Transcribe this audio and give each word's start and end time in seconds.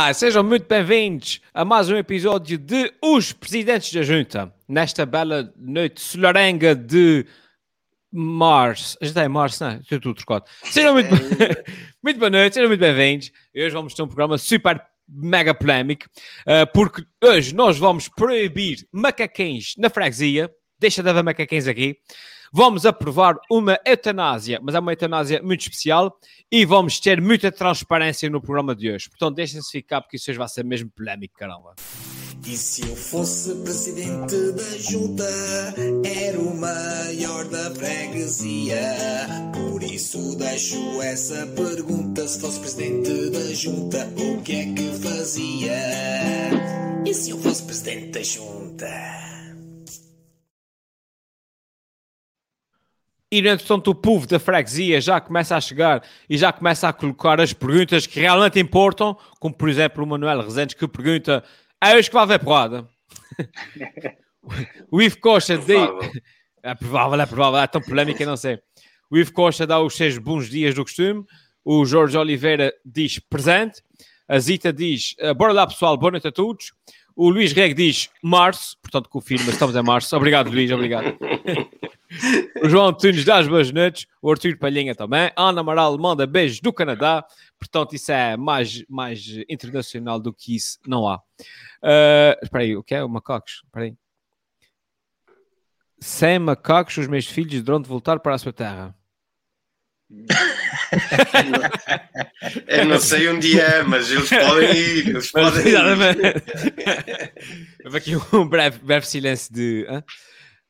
Olá, 0.00 0.14
sejam 0.14 0.42
muito 0.42 0.66
bem-vindos 0.66 1.42
a 1.52 1.62
mais 1.62 1.90
um 1.90 1.96
episódio 1.98 2.56
de 2.56 2.90
Os 3.02 3.34
Presidentes 3.34 3.92
da 3.92 4.00
Junta, 4.00 4.50
nesta 4.66 5.04
bela 5.04 5.52
noite 5.58 6.00
solarenga 6.00 6.74
de 6.74 7.26
março. 8.10 8.96
Já 9.02 9.08
está 9.08 9.24
em 9.26 9.28
março, 9.28 9.62
não 9.62 9.72
é? 9.72 9.76
Estou 9.76 10.00
tudo 10.00 10.14
trocado. 10.14 10.46
Sejam 10.64 10.94
muito, 10.94 11.10
muito 12.02 12.18
boa 12.18 12.30
noite, 12.30 12.54
sejam 12.54 12.70
muito 12.70 12.80
bem-vindos. 12.80 13.30
Hoje 13.54 13.68
vamos 13.68 13.92
ter 13.92 14.02
um 14.02 14.06
programa 14.06 14.38
super 14.38 14.82
mega 15.06 15.52
polémico, 15.52 16.06
uh, 16.46 16.66
porque 16.72 17.04
hoje 17.22 17.54
nós 17.54 17.76
vamos 17.76 18.08
proibir 18.08 18.88
macaquinhos 18.90 19.74
na 19.76 19.90
freguesia. 19.90 20.50
Deixa 20.78 21.02
de 21.02 21.10
haver 21.10 21.22
macaquinhos 21.22 21.68
aqui. 21.68 21.98
Vamos 22.52 22.84
aprovar 22.84 23.36
uma 23.48 23.78
eutanásia, 23.86 24.58
mas 24.60 24.74
é 24.74 24.80
uma 24.80 24.90
eutanásia 24.92 25.40
muito 25.40 25.60
especial 25.60 26.18
e 26.50 26.64
vamos 26.64 26.98
ter 26.98 27.20
muita 27.20 27.52
transparência 27.52 28.28
no 28.28 28.40
programa 28.40 28.74
de 28.74 28.90
hoje. 28.90 29.08
Portanto, 29.08 29.36
deixem-se 29.36 29.70
ficar 29.70 30.00
porque 30.00 30.16
isso 30.16 30.28
hoje 30.32 30.38
vai 30.38 30.48
ser 30.48 30.64
mesmo 30.64 30.90
polémico, 30.90 31.34
caramba. 31.38 31.76
E 32.44 32.56
se 32.56 32.82
eu 32.82 32.96
fosse 32.96 33.54
presidente 33.62 34.34
da 34.52 34.78
junta, 34.78 35.28
era 36.04 36.40
o 36.40 36.56
maior 36.56 37.44
da 37.44 37.70
freguesia. 37.70 38.80
Por 39.54 39.80
isso 39.84 40.36
deixo 40.36 41.00
essa 41.02 41.46
pergunta: 41.46 42.26
se 42.26 42.40
fosse 42.40 42.58
presidente 42.58 43.30
da 43.30 43.54
junta, 43.54 44.12
o 44.16 44.42
que 44.42 44.52
é 44.52 44.72
que 44.72 44.90
fazia? 44.98 45.78
E 47.06 47.14
se 47.14 47.30
eu 47.30 47.38
fosse 47.38 47.62
presidente 47.62 48.08
da 48.08 48.22
junta? 48.24 49.39
E, 53.32 53.38
entretanto, 53.38 53.92
o 53.92 53.94
povo 53.94 54.26
da 54.26 54.40
freguesia 54.40 55.00
já 55.00 55.20
começa 55.20 55.56
a 55.56 55.60
chegar 55.60 56.02
e 56.28 56.36
já 56.36 56.52
começa 56.52 56.88
a 56.88 56.92
colocar 56.92 57.40
as 57.40 57.52
perguntas 57.52 58.04
que 58.04 58.18
realmente 58.18 58.58
importam, 58.58 59.16
como, 59.38 59.54
por 59.54 59.68
exemplo, 59.68 60.02
o 60.02 60.06
Manuel 60.06 60.42
Rezende, 60.42 60.74
que 60.74 60.88
pergunta 60.88 61.44
é 61.80 61.94
hoje 61.94 62.08
que 62.08 62.14
vai 62.14 62.24
haver 62.24 62.40
porrada. 62.40 62.88
o 64.90 65.00
Ivo 65.00 65.18
Costa 65.20 65.56
diz... 65.56 65.88
É 66.62 66.74
provável, 66.74 67.20
é 67.20 67.24
provável, 67.24 67.58
é 67.60 67.66
tão 67.66 67.80
polémica, 67.80 68.26
não 68.26 68.36
sei. 68.36 68.58
O 69.10 69.16
Ivo 69.16 69.32
Costa 69.32 69.66
dá 69.66 69.80
os 69.80 69.94
seus 69.94 70.18
bons 70.18 70.50
dias 70.50 70.74
do 70.74 70.82
costume. 70.82 71.24
O 71.64 71.84
Jorge 71.86 72.18
Oliveira 72.18 72.74
diz 72.84 73.18
presente. 73.18 73.82
A 74.28 74.38
Zita 74.38 74.72
diz, 74.72 75.14
eh, 75.18 75.32
bora 75.32 75.52
lá 75.52 75.66
pessoal, 75.66 75.96
boa 75.96 76.10
noite 76.12 76.28
a 76.28 76.32
todos. 76.32 76.72
O 77.20 77.28
Luís 77.28 77.52
Reg 77.52 77.74
diz 77.74 78.08
março, 78.22 78.78
portanto 78.80 79.10
confirma, 79.10 79.50
estamos 79.50 79.76
em 79.76 79.82
março. 79.82 80.16
Obrigado 80.16 80.50
Luís, 80.50 80.70
obrigado. 80.70 81.18
o 82.64 82.66
João 82.66 82.94
Tunes 82.94 83.26
dá 83.26 83.36
as 83.36 83.46
boas 83.46 83.70
noites. 83.70 84.06
O 84.22 84.30
Arthur 84.30 84.56
Palhinha 84.56 84.94
também. 84.94 85.30
A 85.36 85.50
Ana 85.50 85.60
Amaral 85.60 85.98
manda 85.98 86.26
beijos 86.26 86.60
do 86.60 86.72
Canadá. 86.72 87.22
Portanto, 87.58 87.94
isso 87.94 88.10
é 88.10 88.38
mais, 88.38 88.82
mais 88.88 89.22
internacional 89.50 90.18
do 90.18 90.32
que 90.32 90.56
isso, 90.56 90.78
não 90.86 91.06
há. 91.06 91.18
Uh, 91.18 92.42
espera 92.42 92.64
aí, 92.64 92.74
o 92.74 92.82
que 92.82 92.94
é? 92.94 93.04
O 93.04 93.08
macacos? 93.10 93.60
Espera 93.66 93.84
aí. 93.84 93.94
Sem 95.98 96.38
macacos, 96.38 96.96
os 96.96 97.06
meus 97.06 97.26
filhos 97.26 97.52
deverão 97.52 97.82
de 97.82 97.88
voltar 97.90 98.18
para 98.20 98.34
a 98.34 98.38
sua 98.38 98.54
terra. 98.54 98.96
Eu 102.66 102.84
não 102.86 102.98
sei 102.98 103.28
onde 103.28 103.60
é, 103.60 103.82
mas 103.82 104.10
eles 104.10 104.28
podem 104.30 104.70
ir. 104.70 105.08
Eles 105.08 105.30
Mas, 105.32 105.44
podem 105.50 105.60
ir. 105.62 105.68
exatamente. 105.68 106.20
Houve 107.84 107.98
aqui 107.98 108.16
um 108.34 108.46
breve, 108.48 108.78
breve 108.78 109.06
silêncio 109.06 109.52
de. 109.52 109.86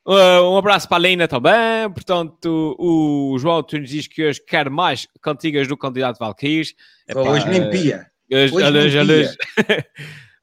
Uh, 0.05 0.41
um 0.51 0.57
abraço 0.57 0.87
para 0.87 0.97
a 0.97 0.99
Lena 0.99 1.27
também. 1.27 1.89
Portanto, 1.93 2.75
o 2.79 3.37
João 3.39 3.61
Tunes 3.63 3.89
diz 3.89 4.07
que 4.07 4.25
hoje 4.25 4.41
quer 4.45 4.69
mais 4.69 5.07
cantigas 5.21 5.67
do 5.67 5.77
candidato 5.77 6.17
Valkyries. 6.19 6.73
Hoje 7.15 7.47
nem 7.47 7.69
pia. 7.69 8.07
Hoje, 8.31 8.53
Hoje 8.55 8.77
hoje, 8.77 9.03
nem 9.03 9.19
hoje. 9.19 9.35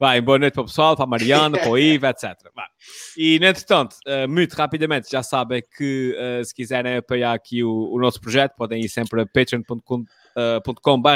Vai, 0.01 0.21
boa 0.21 0.39
noite 0.39 0.55
para 0.55 0.63
o 0.63 0.67
pessoal, 0.67 0.95
para 0.95 1.05
a 1.05 1.09
Mariana, 1.09 1.59
para 1.59 1.71
o 1.71 1.77
Ivo, 1.79 2.07
etc. 2.07 2.25
Vai. 2.55 2.67
E, 3.17 3.39
no 3.41 3.47
entretanto, 3.47 3.97
eh, 4.07 4.29
muito 4.29 4.55
rapidamente, 4.55 5.11
já 5.11 5.25
sabem 5.25 5.61
que 5.77 6.15
eh, 6.17 6.45
se 6.45 6.55
quiserem 6.55 6.97
apoiar 6.99 7.33
aqui 7.33 7.65
o, 7.65 7.93
o 7.93 7.99
nosso 8.01 8.21
projeto, 8.21 8.55
podem 8.57 8.81
ir 8.81 8.89
sempre 8.89 9.21
a 9.23 9.27
patreon.com 9.27 10.01
uh, 10.03 10.75
.com.br 10.81 11.09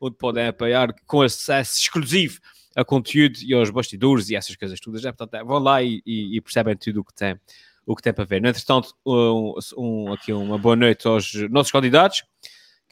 onde 0.00 0.16
podem 0.16 0.46
apoiar 0.46 0.94
com 1.06 1.20
acesso 1.20 1.78
exclusivo 1.78 2.40
a 2.74 2.82
conteúdo 2.82 3.38
e 3.42 3.52
aos 3.52 3.68
bastidores 3.68 4.30
e 4.30 4.36
essas 4.36 4.56
coisas 4.56 4.80
todas. 4.80 5.04
É, 5.04 5.12
portanto, 5.12 5.34
é, 5.34 5.44
vão 5.44 5.58
lá 5.58 5.82
e, 5.82 6.02
e- 6.06 6.34
e 6.36 6.40
percebem 6.40 6.74
tudo 6.74 7.00
o 7.00 7.04
que 7.04 7.12
tem, 7.14 7.38
o 7.84 7.94
que 7.94 8.02
tem 8.02 8.14
para 8.14 8.24
ver. 8.24 8.40
No 8.40 8.48
entretanto, 8.48 8.94
um, 9.04 9.52
um- 9.76 10.12
aqui 10.14 10.32
uma 10.32 10.56
boa 10.56 10.74
noite 10.76 11.06
aos 11.06 11.30
nossos 11.50 11.70
candidatos, 11.70 12.24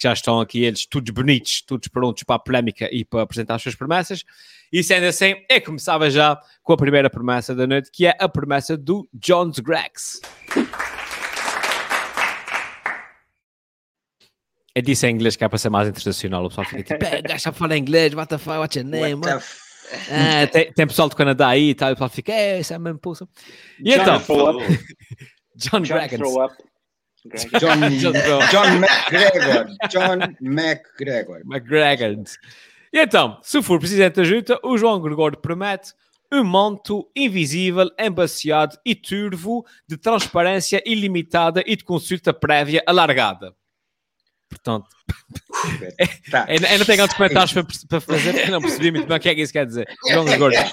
que 0.00 0.09
já 0.09 0.15
estão 0.15 0.41
aqui 0.41 0.65
eles 0.65 0.87
todos 0.87 1.11
bonitos, 1.12 1.61
todos 1.61 1.87
prontos 1.88 2.22
para 2.22 2.37
a 2.37 2.38
polémica 2.38 2.88
e 2.91 3.05
para 3.05 3.21
apresentar 3.21 3.56
as 3.56 3.62
suas 3.62 3.75
promessas. 3.75 4.25
E 4.72 4.83
sendo 4.83 5.05
assim, 5.05 5.34
eu 5.47 5.61
começava 5.61 6.09
já 6.09 6.41
com 6.62 6.72
a 6.72 6.77
primeira 6.78 7.11
promessa 7.11 7.55
da 7.55 7.66
noite, 7.66 7.91
que 7.93 8.06
é 8.06 8.16
a 8.19 8.27
promessa 8.27 8.78
do 8.78 9.06
Jones 9.12 9.59
Gregs. 9.59 10.21
Eu 14.75 14.81
disse 14.83 15.06
em 15.06 15.10
inglês 15.15 15.37
que 15.37 15.44
é 15.44 15.49
para 15.49 15.59
ser 15.59 15.69
mais 15.69 15.87
internacional. 15.89 16.47
O 16.47 16.49
pessoal 16.49 16.66
fica 16.66 16.83
tipo, 16.83 17.05
"Eh, 17.05 17.21
gajo 17.21 17.53
falar 17.53 17.77
inglês, 17.77 18.15
what 18.15 18.28
the 18.31 18.39
fuck, 18.39 18.56
what's 18.56 18.77
your 18.77 18.87
name? 18.87 19.15
What 19.16 19.27
the 19.27 19.34
what?" 19.34 19.44
f- 19.44 19.71
Ah, 20.10 20.47
tem, 20.47 20.72
tem 20.72 20.87
pessoal 20.87 21.09
do 21.10 21.16
Canadá 21.16 21.49
aí 21.49 21.71
e 21.71 21.75
tal, 21.75 21.91
e 21.91 21.93
o 21.93 21.97
pessoal 21.97 22.09
fica, 22.10 22.33
é, 22.33 22.60
isso 22.60 22.72
é 22.72 22.78
mesmo 22.78 23.00
pulso. 23.00 23.28
E 23.81 23.93
John 23.93 24.03
então. 24.03 24.16
John 25.56 25.81
John 25.81 25.99
John, 27.61 28.13
John 28.51 28.67
McGregor. 28.79 29.67
John 29.91 30.37
McGregor. 30.41 31.41
McGregor. 31.45 32.25
E 32.93 32.99
então, 32.99 33.39
se 33.43 33.63
for 33.63 33.79
presidente 33.79 34.15
da 34.17 34.25
junta, 34.25 34.59
o 34.65 34.77
João 34.79 35.01
Gregório 35.01 35.39
promete 35.39 35.93
um 36.33 36.43
manto 36.45 37.09
invisível, 37.15 37.91
embaciado 37.99 38.79
e 38.85 38.95
turvo 38.95 39.65
de 39.87 39.97
transparência 39.97 40.83
ilimitada 40.87 41.63
e 41.67 41.77
de 41.77 41.85
consulta 41.85 42.33
prévia 42.33 42.83
alargada. 42.87 43.55
Portanto, 44.49 44.89
Tá. 46.31 46.47
eu, 46.49 46.57
eu 46.57 46.79
não 46.79 46.87
tenho 46.87 47.03
outros 47.03 47.17
comentários 47.17 47.53
para, 47.53 47.65
para 47.89 48.01
fazer, 48.01 48.33
porque 48.33 48.51
não 48.51 48.61
percebi 48.61 48.91
muito 48.91 49.07
bem 49.07 49.17
o 49.17 49.21
que 49.21 49.29
é 49.29 49.35
que 49.35 49.43
isso 49.43 49.53
quer 49.53 49.67
dizer. 49.67 49.89
João 50.11 50.25
Gregório, 50.25 50.57
é- 50.57 50.71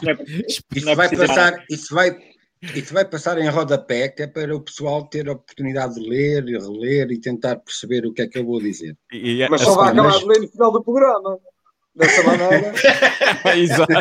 Isso 0.47 0.89
é 0.89 0.95
vai 0.95 1.09
passar, 1.15 1.63
isso 1.69 1.93
vai, 1.93 2.15
isso 2.61 2.93
vai 2.93 3.05
passar 3.05 3.37
em 3.37 3.47
rodapé, 3.49 4.09
que 4.09 4.23
é 4.23 4.27
para 4.27 4.55
o 4.55 4.61
pessoal 4.61 5.05
ter 5.07 5.29
a 5.29 5.33
oportunidade 5.33 5.95
de 5.95 6.09
ler 6.09 6.47
e 6.47 6.57
reler 6.57 7.11
e 7.11 7.19
tentar 7.19 7.57
perceber 7.57 8.05
o 8.05 8.13
que 8.13 8.23
é 8.23 8.27
que 8.27 8.39
eu 8.39 8.45
vou 8.45 8.59
dizer. 8.59 8.97
e, 9.11 9.41
e, 9.41 9.49
Mas 9.49 9.61
a 9.61 9.65
só 9.65 9.75
vai 9.75 9.91
acabar 9.91 10.17
de 10.17 10.25
ler 10.25 10.41
no 10.41 10.47
final 10.49 10.71
do 10.71 10.83
programa. 10.83 11.39
Dessa 11.95 12.23
maneira. 12.23 12.73
Exato. 13.57 13.93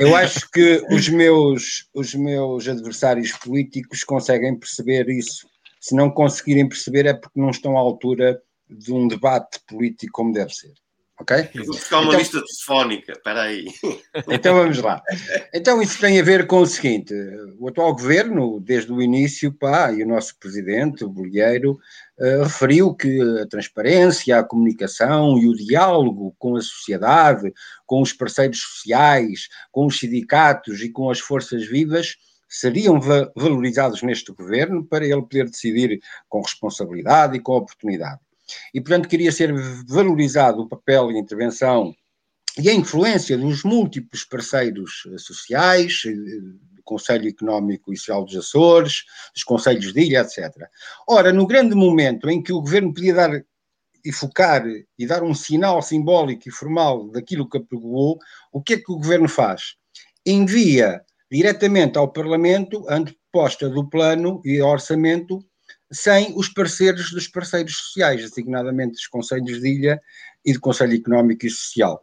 Eu 0.00 0.14
acho 0.14 0.48
que 0.52 0.84
os 0.90 1.08
meus, 1.08 1.88
os 1.92 2.14
meus 2.14 2.68
adversários 2.68 3.32
políticos 3.32 4.04
conseguem 4.04 4.56
perceber 4.56 5.08
isso. 5.08 5.48
Se 5.80 5.96
não 5.96 6.10
conseguirem 6.10 6.68
perceber 6.68 7.06
é 7.06 7.14
porque 7.14 7.40
não 7.40 7.50
estão 7.50 7.76
à 7.76 7.80
altura 7.80 8.40
de 8.68 8.92
um 8.92 9.08
debate 9.08 9.58
político 9.66 10.12
como 10.12 10.32
deve 10.32 10.54
ser. 10.54 10.72
Ok? 11.20 11.36
Eu 11.54 11.64
Vou 11.66 11.74
buscar 11.74 11.98
uma 11.98 12.06
Então- 12.08 12.18
lista 12.18 12.40
telefónica. 12.42 13.12
Espera 13.12 13.42
aí. 13.42 13.66
Então 14.28 14.54
vamos 14.54 14.78
lá. 14.78 15.02
Então 15.52 15.82
isso 15.82 16.00
tem 16.00 16.18
a 16.18 16.22
ver 16.22 16.46
com 16.46 16.60
o 16.60 16.66
seguinte: 16.66 17.12
o 17.58 17.68
atual 17.68 17.92
governo, 17.92 18.58
desde 18.60 18.90
o 18.92 19.02
início, 19.02 19.52
pá, 19.52 19.92
e 19.92 20.02
o 20.02 20.08
nosso 20.08 20.38
presidente, 20.38 21.04
o 21.04 21.08
Bolheiro, 21.10 21.78
eh, 22.18 22.42
referiu 22.42 22.94
que 22.94 23.20
a 23.42 23.46
transparência, 23.46 24.38
a 24.38 24.44
comunicação 24.44 25.36
e 25.38 25.46
o 25.46 25.54
diálogo 25.54 26.34
com 26.38 26.56
a 26.56 26.60
sociedade, 26.62 27.52
com 27.86 28.00
os 28.00 28.12
parceiros 28.14 28.60
sociais, 28.60 29.48
com 29.70 29.86
os 29.86 29.98
sindicatos 29.98 30.80
e 30.80 30.88
com 30.90 31.10
as 31.10 31.20
forças 31.20 31.66
vivas 31.66 32.16
seriam 32.52 32.98
va- 33.00 33.30
valorizados 33.36 34.02
neste 34.02 34.32
governo 34.32 34.84
para 34.84 35.04
ele 35.04 35.22
poder 35.22 35.44
decidir 35.44 36.00
com 36.28 36.40
responsabilidade 36.40 37.36
e 37.36 37.40
com 37.40 37.52
oportunidade. 37.52 38.18
E, 38.74 38.80
portanto, 38.80 39.08
queria 39.08 39.32
ser 39.32 39.52
valorizado 39.86 40.62
o 40.62 40.68
papel 40.68 41.10
e 41.10 41.16
a 41.16 41.18
intervenção 41.18 41.94
e 42.58 42.68
a 42.68 42.74
influência 42.74 43.38
dos 43.38 43.62
múltiplos 43.62 44.24
parceiros 44.24 45.04
eh, 45.06 45.18
sociais, 45.18 46.02
eh, 46.06 46.12
do 46.12 46.82
Conselho 46.82 47.28
Económico 47.28 47.92
e 47.92 47.96
Social 47.96 48.24
dos 48.24 48.36
Açores, 48.36 49.04
dos 49.32 49.44
Conselhos 49.44 49.92
de 49.92 50.00
Ilha, 50.00 50.20
etc. 50.20 50.50
Ora, 51.08 51.32
no 51.32 51.46
grande 51.46 51.74
momento 51.74 52.28
em 52.28 52.42
que 52.42 52.52
o 52.52 52.60
governo 52.60 52.92
podia 52.92 53.14
dar 53.14 53.30
e 54.04 54.12
focar 54.12 54.64
e 54.98 55.06
dar 55.06 55.22
um 55.22 55.34
sinal 55.34 55.82
simbólico 55.82 56.48
e 56.48 56.52
formal 56.52 57.08
daquilo 57.10 57.48
que 57.48 57.58
apregoou, 57.58 58.18
o 58.52 58.62
que 58.62 58.74
é 58.74 58.76
que 58.78 58.90
o 58.90 58.96
governo 58.96 59.28
faz? 59.28 59.74
Envia 60.24 61.02
diretamente 61.30 61.98
ao 61.98 62.12
Parlamento 62.12 62.88
a 62.88 62.96
anteposta 62.96 63.68
do 63.68 63.88
plano 63.88 64.40
e 64.44 64.60
orçamento 64.60 65.44
sem 65.92 66.32
os 66.36 66.48
parceiros 66.48 67.10
dos 67.10 67.26
parceiros 67.26 67.76
sociais, 67.76 68.22
designadamente 68.22 68.92
dos 68.92 69.06
Conselhos 69.06 69.60
de 69.60 69.68
Ilha 69.68 70.00
e 70.44 70.52
do 70.52 70.60
Conselho 70.60 70.94
Económico 70.94 71.46
e 71.46 71.50
Social. 71.50 72.02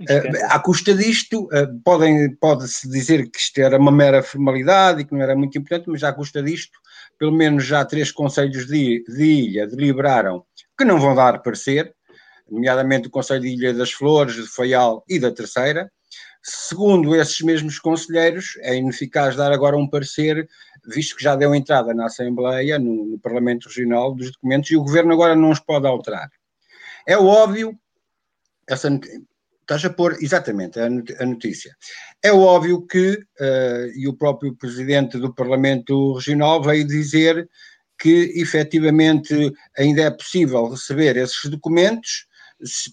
Uh, 0.00 0.44
à 0.50 0.58
custa 0.58 0.94
disto, 0.94 1.44
uh, 1.44 1.80
podem, 1.82 2.34
pode-se 2.36 2.88
dizer 2.88 3.30
que 3.30 3.38
isto 3.38 3.58
era 3.58 3.78
uma 3.78 3.90
mera 3.90 4.22
formalidade 4.22 5.00
e 5.00 5.04
que 5.06 5.14
não 5.14 5.22
era 5.22 5.34
muito 5.34 5.56
importante, 5.56 5.88
mas 5.88 6.04
à 6.04 6.12
custa 6.12 6.42
disto, 6.42 6.78
pelo 7.18 7.32
menos 7.32 7.64
já 7.64 7.84
três 7.84 8.12
conselhos 8.12 8.66
de, 8.66 9.02
de 9.08 9.24
ilha 9.24 9.66
deliberaram 9.66 10.44
que 10.78 10.84
não 10.84 11.00
vão 11.00 11.14
dar 11.14 11.40
parecer, 11.42 11.94
nomeadamente 12.50 13.04
do 13.04 13.10
Conselho 13.10 13.40
de 13.40 13.48
Ilha 13.48 13.72
das 13.72 13.90
Flores, 13.90 14.34
de 14.34 14.46
Faial 14.46 15.02
e 15.08 15.18
da 15.18 15.32
Terceira. 15.32 15.90
Segundo 16.42 17.16
esses 17.16 17.40
mesmos 17.40 17.78
conselheiros, 17.78 18.56
é 18.60 18.76
ineficaz 18.76 19.34
dar 19.34 19.50
agora 19.50 19.76
um 19.76 19.88
parecer, 19.88 20.46
visto 20.86 21.16
que 21.16 21.22
já 21.22 21.34
deu 21.34 21.54
entrada 21.54 21.92
na 21.92 22.06
Assembleia, 22.06 22.78
no, 22.78 23.06
no 23.06 23.18
Parlamento 23.18 23.68
Regional, 23.68 24.14
dos 24.14 24.32
documentos 24.32 24.70
e 24.70 24.76
o 24.76 24.82
Governo 24.82 25.12
agora 25.12 25.34
não 25.34 25.50
os 25.50 25.60
pode 25.60 25.86
alterar. 25.86 26.30
É 27.06 27.16
óbvio, 27.16 27.78
essa, 28.68 28.88
estás 29.60 29.84
a 29.84 29.90
pôr 29.90 30.16
exatamente 30.20 30.78
a 30.80 31.26
notícia. 31.26 31.76
É 32.22 32.32
óbvio 32.32 32.86
que, 32.86 33.14
uh, 33.14 33.86
e 33.94 34.06
o 34.08 34.16
próprio 34.16 34.54
Presidente 34.54 35.18
do 35.18 35.34
Parlamento 35.34 36.14
Regional 36.14 36.62
veio 36.62 36.86
dizer 36.86 37.48
que 37.98 38.32
efetivamente 38.36 39.52
ainda 39.76 40.02
é 40.02 40.10
possível 40.10 40.68
receber 40.68 41.16
esses 41.16 41.50
documentos, 41.50 42.26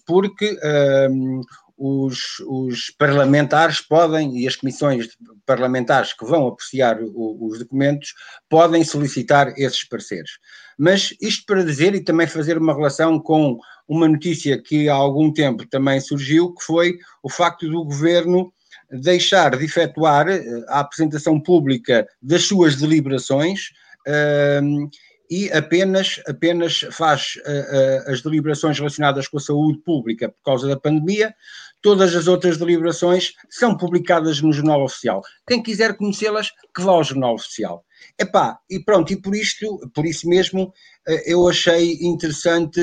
porque 0.06 0.52
uh, 0.52 1.40
os, 1.86 2.40
os, 2.46 2.90
parlamentares 2.98 3.78
podem, 3.82 4.38
e 4.38 4.48
as 4.48 4.56
comissões 4.56 5.06
parlamentares 5.44 6.14
que 6.14 6.24
vão 6.24 6.46
apreciar 6.46 6.98
o, 7.02 7.46
os 7.46 7.58
documentos, 7.58 8.14
podem 8.48 8.82
solicitar 8.82 9.52
esses 9.58 9.84
pareceres. 9.86 10.30
Mas 10.78 11.14
isto 11.20 11.44
para 11.44 11.62
dizer 11.62 11.94
e 11.94 12.02
também 12.02 12.26
fazer 12.26 12.56
uma 12.56 12.74
relação 12.74 13.20
com 13.20 13.58
uma 13.86 14.08
notícia 14.08 14.60
que 14.60 14.88
há 14.88 14.94
algum 14.94 15.30
tempo 15.30 15.66
também 15.68 16.00
surgiu, 16.00 16.54
que 16.54 16.64
foi 16.64 16.96
o 17.22 17.28
facto 17.28 17.68
do 17.68 17.84
governo 17.84 18.50
deixar 18.90 19.54
de 19.54 19.64
efetuar 19.66 20.26
eh, 20.28 20.42
a 20.68 20.80
apresentação 20.80 21.38
pública 21.38 22.06
das 22.22 22.44
suas 22.44 22.76
deliberações. 22.76 23.72
Uh, 24.06 24.88
e 25.30 25.50
apenas, 25.52 26.20
apenas 26.26 26.80
faz 26.90 27.34
uh, 27.46 28.08
uh, 28.08 28.12
as 28.12 28.22
deliberações 28.22 28.78
relacionadas 28.78 29.28
com 29.28 29.38
a 29.38 29.40
saúde 29.40 29.78
pública 29.78 30.28
por 30.28 30.42
causa 30.44 30.68
da 30.68 30.78
pandemia. 30.78 31.34
Todas 31.80 32.14
as 32.14 32.26
outras 32.26 32.56
deliberações 32.56 33.32
são 33.50 33.76
publicadas 33.76 34.40
no 34.40 34.52
Jornal 34.52 34.84
Oficial. 34.84 35.22
Quem 35.46 35.62
quiser 35.62 35.96
conhecê-las, 35.96 36.50
que 36.74 36.82
vá 36.82 36.92
ao 36.92 37.04
Jornal 37.04 37.34
Oficial. 37.34 37.84
Epá, 38.18 38.58
e 38.70 38.78
pronto, 38.80 39.12
e 39.12 39.20
por 39.20 39.34
isto, 39.34 39.78
por 39.94 40.04
isso 40.04 40.28
mesmo, 40.28 40.64
uh, 41.08 41.20
eu 41.26 41.48
achei 41.48 41.98
interessante 42.00 42.80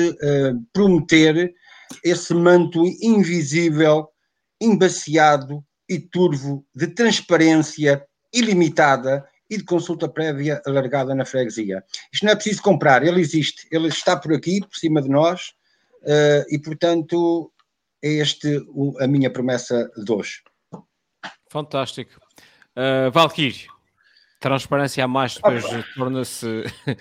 prometer 0.72 1.52
esse 2.04 2.32
manto 2.34 2.84
invisível, 3.00 4.08
embaciado 4.60 5.64
e 5.88 5.98
turvo 5.98 6.64
de 6.74 6.86
transparência 6.88 8.04
ilimitada 8.32 9.24
e 9.52 9.58
de 9.58 9.64
consulta 9.64 10.08
prévia 10.08 10.62
alargada 10.66 11.14
na 11.14 11.26
freguesia. 11.26 11.84
Isto 12.10 12.24
não 12.24 12.32
é 12.32 12.34
preciso 12.34 12.62
comprar, 12.62 13.02
ele 13.02 13.20
existe, 13.20 13.68
ele 13.70 13.88
está 13.88 14.16
por 14.16 14.32
aqui, 14.32 14.60
por 14.60 14.74
cima 14.74 15.02
de 15.02 15.10
nós, 15.10 15.52
uh, 16.04 16.44
e 16.48 16.58
portanto 16.58 17.52
é 18.02 18.08
este 18.08 18.64
o, 18.68 18.96
a 18.98 19.06
minha 19.06 19.30
promessa 19.30 19.90
de 20.02 20.10
hoje. 20.10 20.42
Fantástico. 21.50 22.18
Uh, 22.74 23.10
Valkyrie, 23.10 23.66
transparência 24.40 25.04
a 25.04 25.08
mais 25.08 25.34
depois 25.34 25.66
ah, 25.66 25.84
torna-se. 25.94 26.64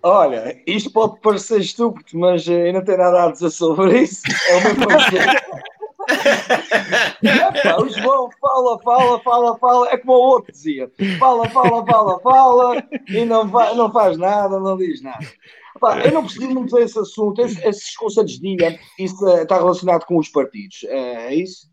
Olha, 0.00 0.62
isto 0.64 0.92
pode 0.92 1.20
parecer 1.20 1.60
estúpido, 1.60 2.16
mas 2.20 2.46
uh, 2.46 2.52
eu 2.52 2.72
não 2.72 2.84
tenho 2.84 2.98
nada 2.98 3.24
a 3.24 3.32
dizer 3.32 3.50
sobre 3.50 4.02
isso. 4.02 4.22
É 4.48 4.56
o 5.58 5.69
meu 7.22 7.84
o 7.84 7.88
João 7.88 8.30
fala, 8.40 8.78
fala, 8.80 9.20
fala, 9.20 9.58
fala, 9.58 9.88
é 9.90 9.96
como 9.96 10.12
o 10.12 10.28
outro 10.28 10.52
dizia: 10.52 10.90
fala, 11.18 11.48
fala, 11.48 11.84
fala, 11.84 12.20
fala, 12.20 12.84
e 13.08 13.24
não, 13.24 13.48
vai, 13.48 13.74
não 13.74 13.92
faz 13.92 14.16
nada, 14.16 14.58
não 14.58 14.76
diz 14.76 15.02
nada. 15.02 15.26
eu 16.04 16.12
não 16.12 16.22
percebi 16.22 16.48
muito 16.48 16.78
esse 16.78 16.98
assunto, 16.98 17.40
esses, 17.40 17.96
conselhos 17.96 18.38
de 18.38 18.48
ilha, 18.48 18.78
isso 18.98 19.28
está 19.28 19.56
relacionado 19.56 20.04
com 20.04 20.18
os 20.18 20.28
partidos, 20.28 20.84
é, 20.84 21.28
é 21.28 21.34
isso? 21.34 21.68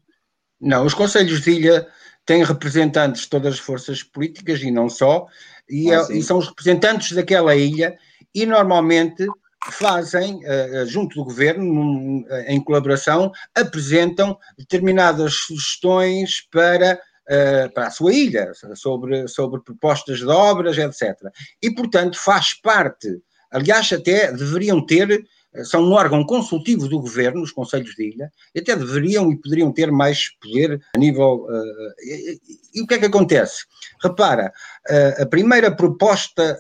Não, 0.59 0.85
os 0.85 0.94
conselhos 0.94 1.41
de 1.41 1.51
ilha 1.51 1.88
têm 2.25 2.44
representantes 2.44 3.21
de 3.21 3.29
todas 3.29 3.53
as 3.53 3.59
forças 3.59 4.03
políticas 4.03 4.61
e 4.61 4.71
não 4.71 4.89
só, 4.89 5.27
e, 5.69 5.91
ah, 5.91 6.05
é, 6.09 6.17
e 6.17 6.23
são 6.23 6.38
os 6.38 6.47
representantes 6.47 7.11
daquela 7.13 7.55
ilha, 7.55 7.97
e 8.33 8.45
normalmente 8.45 9.25
fazem, 9.72 10.42
uh, 10.46 10.86
junto 10.86 11.16
do 11.16 11.24
governo, 11.24 12.22
uh, 12.22 12.25
em 12.48 12.62
colaboração, 12.64 13.31
apresentam 13.56 14.38
determinadas 14.58 15.34
sugestões 15.34 16.42
para, 16.52 17.00
uh, 17.30 17.74
para 17.74 17.88
a 17.88 17.92
sua 17.92 18.14
ilha, 18.14 18.52
sobre, 18.75 19.28
sobre 19.28 19.62
propostas 19.62 20.19
de 20.19 20.28
obras, 20.28 20.78
etc. 20.78 21.16
E, 21.62 21.72
portanto, 21.72 22.18
faz 22.19 22.54
parte, 22.54 23.22
aliás, 23.52 23.92
até 23.92 24.31
deveriam 24.31 24.86
ter, 24.86 25.24
são 25.64 25.84
um 25.84 25.94
órgão 25.94 26.24
consultivo 26.24 26.88
do 26.88 27.00
governo, 27.00 27.42
os 27.42 27.52
Conselhos 27.52 27.96
de 27.96 28.10
Ilha, 28.10 28.31
e 28.54 28.60
até 28.60 28.75
deveriam 28.75 29.31
e 29.31 29.38
poderiam 29.38 29.72
ter 29.72 29.92
mais 29.92 30.30
poder 30.40 30.80
a 30.96 31.00
nível. 31.00 31.48
E, 32.00 32.40
e, 32.75 32.81
o 32.81 32.86
que 32.86 32.94
é 32.94 33.00
que 33.00 33.06
acontece? 33.06 33.66
Repara, 34.04 34.54
a 35.19 35.25
primeira 35.25 35.72
proposta 35.72 36.60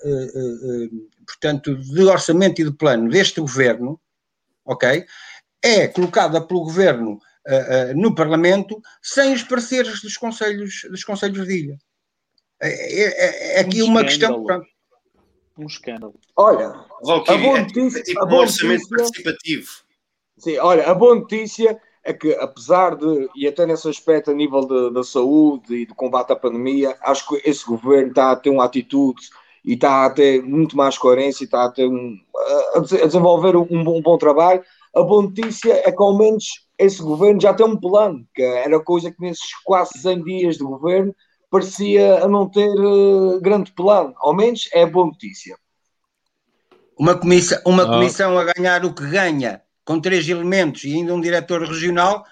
portanto, 1.27 1.75
de 1.75 2.03
orçamento 2.03 2.61
e 2.61 2.63
de 2.65 2.71
plano 2.71 3.09
deste 3.09 3.41
governo, 3.41 3.99
ok, 4.65 5.05
é 5.61 5.87
colocada 5.87 6.39
pelo 6.41 6.61
governo 6.61 7.19
uh, 7.47 7.91
uh, 7.91 8.01
no 8.01 8.15
Parlamento 8.15 8.81
sem 9.01 9.33
os 9.33 9.43
pareceres 9.43 10.01
dos 10.01 10.15
conselhos, 10.15 10.81
dos 10.89 11.03
conselhos 11.03 11.45
de 11.45 11.53
ilha. 11.53 11.77
É, 12.61 12.69
é, 12.69 13.57
é 13.57 13.59
aqui 13.59 13.83
um 13.83 13.87
uma 13.87 14.03
questão. 14.03 14.43
Pronto. 14.43 14.65
Um 15.59 15.65
escândalo. 15.65 16.19
Olha, 16.35 16.67
a 16.67 17.37
boa 17.37 17.59
notícia, 17.61 17.99
é 17.99 18.03
tipo 18.03 18.25
um 18.25 18.35
orçamento 18.35 18.89
notícia, 18.89 18.97
participativo. 18.97 19.69
Sim, 20.37 20.57
olha, 20.59 20.87
a 20.87 20.93
boa 20.93 21.15
notícia 21.15 21.79
é 22.03 22.13
que, 22.13 22.31
apesar 22.35 22.95
de, 22.95 23.27
e 23.35 23.47
até 23.47 23.65
nesse 23.65 23.89
aspecto 23.89 24.31
a 24.31 24.33
nível 24.33 24.91
da 24.91 25.03
saúde 25.03 25.75
e 25.75 25.85
do 25.85 25.95
combate 25.95 26.31
à 26.31 26.35
pandemia, 26.35 26.95
acho 27.01 27.27
que 27.27 27.41
esse 27.43 27.65
governo 27.65 28.09
está 28.09 28.31
a 28.31 28.35
ter 28.35 28.51
uma 28.51 28.65
atitude 28.65 29.21
e 29.67 29.73
está 29.73 30.05
a 30.05 30.09
ter 30.09 30.41
muito 30.41 30.77
mais 30.77 30.97
coerência, 30.97 31.43
está 31.43 31.65
a, 31.65 31.69
ter 31.69 31.85
um, 31.85 32.17
a, 32.73 32.79
desenvolver 32.79 33.57
um, 33.57 33.67
um, 33.69 34.01
bom 34.01 34.17
trabalho. 34.17 34.63
A 34.95 35.03
boa 35.03 35.23
notícia 35.23 35.73
é 35.85 35.91
que, 35.91 36.01
ao 36.01 36.17
menos, 36.17 36.65
esse 36.79 37.01
governo 37.01 37.41
já 37.41 37.53
tem 37.53 37.65
um 37.65 37.75
plano, 37.75 38.25
que 38.33 38.41
era 38.41 38.79
coisa 38.79 39.11
que 39.11 39.19
nesses 39.19 39.53
quase 39.65 39.99
100 39.99 40.23
dias 40.23 40.57
de 40.57 40.63
governo 40.63 41.13
parecia 41.51 42.23
a 42.23 42.29
não 42.29 42.49
ter 42.49 42.69
uh, 42.69 43.41
grande 43.41 43.73
plano. 43.73 44.13
Ao 44.19 44.33
menos 44.33 44.69
é 44.71 44.85
boa 44.85 45.07
notícia. 45.07 45.57
Uma 46.97 47.15
comissão, 47.15 47.59
uma 47.65 47.83
ah. 47.83 47.87
comissão 47.87 48.39
a 48.39 48.45
ganhar 48.45 48.85
o 48.85 48.93
que 48.93 49.05
ganha, 49.05 49.61
com 49.83 49.99
três 49.99 50.29
elementos 50.29 50.85
e 50.85 50.95
ainda 50.95 51.13
um 51.13 51.19
diretor 51.19 51.61
regional, 51.61 52.23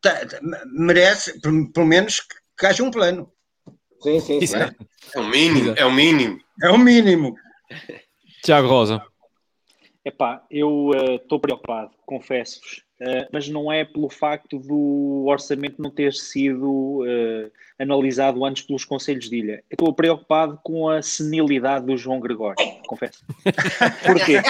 tá, 0.00 0.24
tá, 0.24 0.38
merece, 0.72 1.40
pelo 1.40 1.86
menos, 1.86 2.20
que, 2.20 2.36
que 2.56 2.66
haja 2.66 2.84
um 2.84 2.92
plano. 2.92 3.28
Sim, 4.00 4.20
sim, 4.20 4.46
sim. 4.46 4.56
É 5.14 5.20
o 5.20 5.24
mínimo, 5.28 5.74
é 5.76 5.84
o 5.84 5.92
mínimo. 5.92 6.38
É 6.62 6.70
o 6.70 6.78
mínimo. 6.78 7.36
Tiago 8.42 8.68
Rosa. 8.68 9.02
Epá, 10.04 10.44
eu 10.50 10.90
estou 11.16 11.38
uh, 11.38 11.40
preocupado, 11.40 11.90
confesso-vos, 12.06 12.82
uh, 13.00 13.28
mas 13.32 13.48
não 13.48 13.72
é 13.72 13.84
pelo 13.84 14.08
facto 14.08 14.58
do 14.58 15.24
orçamento 15.26 15.80
não 15.80 15.90
ter 15.90 16.12
sido 16.12 17.02
uh, 17.02 17.50
analisado 17.78 18.44
antes 18.44 18.62
pelos 18.62 18.84
Conselhos 18.84 19.28
de 19.28 19.36
Ilha. 19.36 19.64
Estou 19.70 19.92
preocupado 19.92 20.58
com 20.62 20.88
a 20.88 21.02
senilidade 21.02 21.86
do 21.86 21.96
João 21.96 22.20
Gregório, 22.20 22.56
confesso. 22.86 23.24
Porquê? 24.06 24.40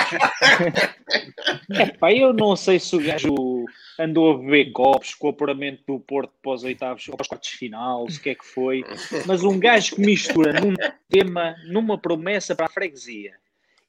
Epá, 1.71 2.13
eu 2.13 2.33
não 2.33 2.57
sei 2.57 2.79
se 2.79 2.97
o 2.97 3.03
gajo 3.03 3.65
andou 3.99 4.33
a 4.33 4.39
beber 4.39 4.73
copos 4.73 5.15
com 5.15 5.29
o 5.29 5.31
apuramento 5.31 5.83
do 5.87 6.01
Porto 6.01 6.33
para 6.43 6.53
os 6.53 6.65
oitavos, 6.65 7.05
para 7.05 7.23
os 7.23 7.29
quartos 7.29 7.51
final, 7.51 8.05
o 8.05 8.21
que 8.21 8.31
é 8.31 8.35
que 8.35 8.45
foi, 8.45 8.83
mas 9.27 9.45
um 9.45 9.59
gajo 9.59 9.95
que 9.95 10.01
mistura 10.01 10.59
num 10.61 10.75
tema, 11.09 11.55
numa 11.67 11.99
promessa 11.99 12.57
para 12.57 12.67
a 12.67 12.71
freguesia, 12.71 13.35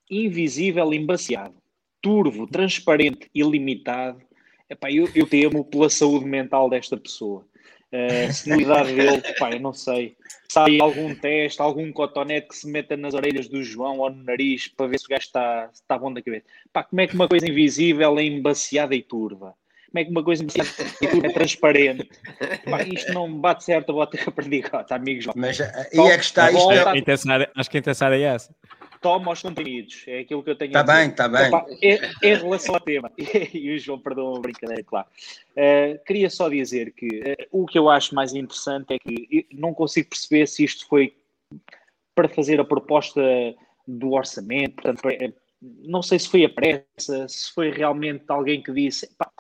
invisível, 0.10 0.94
embaciado, 0.94 1.56
turvo, 2.02 2.46
transparente 2.46 3.30
e 3.34 3.42
limitado, 3.42 4.22
epá, 4.72 4.92
eu, 4.92 5.08
eu 5.14 5.28
temo 5.28 5.64
pela 5.66 5.90
saúde 5.90 6.26
mental 6.26 6.70
desta 6.70 6.98
pessoa. 6.98 7.46
Uh, 7.92 8.30
a 8.30 8.32
senilidade 8.32 8.94
dele, 8.94 9.22
pá, 9.38 9.52
eu 9.52 9.60
não 9.60 9.74
sei. 9.74 10.16
Sai 10.50 10.80
algum 10.80 11.14
teste, 11.14 11.62
algum 11.62 11.92
cotonete 11.92 12.48
que 12.48 12.58
se 12.58 12.68
meta 12.68 12.96
nas 12.96 13.14
orelhas 13.14 13.48
do 13.48 13.64
João 13.64 14.00
ou 14.00 14.10
no 14.10 14.24
nariz 14.24 14.68
para 14.70 14.88
ver 14.88 15.00
se 15.00 15.06
o 15.06 15.10
gajo 15.10 15.26
está, 15.26 15.70
está 15.74 15.98
bom 15.98 16.12
da 16.14 16.22
cabeça. 16.22 16.46
Pá, 16.72 16.84
como 16.84 17.02
é 17.02 17.08
que 17.08 17.16
uma 17.16 17.28
coisa 17.28 17.50
invisível 17.50 18.18
é 18.18 18.24
embaciada 18.24 18.96
e 18.96 19.02
turva? 19.02 19.56
como 19.92 20.00
é 20.00 20.06
que 20.06 20.12
uma 20.12 20.24
coisa 20.24 20.46
é 20.46 21.30
transparente. 21.34 22.10
Pá, 22.70 22.82
isto 22.84 23.14
não 23.14 23.40
bate 23.40 23.66
certo, 23.66 23.90
eu 23.90 23.96
vou 23.96 24.08
ter 24.08 24.24
que 24.24 24.30
aprender, 24.30 24.70
tá, 24.70 24.86
amigos. 24.92 25.28
Mas 25.36 25.60
eh, 25.60 25.90
e 25.92 26.00
é 26.00 26.18
que 26.18 26.24
está 26.24 26.50
isto. 26.50 26.72
É... 26.72 26.80
Acho 27.56 27.70
que 27.70 27.78
a 27.78 27.80
intenção 27.80 28.08
é 28.08 28.22
essa. 28.22 28.56
Toma 29.02 29.32
os 29.32 29.42
comprimidos, 29.42 30.04
é 30.08 30.20
aquilo 30.20 30.44
que 30.44 30.52
eu 30.52 30.56
tenho 30.56 30.70
Está 30.70 30.84
bem, 30.84 31.10
está 31.10 31.28
bem. 31.28 31.48
Opa, 31.48 31.66
é, 31.82 32.12
em 32.22 32.36
relação 32.36 32.76
ao 32.76 32.82
tema, 32.82 33.12
e 33.52 33.76
o 33.76 33.80
João, 33.80 34.00
perdão 34.00 34.36
a 34.36 34.40
brincadeira, 34.40 34.84
claro. 34.84 35.08
Uh, 35.52 35.98
queria 36.06 36.30
só 36.30 36.48
dizer 36.48 36.94
que 36.94 37.08
uh, 37.08 37.48
o 37.52 37.66
que 37.66 37.80
eu 37.80 37.90
acho 37.90 38.14
mais 38.14 38.34
interessante 38.36 38.94
é 38.94 39.00
que 39.00 39.48
não 39.52 39.74
consigo 39.74 40.10
perceber 40.10 40.48
se 40.48 40.64
isto 40.64 40.88
foi 40.88 41.16
para 42.14 42.30
fazer 42.30 42.60
a 42.60 42.64
proposta 42.64 43.22
do 43.88 44.12
orçamento, 44.12 44.76
portanto, 44.76 45.02
não 45.62 46.02
sei 46.02 46.20
se 46.20 46.30
foi 46.30 46.46
a 46.46 46.50
pressa, 46.50 47.28
se 47.28 47.52
foi 47.54 47.72
realmente 47.72 48.26
alguém 48.28 48.62
que 48.62 48.72
disse, 48.72 49.10
pá, 49.18 49.32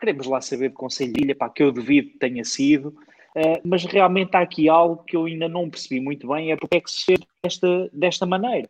queremos 0.00 0.26
lá 0.26 0.40
saber 0.40 0.70
de 0.70 0.74
Conselho 0.74 1.12
de 1.12 1.22
Ilha, 1.22 1.34
pá, 1.36 1.48
que 1.48 1.62
eu 1.62 1.70
devido 1.70 2.10
que 2.10 2.18
tenha 2.18 2.44
sido, 2.44 2.96
uh, 3.36 3.60
mas 3.62 3.84
realmente 3.84 4.34
há 4.34 4.40
aqui 4.40 4.68
algo 4.68 5.04
que 5.04 5.16
eu 5.16 5.26
ainda 5.26 5.48
não 5.48 5.70
percebi 5.70 6.00
muito 6.00 6.26
bem, 6.28 6.50
é 6.50 6.56
porque 6.56 6.78
é 6.78 6.80
que 6.80 6.90
se 6.90 7.04
fez 7.04 7.20
desta, 7.42 7.90
desta 7.92 8.26
maneira. 8.26 8.68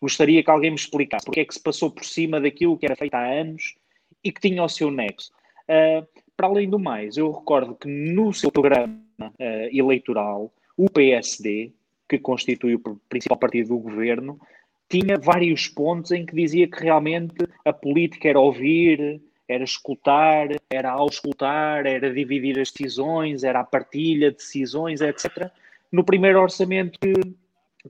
Gostaria 0.00 0.42
que 0.42 0.50
alguém 0.50 0.70
me 0.70 0.76
explicasse 0.76 1.24
porque 1.24 1.40
é 1.40 1.44
que 1.44 1.54
se 1.54 1.62
passou 1.62 1.90
por 1.90 2.04
cima 2.04 2.40
daquilo 2.40 2.76
que 2.76 2.84
era 2.84 2.96
feito 2.96 3.14
há 3.14 3.24
anos 3.24 3.74
e 4.24 4.32
que 4.32 4.40
tinha 4.40 4.62
o 4.62 4.68
seu 4.68 4.90
nexo. 4.90 5.30
Uh, 5.68 6.06
para 6.36 6.48
além 6.48 6.68
do 6.68 6.78
mais, 6.78 7.16
eu 7.16 7.30
recordo 7.30 7.74
que 7.74 7.88
no 7.88 8.32
seu 8.32 8.50
programa 8.50 8.98
uh, 9.20 9.34
eleitoral, 9.72 10.52
o 10.76 10.90
PSD, 10.90 11.72
que 12.08 12.18
constitui 12.18 12.74
o 12.74 12.80
principal 13.08 13.38
partido 13.38 13.68
do 13.68 13.78
governo, 13.78 14.40
tinha 14.88 15.16
vários 15.16 15.68
pontos 15.68 16.10
em 16.10 16.26
que 16.26 16.34
dizia 16.34 16.68
que 16.68 16.82
realmente 16.82 17.34
a 17.64 17.72
política 17.72 18.28
era 18.28 18.40
ouvir, 18.40 19.22
era 19.52 19.64
escutar, 19.64 20.48
era 20.70 20.90
auscultar, 20.90 21.86
era 21.86 22.12
dividir 22.12 22.58
as 22.58 22.70
decisões, 22.70 23.44
era 23.44 23.60
a 23.60 23.64
partilha 23.64 24.30
de 24.30 24.36
decisões, 24.36 25.00
etc. 25.00 25.50
No 25.90 26.04
primeiro 26.04 26.40
orçamento 26.40 26.98
que, 26.98 27.12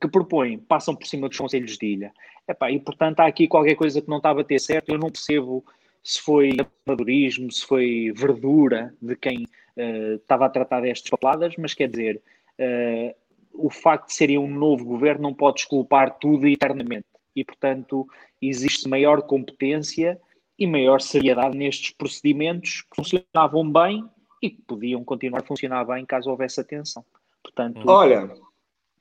que 0.01 0.09
propõe, 0.09 0.59
passam 0.59 0.95
por 0.95 1.07
cima 1.07 1.29
dos 1.29 1.39
conselhos 1.39 1.79
de 1.79 1.87
ilha. 1.87 2.13
Epá, 2.49 2.71
e 2.71 2.81
portanto 2.81 3.21
há 3.21 3.27
aqui 3.27 3.47
qualquer 3.47 3.77
coisa 3.77 4.03
que 4.03 4.09
não 4.09 4.17
estava 4.17 4.41
a 4.41 4.45
ter 4.45 4.59
certo, 4.59 4.91
eu 4.91 4.99
não 4.99 5.11
percebo 5.11 5.65
se 6.03 6.21
foi 6.21 6.57
amadorismo, 6.85 7.51
se 7.51 7.65
foi 7.65 8.13
verdura 8.15 8.93
de 9.01 9.15
quem 9.15 9.45
uh, 9.77 10.15
estava 10.15 10.47
a 10.47 10.51
tratar 10.51 10.81
destas 10.81 11.09
papeladas, 11.09 11.55
mas 11.57 11.75
quer 11.75 11.89
dizer, 11.89 12.21
uh, 12.59 13.15
o 13.55 13.71
facto 13.71 14.09
de 14.09 14.15
serem 14.15 14.39
um 14.39 14.49
novo 14.49 14.85
governo 14.85 15.23
não 15.23 15.35
pode 15.35 15.57
desculpar 15.57 16.19
tudo 16.19 16.49
eternamente. 16.49 17.07
E, 17.35 17.45
portanto, 17.45 18.07
existe 18.41 18.89
maior 18.89 19.23
competência 19.23 20.21
e 20.63 20.67
maior 20.67 21.01
seriedade 21.01 21.59
nestes 21.59 21.91
procedimentos 21.91 22.83
que 22.83 22.95
funcionavam 22.95 23.69
bem 23.71 24.09
e 24.41 24.49
que 24.49 24.63
podiam 24.63 25.03
continuar 25.03 25.41
a 25.41 25.45
funcionar 25.45 25.85
bem 25.85 26.07
caso 26.07 26.31
houvesse 26.31 26.61
atenção. 26.61 27.05
Portanto, 27.43 27.81
olha, 27.85 28.29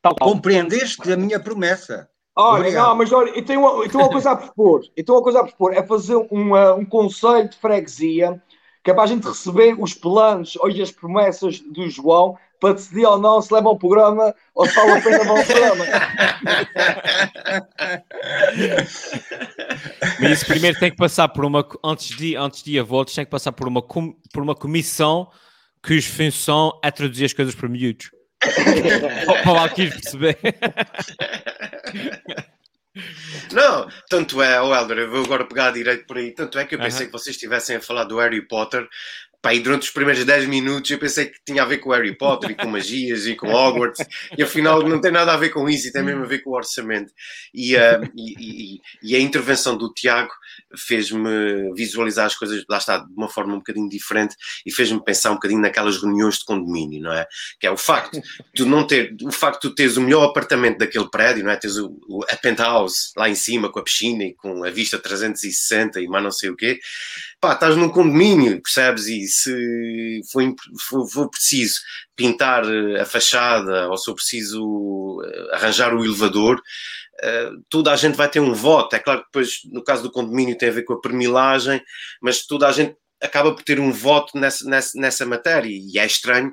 tal, 0.01 0.15
tal. 0.15 0.27
compreendeste 0.27 1.11
a 1.11 1.15
minha 1.15 1.39
promessa. 1.39 2.09
Olha, 2.35 2.61
Obrigado. 2.61 2.87
não, 2.87 2.95
mas 2.95 3.11
olha, 3.11 3.29
eu 3.29 3.45
tenho, 3.45 3.59
uma, 3.59 3.83
eu 3.83 3.91
tenho 3.91 4.03
uma 4.03 4.09
coisa 4.09 4.31
a 4.31 4.35
propor. 4.35 4.81
Eu 4.95 5.05
tenho 5.05 5.17
uma 5.17 5.23
coisa 5.23 5.41
a 5.41 5.43
propor, 5.43 5.73
é 5.73 5.85
fazer 5.85 6.15
uma, 6.31 6.73
um 6.73 6.85
conselho 6.85 7.47
de 7.47 7.57
freguesia 7.57 8.41
que 8.83 8.89
é 8.89 8.93
para 8.95 9.03
a 9.03 9.07
gente 9.07 9.27
receber 9.27 9.75
os 9.79 9.93
planos 9.93 10.55
ou 10.55 10.67
as 10.67 10.91
promessas 10.91 11.59
do 11.59 11.87
João 11.87 12.35
para 12.61 12.75
decidir 12.75 13.05
ou 13.05 13.19
não 13.19 13.41
se 13.41 13.53
leva 13.53 13.67
ao 13.67 13.77
programa 13.77 14.33
ou 14.53 14.65
se 14.67 14.75
vale 14.75 14.91
a 14.91 15.01
pena 15.01 15.17
levar 15.17 15.39
ao 15.39 15.43
programa. 15.43 15.85
Mas 20.21 20.31
isso 20.31 20.45
primeiro 20.45 20.79
tem 20.79 20.91
que 20.91 20.97
passar 20.97 21.27
por 21.27 21.43
uma, 21.43 21.67
antes 21.83 22.15
de, 22.15 22.37
antes 22.37 22.63
de 22.63 22.73
ir 22.73 22.79
a 22.79 22.83
votos, 22.83 23.15
tem 23.15 23.25
que 23.25 23.31
passar 23.31 23.51
por 23.51 23.67
uma, 23.67 23.81
por 23.81 24.43
uma 24.43 24.55
comissão 24.55 25.27
cuja 25.83 26.07
função 26.07 26.79
é 26.83 26.91
traduzir 26.91 27.25
as 27.25 27.33
coisas 27.33 27.55
para 27.55 27.67
miúdos. 27.67 28.11
para 29.43 29.51
o 29.51 29.57
Alquir 29.57 29.91
perceber. 29.91 30.37
Não, 33.51 33.87
tanto 34.09 34.41
é, 34.41 34.61
oh 34.61 34.75
Helder, 34.75 34.99
eu 34.99 35.09
vou 35.09 35.23
agora 35.23 35.45
pegar 35.45 35.71
direito 35.71 36.05
por 36.05 36.17
aí. 36.17 36.31
Tanto 36.31 36.59
é 36.59 36.65
que 36.65 36.75
eu 36.75 36.79
pensei 36.79 37.05
que 37.05 37.11
vocês 37.11 37.35
estivessem 37.35 37.77
a 37.77 37.81
falar 37.81 38.03
do 38.03 38.17
Harry 38.17 38.45
Potter. 38.45 38.87
Pá, 39.41 39.53
e 39.55 39.59
durante 39.59 39.83
os 39.83 39.89
primeiros 39.89 40.23
10 40.23 40.45
minutos 40.47 40.91
eu 40.91 40.99
pensei 40.99 41.25
que 41.25 41.39
tinha 41.43 41.63
a 41.63 41.65
ver 41.65 41.79
com 41.79 41.89
Harry 41.89 42.15
Potter 42.15 42.51
e 42.51 42.55
com 42.55 42.67
magias 42.67 43.25
e 43.25 43.35
com 43.35 43.51
Hogwarts, 43.51 44.05
e 44.37 44.43
afinal 44.43 44.87
não 44.87 45.01
tem 45.01 45.11
nada 45.11 45.33
a 45.33 45.37
ver 45.37 45.49
com 45.49 45.67
isso 45.67 45.87
e 45.87 45.91
tem 45.91 46.03
mesmo 46.03 46.23
a 46.23 46.27
ver 46.27 46.39
com 46.39 46.51
o 46.51 46.55
orçamento. 46.55 47.11
E, 47.53 47.75
uh, 47.75 48.11
e, 48.15 48.75
e, 48.75 48.81
e 49.01 49.15
a 49.15 49.19
intervenção 49.19 49.75
do 49.75 49.91
Tiago 49.93 50.31
fez-me 50.77 51.73
visualizar 51.75 52.25
as 52.25 52.35
coisas, 52.35 52.63
lá 52.69 52.77
está, 52.77 52.99
de 52.99 53.13
uma 53.13 53.27
forma 53.27 53.53
um 53.53 53.57
bocadinho 53.57 53.89
diferente 53.89 54.35
e 54.65 54.71
fez-me 54.71 55.03
pensar 55.03 55.31
um 55.31 55.35
bocadinho 55.35 55.61
naquelas 55.61 56.01
reuniões 56.01 56.35
de 56.35 56.45
condomínio, 56.45 57.01
não 57.01 57.11
é? 57.11 57.25
Que 57.59 57.67
é 57.67 57.71
o 57.71 57.77
facto 57.77 58.13
de 58.13 58.23
tu 58.55 58.65
não 58.65 58.85
ter, 58.85 59.15
o 59.23 59.31
facto 59.31 59.61
de 59.63 59.69
tu 59.69 59.75
teres 59.75 59.97
o 59.97 60.01
melhor 60.01 60.23
apartamento 60.23 60.77
daquele 60.77 61.09
prédio, 61.09 61.43
não 61.43 61.51
é? 61.51 61.55
Teres 61.55 61.77
o, 61.77 61.97
o 62.07 62.23
a 62.29 62.35
penthouse 62.35 63.11
lá 63.17 63.29
em 63.29 63.35
cima 63.35 63.71
com 63.71 63.79
a 63.79 63.83
piscina 63.83 64.23
e 64.23 64.33
com 64.35 64.63
a 64.63 64.69
vista 64.69 64.99
360 64.99 65.99
e 65.99 66.07
mais 66.07 66.23
não 66.23 66.31
sei 66.31 66.49
o 66.49 66.55
quê. 66.55 66.79
Pá, 67.41 67.53
estás 67.53 67.75
num 67.75 67.89
condomínio, 67.89 68.61
percebes? 68.61 69.07
E 69.07 69.25
se 69.27 70.21
for, 70.31 70.43
for, 70.87 71.07
for 71.09 71.29
preciso 71.29 71.79
pintar 72.15 72.63
a 72.99 73.05
fachada 73.05 73.89
ou 73.89 73.97
se 73.97 74.05
for 74.05 74.13
preciso 74.13 75.21
eh, 75.25 75.55
arranjar 75.55 75.93
o 75.93 76.05
elevador, 76.05 76.61
Uh, 77.23 77.63
toda 77.69 77.91
a 77.91 77.95
gente 77.95 78.15
vai 78.15 78.27
ter 78.27 78.39
um 78.39 78.51
voto. 78.51 78.95
É 78.95 78.99
claro 78.99 79.19
que 79.19 79.27
depois, 79.27 79.59
no 79.65 79.83
caso 79.83 80.01
do 80.01 80.11
condomínio, 80.11 80.57
tem 80.57 80.69
a 80.69 80.71
ver 80.71 80.81
com 80.81 80.93
a 80.93 80.99
permilagem, 80.99 81.79
mas 82.19 82.47
toda 82.47 82.67
a 82.67 82.71
gente 82.71 82.97
acaba 83.21 83.53
por 83.53 83.63
ter 83.63 83.79
um 83.79 83.91
voto 83.91 84.39
nessa, 84.39 84.67
nessa, 84.67 84.99
nessa 84.99 85.25
matéria. 85.25 85.69
E 85.69 85.99
é 85.99 86.05
estranho 86.05 86.51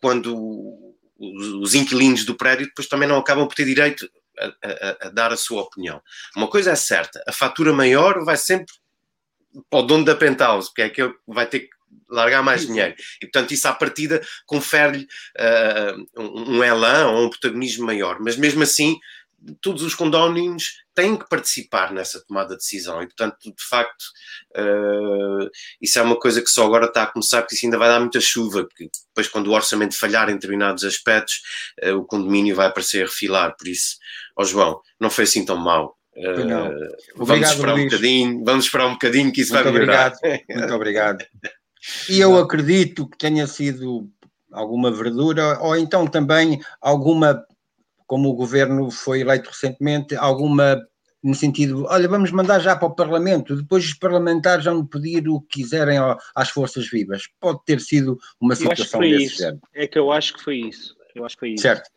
quando 0.00 0.96
os 1.18 1.74
inquilinos 1.74 2.24
do 2.24 2.36
prédio 2.36 2.66
depois 2.66 2.88
também 2.88 3.08
não 3.08 3.18
acabam 3.18 3.46
por 3.46 3.54
ter 3.54 3.64
direito 3.64 4.10
a, 4.38 4.46
a, 4.46 5.06
a, 5.06 5.10
dar 5.10 5.32
a 5.32 5.36
sua 5.36 5.62
opinião. 5.62 6.02
Uma 6.36 6.48
coisa 6.48 6.72
é 6.72 6.76
certa, 6.76 7.22
a 7.26 7.32
fatura 7.32 7.72
maior 7.72 8.24
vai 8.24 8.36
sempre 8.36 8.74
para 9.70 9.80
o 9.80 9.82
dono 9.82 10.04
da 10.04 10.14
penthouse, 10.14 10.68
porque 10.68 10.82
é 10.82 10.88
que 10.88 11.14
vai 11.26 11.46
ter 11.46 11.60
que 11.60 11.78
largar 12.10 12.42
mais 12.42 12.66
dinheiro. 12.66 12.94
E, 13.20 13.26
portanto, 13.26 13.52
isso 13.52 13.68
à 13.68 13.72
partida 13.72 14.22
confere-lhe 14.46 15.06
uh, 15.38 16.22
um, 16.22 16.56
um 16.56 16.64
elan 16.64 17.08
ou 17.10 17.26
um 17.26 17.30
protagonismo 17.30 17.86
maior. 17.86 18.18
Mas 18.20 18.36
mesmo 18.36 18.62
assim, 18.62 18.98
todos 19.60 19.82
os 19.82 19.94
condóminos 19.94 20.78
têm 20.94 21.16
que 21.16 21.28
participar 21.28 21.92
nessa 21.92 22.24
tomada 22.24 22.50
de 22.50 22.56
decisão 22.56 23.00
e, 23.02 23.06
portanto, 23.06 23.36
de 23.40 23.64
facto, 23.68 24.04
uh, 24.56 25.48
isso 25.80 25.98
é 25.98 26.02
uma 26.02 26.18
coisa 26.18 26.42
que 26.42 26.50
só 26.50 26.66
agora 26.66 26.86
está 26.86 27.04
a 27.04 27.06
começar, 27.06 27.42
porque 27.42 27.54
isso 27.54 27.66
ainda 27.66 27.78
vai 27.78 27.88
dar 27.88 28.00
muita 28.00 28.20
chuva, 28.20 28.64
porque 28.64 28.88
depois, 29.08 29.28
quando 29.28 29.48
o 29.48 29.52
orçamento 29.52 29.96
falhar 29.96 30.28
em 30.28 30.34
determinados 30.34 30.84
aspectos, 30.84 31.40
uh, 31.84 31.94
o 31.94 32.04
condomínio 32.04 32.56
vai 32.56 32.66
aparecer 32.66 33.02
a 33.02 33.06
refilar. 33.06 33.54
Por 33.56 33.68
isso, 33.68 33.96
ó 34.36 34.42
oh, 34.42 34.44
João, 34.44 34.80
não 34.98 35.10
foi 35.10 35.24
assim 35.24 35.44
tão 35.44 35.56
mau. 35.56 35.97
Uh, 36.18 37.24
vamos 37.24 37.48
esperar 37.48 37.72
Luís. 37.72 37.84
um 37.84 37.88
bocadinho, 37.88 38.44
vamos 38.44 38.64
esperar 38.64 38.86
um 38.86 38.92
bocadinho 38.92 39.32
que 39.32 39.40
isso 39.40 39.54
Muito 39.54 39.64
vai 39.64 39.72
melhorar. 39.72 40.12
Obrigado. 40.12 40.42
Muito 40.50 40.74
obrigado. 40.74 41.24
E 42.08 42.18
eu 42.20 42.36
acredito 42.36 43.08
que 43.08 43.16
tenha 43.16 43.46
sido 43.46 44.08
alguma 44.52 44.90
verdura, 44.90 45.58
ou 45.60 45.76
então 45.76 46.06
também 46.06 46.60
alguma 46.80 47.44
como 48.06 48.30
o 48.30 48.34
governo 48.34 48.90
foi 48.90 49.20
eleito 49.20 49.50
recentemente, 49.50 50.16
alguma 50.16 50.80
no 51.22 51.34
sentido, 51.34 51.84
olha, 51.88 52.08
vamos 52.08 52.30
mandar 52.30 52.60
já 52.60 52.76
para 52.76 52.88
o 52.88 52.94
Parlamento, 52.94 53.56
depois 53.56 53.84
os 53.84 53.94
parlamentares 53.94 54.64
vão 54.64 54.86
pedir 54.86 55.28
o 55.28 55.40
que 55.40 55.60
quiserem 55.60 55.98
às 56.34 56.48
forças 56.48 56.88
vivas. 56.88 57.24
Pode 57.40 57.58
ter 57.64 57.80
sido 57.80 58.18
uma 58.40 58.54
situação 58.54 59.00
desse 59.00 59.24
isso. 59.24 59.38
género. 59.38 59.60
É 59.74 59.86
que 59.86 59.98
eu 59.98 60.12
acho 60.12 60.34
que 60.34 60.42
foi 60.42 60.56
isso. 60.56 60.96
Eu 61.14 61.24
acho 61.24 61.34
que 61.36 61.40
foi 61.40 61.50
isso. 61.50 61.62
Certo. 61.62 61.90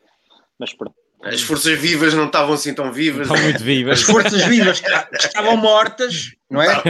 Mas 0.58 0.74
pronto. 0.74 0.94
As 1.22 1.42
forças 1.42 1.78
vivas 1.78 2.14
não 2.14 2.26
estavam 2.26 2.54
assim 2.54 2.74
tão 2.74 2.92
vivas. 2.92 3.28
Estão 3.28 3.42
muito 3.42 3.62
vivas. 3.62 4.00
As 4.00 4.04
forças 4.04 4.44
vivas 4.44 4.80
que 4.80 4.88
estavam 5.16 5.56
mortas, 5.56 6.32
não 6.50 6.60
é? 6.60 6.82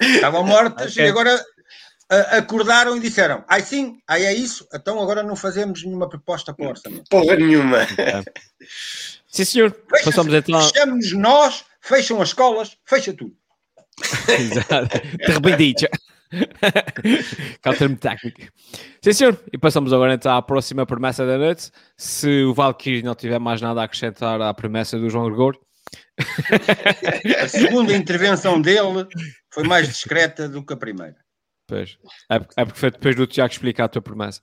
Estavam 0.00 0.44
mortas 0.44 0.92
okay. 0.92 1.06
e 1.06 1.08
agora 1.08 1.42
acordaram 2.30 2.96
e 2.96 3.00
disseram: 3.00 3.44
ai 3.48 3.62
sim, 3.62 3.98
ai 4.06 4.26
é 4.26 4.34
isso, 4.34 4.66
então 4.74 5.00
agora 5.00 5.22
não 5.22 5.34
fazemos 5.34 5.82
nenhuma 5.82 6.08
proposta 6.08 6.52
para 6.52 6.66
o 6.66 6.68
orçamento. 6.68 7.04
Porra 7.08 7.36
nenhuma. 7.36 7.78
Sim, 9.26 9.44
senhor. 9.44 9.74
Fecha 9.88 10.04
Passamos 10.04 10.34
então. 10.34 10.60
Fechamos 10.60 11.12
nós, 11.12 11.64
fecham 11.80 12.20
as 12.20 12.28
escolas, 12.28 12.76
fecha 12.84 13.14
tudo. 13.14 13.34
Exato. 14.28 15.00
De 15.00 15.32
repente, 15.32 15.88
Cá 17.60 17.74
termo 17.74 17.96
técnico. 17.96 18.40
Sim, 19.02 19.12
senhor. 19.12 19.38
E 19.52 19.58
passamos 19.58 19.92
agora 19.92 20.14
então 20.14 20.34
à 20.34 20.42
próxima 20.42 20.86
promessa 20.86 21.26
da 21.26 21.38
noite. 21.38 21.70
Se 21.96 22.44
o 22.44 22.54
Valkyrie 22.54 23.02
não 23.02 23.14
tiver 23.14 23.38
mais 23.38 23.60
nada 23.60 23.80
a 23.80 23.84
acrescentar 23.84 24.40
à 24.40 24.52
promessa 24.54 24.98
do 24.98 25.10
João 25.10 25.26
Gregor. 25.26 25.58
A 27.42 27.48
segunda 27.48 27.94
intervenção 27.94 28.60
dele 28.60 29.06
foi 29.52 29.64
mais 29.64 29.88
discreta 29.88 30.48
do 30.48 30.64
que 30.64 30.72
a 30.72 30.76
primeira. 30.76 31.16
Pois. 31.66 31.96
É, 32.30 32.36
é 32.56 32.64
porque 32.64 32.80
foi 32.80 32.90
depois 32.90 33.16
do 33.16 33.26
Tiago 33.26 33.52
explicar 33.52 33.84
a 33.84 33.88
tua 33.88 34.02
promessa. 34.02 34.42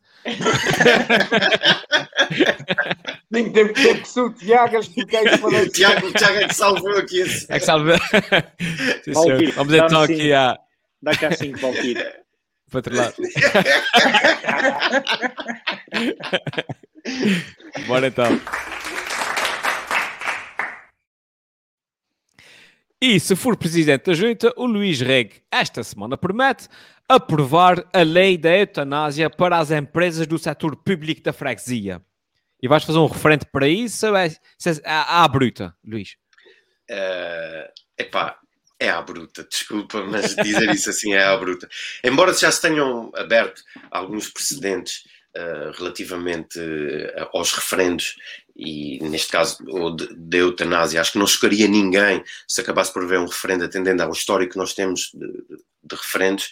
Nem 3.30 3.52
teve 3.52 3.74
tempo 3.74 4.02
que 4.02 4.08
ser 4.08 4.22
o 4.22 4.34
Tiago 4.34 4.78
a 4.78 4.80
explicar 4.80 5.24
isso 5.26 5.38
para 5.40 5.62
o 5.62 5.70
Tiago. 5.70 6.08
O 6.08 6.14
Tiago 6.14 6.38
é 6.38 6.48
que 6.48 6.56
salvou 6.56 6.98
aqui 6.98 7.20
esse. 7.20 7.46
É 7.50 7.60
que 7.60 7.66
salvou. 7.66 7.96
Sim, 9.04 9.52
Vamos 9.56 9.74
então 9.74 10.02
aqui 10.02 10.34
a. 10.34 10.58
Dá 11.02 11.16
cá 11.16 11.32
5, 11.32 11.58
Valkyrie. 11.60 11.96
Para 12.70 12.78
outro 12.78 12.96
lado. 12.96 13.16
Bora 17.88 18.08
então. 18.08 18.40
E 23.02 23.20
se 23.20 23.36
for 23.36 23.56
presidente 23.56 24.06
da 24.06 24.14
junta, 24.14 24.54
o 24.58 24.66
Luís 24.66 25.00
Reg, 25.00 25.42
esta 25.50 25.82
semana 25.84 26.18
promete 26.18 26.68
aprovar 27.08 27.88
a 27.94 28.02
lei 28.02 28.38
da 28.38 28.56
eutanásia 28.56 29.30
para 29.30 29.58
as 29.58 29.72
empresas 29.72 30.28
do 30.28 30.38
setor 30.38 30.76
público 30.76 31.24
da 31.24 31.32
freguesia. 31.32 32.02
E 32.62 32.68
vais 32.68 32.84
fazer 32.84 33.00
um 33.00 33.08
referente 33.08 33.46
para 33.46 33.70
isso 33.70 34.06
ou 34.06 34.18
é, 34.18 34.28
é 34.28 34.32
à, 34.84 35.26
bruta, 35.30 35.74
Luís? 35.84 36.18
Uh, 36.92 37.72
epá, 37.98 38.38
é 38.80 38.90
à 38.90 39.02
bruta, 39.02 39.46
desculpa, 39.50 40.02
mas 40.04 40.36
dizer 40.36 40.70
isso 40.74 40.90
assim 40.90 41.14
é 41.14 41.24
à 41.24 41.36
bruta. 41.38 41.68
Embora 42.04 42.34
já 42.34 42.52
se 42.52 42.62
tenham 42.62 43.12
aberto 43.16 43.62
alguns 43.92 44.30
precedentes 44.30 45.04
uh, 45.36 45.72
relativamente 45.78 46.60
uh, 46.60 47.30
aos 47.34 47.52
referendos 47.52 48.16
e 48.60 49.00
neste 49.00 49.32
caso 49.32 49.58
da 50.18 50.38
eutanásia, 50.38 51.00
acho 51.00 51.14
que 51.14 51.18
não 51.18 51.26
chocaria 51.26 51.66
ninguém 51.66 52.22
se 52.46 52.60
acabasse 52.60 52.92
por 52.92 53.04
haver 53.04 53.18
um 53.18 53.26
referendo 53.26 53.64
atendendo 53.64 54.04
ao 54.04 54.12
histórico 54.12 54.54
que 54.54 54.58
nós 54.58 54.74
temos 54.74 55.12
de, 55.14 55.28
de, 55.82 55.96
referendos, 55.96 56.50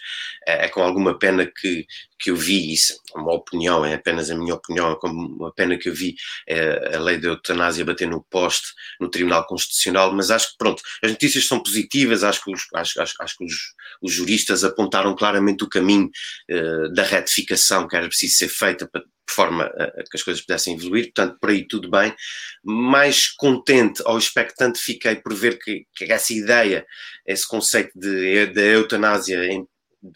é, 0.47 0.65
é, 0.65 0.69
com 0.69 0.81
alguma 0.81 1.19
pena 1.19 1.45
que, 1.45 1.85
que 2.17 2.31
eu 2.31 2.35
vi, 2.37 2.73
isso. 2.73 2.97
É 3.13 3.19
uma 3.19 3.33
opinião, 3.33 3.83
é 3.83 3.93
apenas 3.93 4.31
a 4.31 4.35
minha 4.35 4.55
opinião, 4.55 4.89
é 4.89 4.95
com 4.95 5.09
uma 5.09 5.53
pena 5.53 5.77
que 5.77 5.89
eu 5.89 5.93
vi 5.93 6.15
é, 6.47 6.95
a 6.95 6.99
lei 6.99 7.17
da 7.17 7.27
eutanásia 7.27 7.83
bater 7.83 8.07
no 8.07 8.23
poste 8.29 8.67
no 9.01 9.09
Tribunal 9.09 9.45
Constitucional, 9.45 10.13
mas 10.13 10.31
acho 10.31 10.51
que 10.51 10.57
pronto, 10.57 10.81
as 11.03 11.11
notícias 11.11 11.45
são 11.45 11.61
positivas, 11.61 12.23
acho 12.23 12.41
que 12.41 12.53
os, 12.53 12.61
acho, 12.73 13.01
acho, 13.01 13.15
acho 13.19 13.37
que 13.37 13.43
os, 13.43 13.53
os 14.01 14.13
juristas 14.13 14.63
apontaram 14.63 15.13
claramente 15.13 15.65
o 15.65 15.69
caminho 15.69 16.09
uh, 16.49 16.93
da 16.93 17.03
retificação 17.03 17.85
que 17.85 17.97
era 17.97 18.07
preciso 18.07 18.37
ser 18.37 18.47
feita 18.47 18.87
para 18.87 19.03
de 19.27 19.33
forma 19.33 19.65
a, 19.65 20.03
que 20.03 20.15
as 20.15 20.23
coisas 20.23 20.41
pudessem 20.41 20.75
evoluir, 20.75 21.05
portanto, 21.05 21.37
por 21.39 21.49
aí 21.49 21.67
tudo 21.67 21.89
bem. 21.89 22.15
Mais 22.63 23.27
contente 23.27 24.01
ou 24.05 24.17
expectante 24.17 24.79
fiquei 24.79 25.15
por 25.15 25.33
ver 25.33 25.59
que, 25.59 25.85
que 25.95 26.05
essa 26.05 26.33
ideia, 26.33 26.85
esse 27.25 27.47
conceito 27.47 27.91
de, 27.95 28.47
de 28.47 28.61
eutanásia 28.61 29.45
em, 29.45 29.67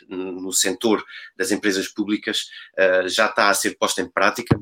no 0.07 0.53
setor 0.53 1.03
das 1.35 1.51
empresas 1.51 1.87
públicas 1.87 2.45
uh, 2.79 3.07
já 3.09 3.27
está 3.27 3.49
a 3.49 3.53
ser 3.53 3.77
posta 3.77 4.01
em 4.01 4.09
prática, 4.09 4.57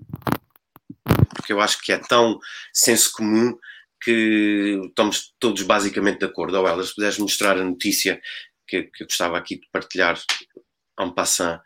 porque 1.35 1.53
eu 1.53 1.61
acho 1.61 1.81
que 1.81 1.91
é 1.91 1.97
tão 1.97 2.39
senso 2.73 3.11
comum 3.11 3.57
que 4.01 4.79
estamos 4.87 5.33
todos 5.39 5.61
basicamente 5.63 6.19
de 6.19 6.25
acordo. 6.25 6.57
Ou 6.57 6.67
elas, 6.67 6.89
se 6.89 6.95
puderes 6.95 7.17
mostrar 7.17 7.57
a 7.57 7.63
notícia 7.63 8.19
que, 8.67 8.83
que 8.83 9.03
eu 9.03 9.07
gostava 9.07 9.37
aqui 9.37 9.59
de 9.59 9.67
partilhar 9.71 10.17
en 10.99 11.11
passant, 11.15 11.61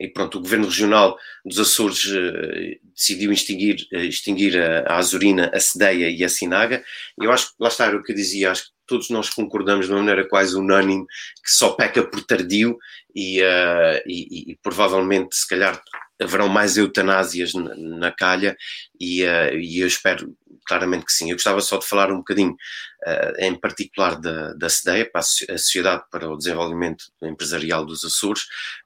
e 0.00 0.08
pronto, 0.08 0.38
o 0.38 0.40
governo 0.40 0.66
regional 0.66 1.16
dos 1.44 1.58
Açores 1.58 2.04
uh, 2.04 2.90
decidiu 2.94 3.32
extinguir, 3.32 3.86
uh, 3.92 3.98
extinguir 3.98 4.58
a, 4.60 4.80
a 4.80 4.96
Azurina, 4.96 5.50
a 5.54 5.60
Cedeia 5.60 6.10
e 6.10 6.24
a 6.24 6.28
Sinaga. 6.28 6.82
Eu 7.20 7.30
acho 7.30 7.48
que, 7.48 7.54
lá 7.60 7.68
está, 7.68 7.88
o 7.90 8.02
que 8.02 8.12
eu 8.12 8.16
dizia, 8.16 8.50
acho 8.50 8.64
que 8.64 8.70
todos 8.86 9.10
nós 9.10 9.30
concordamos 9.30 9.86
de 9.86 9.92
uma 9.92 10.00
maneira 10.00 10.28
quase 10.28 10.56
unânime 10.56 11.06
que 11.44 11.50
só 11.50 11.70
peca 11.70 12.02
por 12.02 12.24
tardio 12.24 12.76
e, 13.14 13.40
uh, 13.42 14.02
e, 14.06 14.52
e, 14.52 14.58
provavelmente, 14.62 15.36
se 15.36 15.48
calhar, 15.48 15.80
haverão 16.20 16.48
mais 16.48 16.76
eutanásias 16.76 17.52
na, 17.54 17.74
na 17.74 18.12
calha 18.12 18.56
e, 19.00 19.22
e 19.22 19.80
eu 19.80 19.86
espero 19.86 20.36
claramente 20.66 21.06
que 21.06 21.12
sim. 21.12 21.30
Eu 21.30 21.36
gostava 21.36 21.60
só 21.60 21.78
de 21.78 21.86
falar 21.86 22.10
um 22.10 22.18
bocadinho, 22.18 22.52
uh, 22.52 23.40
em 23.40 23.54
particular 23.54 24.20
da, 24.20 24.54
da 24.54 24.68
para 25.12 25.20
a 25.20 25.58
Sociedade 25.58 26.04
para 26.10 26.30
o 26.30 26.36
Desenvolvimento 26.36 27.04
Empresarial 27.22 27.84
dos 27.84 28.04
Açores, 28.04 28.42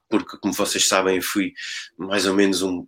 porque, 0.09 0.37
como 0.37 0.53
vocês 0.53 0.87
sabem, 0.87 1.21
fui 1.21 1.53
mais 1.97 2.25
ou 2.25 2.33
menos 2.33 2.61
um, 2.61 2.87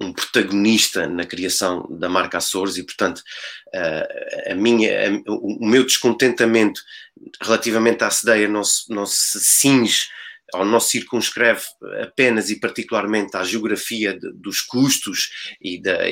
um 0.00 0.12
protagonista 0.12 1.06
na 1.06 1.24
criação 1.24 1.86
da 1.90 2.08
marca 2.08 2.38
Açores 2.38 2.76
e, 2.76 2.82
portanto, 2.82 3.22
uh, 3.74 4.52
a 4.52 4.54
minha, 4.54 5.08
a, 5.08 5.32
o 5.32 5.64
meu 5.66 5.84
descontentamento 5.84 6.80
relativamente 7.40 8.02
à 8.04 8.10
CEDEA 8.10 8.48
não 8.48 8.64
se, 8.64 8.90
não 8.92 9.06
se 9.06 9.40
cinge 9.40 10.08
ou 10.54 10.64
não 10.64 10.80
circunscreve 10.80 11.62
apenas 12.02 12.50
e 12.50 12.60
particularmente 12.60 13.36
à 13.36 13.44
geografia 13.44 14.18
de, 14.18 14.32
dos 14.34 14.60
custos 14.60 15.54
e, 15.60 15.80
da, 15.80 16.08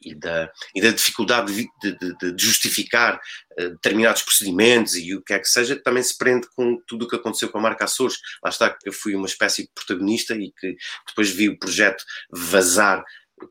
e 0.00 0.14
da, 0.14 0.50
e 0.74 0.80
da 0.80 0.90
dificuldade 0.90 1.52
de, 1.52 1.98
de, 1.98 2.34
de 2.34 2.44
justificar 2.44 3.20
uh, 3.58 3.70
determinados 3.70 4.22
procedimentos 4.22 4.94
e 4.96 5.14
o 5.14 5.22
que 5.22 5.32
é 5.32 5.38
que 5.38 5.48
seja, 5.48 5.76
também 5.76 6.02
se 6.02 6.16
prende 6.16 6.48
com 6.54 6.80
tudo 6.86 7.04
o 7.04 7.08
que 7.08 7.16
aconteceu 7.16 7.48
com 7.48 7.58
a 7.58 7.62
marca 7.62 7.84
Açores. 7.84 8.16
Lá 8.42 8.50
está 8.50 8.70
que 8.70 8.88
eu 8.88 8.92
fui 8.92 9.14
uma 9.14 9.26
espécie 9.26 9.62
de 9.62 9.70
protagonista 9.74 10.34
e 10.34 10.52
que 10.52 10.76
depois 11.06 11.30
vi 11.30 11.48
o 11.48 11.58
projeto 11.58 12.04
vazar 12.30 13.04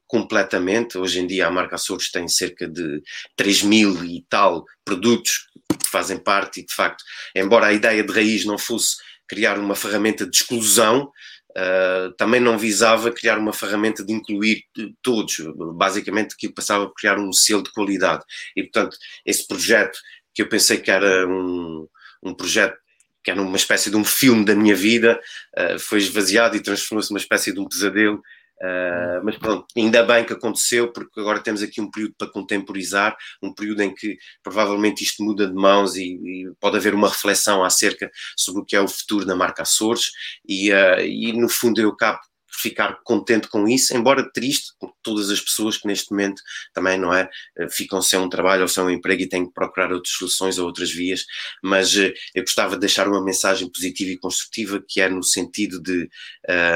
completamente. 0.08 0.98
Hoje 0.98 1.20
em 1.20 1.28
dia 1.28 1.48
a 1.48 1.52
marca 1.52 1.76
Açores 1.76 2.12
tem 2.12 2.28
cerca 2.28 2.68
de 2.68 3.02
3 3.36 3.64
mil 3.64 4.04
e 4.06 4.26
tal 4.30 4.66
produtos 4.84 5.48
que 5.80 5.90
fazem 5.90 6.18
parte 6.18 6.62
e, 6.62 6.66
de 6.66 6.74
facto, 6.74 7.04
embora 7.36 7.68
a 7.68 7.74
ideia 7.74 8.04
de 8.04 8.12
raiz 8.12 8.46
não 8.46 8.58
fosse 8.58 8.98
criar 9.28 9.60
uma 9.60 9.76
ferramenta 9.76 10.26
de 10.26 10.38
exclusão, 10.38 11.12
Uh, 11.58 12.12
também 12.18 12.40
não 12.40 12.56
visava 12.56 13.12
criar 13.12 13.40
uma 13.40 13.52
ferramenta 13.52 14.06
de 14.06 14.14
incluir 14.14 14.64
todos, 15.02 15.38
basicamente 15.74 16.36
aquilo 16.36 16.54
passava 16.54 16.86
por 16.86 16.94
criar 16.94 17.18
um 17.18 17.34
selo 17.34 17.64
de 17.64 17.72
qualidade. 17.72 18.24
E, 18.56 18.62
portanto, 18.62 18.96
esse 19.26 19.48
projeto, 19.48 19.98
que 20.36 20.44
eu 20.44 20.50
pensei 20.50 20.78
que 20.78 20.92
era 20.92 21.28
um, 21.28 21.88
um 22.22 22.36
projeto 22.36 22.78
que 23.24 23.32
era 23.32 23.42
uma 23.42 23.58
espécie 23.58 23.90
de 23.90 23.98
um 23.98 24.06
filme 24.06 24.46
da 24.46 24.56
minha 24.56 24.76
vida, 24.76 25.20
uh, 25.58 25.80
foi 25.80 25.98
esvaziado 25.98 26.56
e 26.56 26.62
transformou-se 26.62 27.10
numa 27.10 27.20
espécie 27.20 27.52
de 27.52 27.60
um 27.60 27.68
pesadelo 27.68 28.22
Uh, 28.62 29.24
mas 29.24 29.38
pronto, 29.38 29.66
ainda 29.76 30.02
bem 30.04 30.26
que 30.26 30.34
aconteceu, 30.34 30.92
porque 30.92 31.20
agora 31.20 31.40
temos 31.40 31.62
aqui 31.62 31.80
um 31.80 31.92
período 31.92 32.16
para 32.18 32.32
contemporizar, 32.32 33.16
um 33.42 33.54
período 33.54 33.82
em 33.82 33.94
que 33.94 34.18
provavelmente 34.42 35.04
isto 35.04 35.24
muda 35.24 35.48
de 35.48 35.54
mãos 35.54 35.96
e, 35.96 36.04
e 36.04 36.52
pode 36.60 36.76
haver 36.76 36.96
uma 36.96 37.10
reflexão 37.10 37.64
acerca 37.64 38.10
sobre 38.36 38.62
o 38.62 38.66
que 38.66 38.76
é 38.76 38.82
o 38.82 38.88
futuro 38.88 39.26
da 39.26 39.36
marca 39.36 39.62
Açores, 39.62 40.12
e, 40.48 40.72
uh, 40.72 41.00
e 41.02 41.34
no 41.34 41.48
fundo 41.48 41.80
eu 41.80 41.90
acabo 41.90 42.20
ficar 42.60 43.00
contente 43.04 43.48
com 43.48 43.68
isso, 43.68 43.96
embora 43.96 44.30
triste, 44.32 44.74
com 44.80 44.92
todas 45.04 45.30
as 45.30 45.40
pessoas 45.40 45.78
que 45.78 45.88
neste 45.88 46.12
momento 46.12 46.42
também, 46.74 46.98
não 46.98 47.14
é, 47.14 47.30
ah, 47.60 47.70
ficam 47.70 48.02
sem 48.02 48.20
um 48.20 48.30
trabalho 48.30 48.64
ou 48.64 48.68
sem 48.68 48.84
um 48.84 48.90
emprego 48.90 49.22
e 49.22 49.30
têm 49.30 49.46
que 49.46 49.54
procurar 49.54 49.92
outras 49.92 50.14
soluções 50.16 50.58
ou 50.58 50.66
outras 50.66 50.92
vias, 50.92 51.26
mas 51.64 51.96
eu 51.96 52.14
gostava 52.38 52.74
de 52.76 52.82
deixar 52.82 53.08
uma 53.08 53.24
mensagem 53.24 53.70
positiva 53.72 54.12
e 54.12 54.18
construtiva 54.18 54.84
que 54.88 55.00
é 55.02 55.10
no 55.10 55.24
sentido 55.24 55.82
de. 55.82 56.10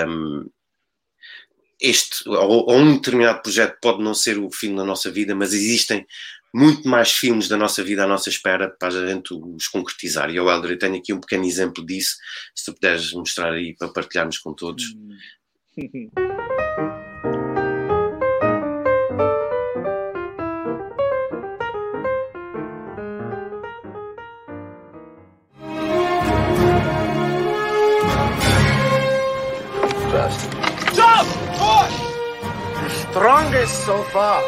Um, 0.08 0.50
este 1.82 2.28
ou, 2.30 2.70
ou, 2.70 2.78
um 2.78 2.96
determinado 2.96 3.41
projeto 3.41 3.78
pode 3.82 4.04
não 4.04 4.13
ser 4.13 4.38
o 4.38 4.52
fim 4.52 4.76
da 4.76 4.86
nossa 4.86 5.10
vida, 5.10 5.34
mas 5.34 5.54
existem 5.54 6.06
muito 6.54 6.88
mais 6.88 7.12
filmes 7.12 7.48
da 7.48 7.58
nossa 7.58 7.84
vida 7.84 8.04
à 8.04 8.08
nossa 8.08 8.30
espera 8.30 8.70
para 8.70 8.89
a 8.89 9.08
gente 9.08 9.34
os 9.34 9.67
concretizar. 9.67 10.30
E 10.30 10.36
eu, 10.36 10.48
eu 10.48 10.78
tenho 10.78 10.96
aqui 10.96 11.13
um 11.13 11.20
pequeno 11.20 11.46
exemplo 11.46 11.86
disso, 11.86 12.15
se 12.54 12.65
tu 12.65 12.74
puderes 12.74 13.12
mostrar 13.13 13.54
aí 13.54 13.76
para 13.76 13.88
partilharmos 13.88 14.38
com 14.38 14.54
todos. 14.54 14.84
Strongest 33.12 33.86
so 33.86 34.02
far. 34.04 34.41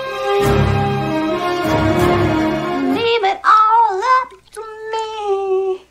Leave 2.96 3.24
it 3.32 3.40
all 3.44 4.02
up 4.22 4.30
to 4.56 4.62
me. 4.94 5.82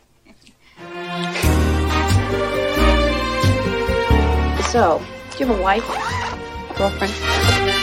So, 4.71 5.01
do 5.31 5.37
you 5.37 5.45
have 5.45 5.59
a 5.59 5.61
wife? 5.61 5.87
Girlfriend? 6.75 7.82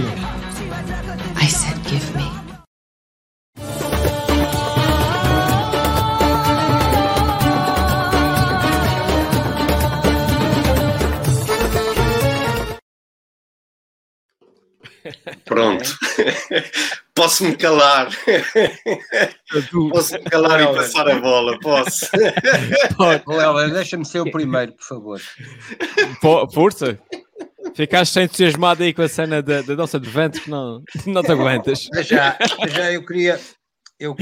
Posso-me 17.41 17.57
calar. 17.57 18.09
Posso-me 19.91 20.23
calar 20.25 20.61
e 20.61 20.75
passar 20.75 21.09
a 21.09 21.19
bola, 21.19 21.59
posso. 21.59 22.07
Léo, 23.27 23.73
deixa-me 23.73 24.05
ser 24.05 24.19
o 24.19 24.29
primeiro, 24.29 24.73
por 24.73 24.85
favor. 24.85 25.21
Força. 26.53 26.99
Ficaste 27.73 28.19
entusiasmado 28.19 28.83
aí 28.83 28.93
com 28.93 29.01
a 29.01 29.07
cena 29.07 29.41
da, 29.41 29.63
da 29.63 29.85
de 29.85 30.09
ventos 30.09 30.41
que 30.41 30.51
não, 30.51 30.83
não 31.07 31.23
te 31.23 31.31
aguentas. 31.31 31.87
Já, 32.03 32.37
já 32.69 32.91
eu 32.91 33.03
queria. 33.03 33.39
Eu, 33.99 34.11
uh, 34.11 34.17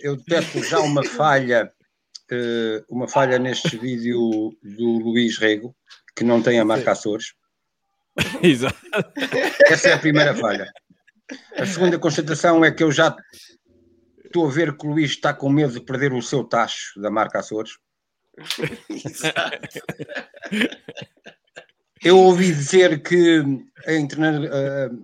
eu 0.00 0.16
detesto 0.16 0.62
já 0.64 0.80
uma 0.80 1.04
falha, 1.04 1.70
uh, 2.32 2.84
uma 2.88 3.06
falha 3.06 3.38
neste 3.38 3.76
vídeo 3.76 4.18
do 4.62 4.98
Luís 4.98 5.38
Rego, 5.38 5.74
que 6.16 6.24
não 6.24 6.42
tem 6.42 6.58
a 6.58 6.64
marca 6.64 6.92
Açores. 6.92 7.32
Exato. 8.42 8.76
Essa 9.66 9.90
é 9.90 9.92
a 9.92 9.98
primeira 9.98 10.34
falha. 10.34 10.72
A 11.56 11.66
segunda 11.66 11.98
constatação 11.98 12.64
é 12.64 12.70
que 12.70 12.82
eu 12.82 12.90
já 12.90 13.16
estou 14.24 14.46
a 14.46 14.50
ver 14.50 14.76
que 14.76 14.86
o 14.86 14.90
Luís 14.90 15.10
está 15.10 15.34
com 15.34 15.48
medo 15.50 15.72
de 15.72 15.80
perder 15.80 16.12
o 16.12 16.22
seu 16.22 16.44
tacho 16.44 17.00
da 17.00 17.10
marca 17.10 17.38
Açores. 17.40 17.72
Eu 22.02 22.18
ouvi 22.18 22.52
dizer 22.52 23.02
que 23.02 23.44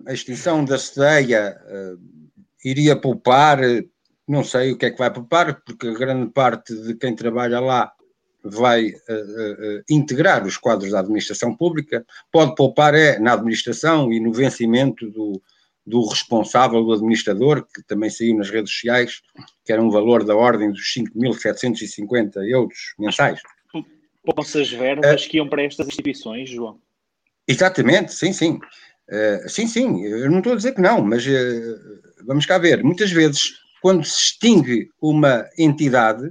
a, 0.07 0.13
extinção 0.13 0.65
da 0.65 0.79
sedeia 0.79 1.55
eh, 1.67 1.95
iria 2.65 2.95
poupar, 2.95 3.63
eh, 3.63 3.83
não 4.27 4.43
sei 4.43 4.71
o 4.71 4.77
que 4.77 4.87
é 4.87 4.91
que 4.91 4.97
vai 4.97 5.13
poupar, 5.13 5.61
porque 5.61 5.93
grande 5.93 6.31
parte 6.31 6.75
de 6.75 6.95
quem 6.95 7.15
trabalha 7.15 7.59
lá 7.59 7.93
vai 8.43 8.87
eh, 8.87 8.95
eh, 9.09 9.83
integrar 9.89 10.45
os 10.45 10.57
quadros 10.57 10.91
da 10.91 10.99
administração 10.99 11.55
pública. 11.55 12.05
Pode 12.31 12.55
poupar 12.55 12.95
é 12.95 13.19
na 13.19 13.33
administração 13.33 14.11
e 14.11 14.19
no 14.19 14.33
vencimento 14.33 15.09
do, 15.11 15.41
do 15.87 16.05
responsável, 16.05 16.83
do 16.83 16.91
administrador, 16.91 17.65
que 17.73 17.81
também 17.81 18.09
saiu 18.09 18.35
nas 18.35 18.49
redes 18.49 18.73
sociais, 18.73 19.21
que 19.65 19.71
era 19.71 19.81
um 19.81 19.89
valor 19.89 20.25
da 20.25 20.35
ordem 20.35 20.69
dos 20.69 20.93
5.750 20.93 22.45
euros 22.45 22.93
mensais. 22.99 23.39
Poupam-se 24.21 24.61
as 24.61 24.69
verbas 24.69 25.25
que 25.25 25.37
iam 25.37 25.47
para 25.47 25.63
estas 25.63 25.87
instituições, 25.87 26.49
João. 26.49 26.81
Exatamente, 27.47 28.13
sim, 28.13 28.33
sim. 28.33 28.59
Eh, 29.09 29.45
sim, 29.47 29.65
sim, 29.65 30.03
eu 30.03 30.29
não 30.29 30.39
estou 30.39 30.51
a 30.51 30.55
dizer 30.57 30.75
que 30.75 30.81
não, 30.81 31.01
mas 31.01 31.25
eh, 31.25 31.75
vamos 32.25 32.45
cá 32.45 32.57
ver. 32.57 32.83
Muitas 32.83 33.09
vezes, 33.09 33.53
quando 33.81 34.03
se 34.03 34.19
extingue 34.19 34.89
uma 35.01 35.47
entidade, 35.57 36.29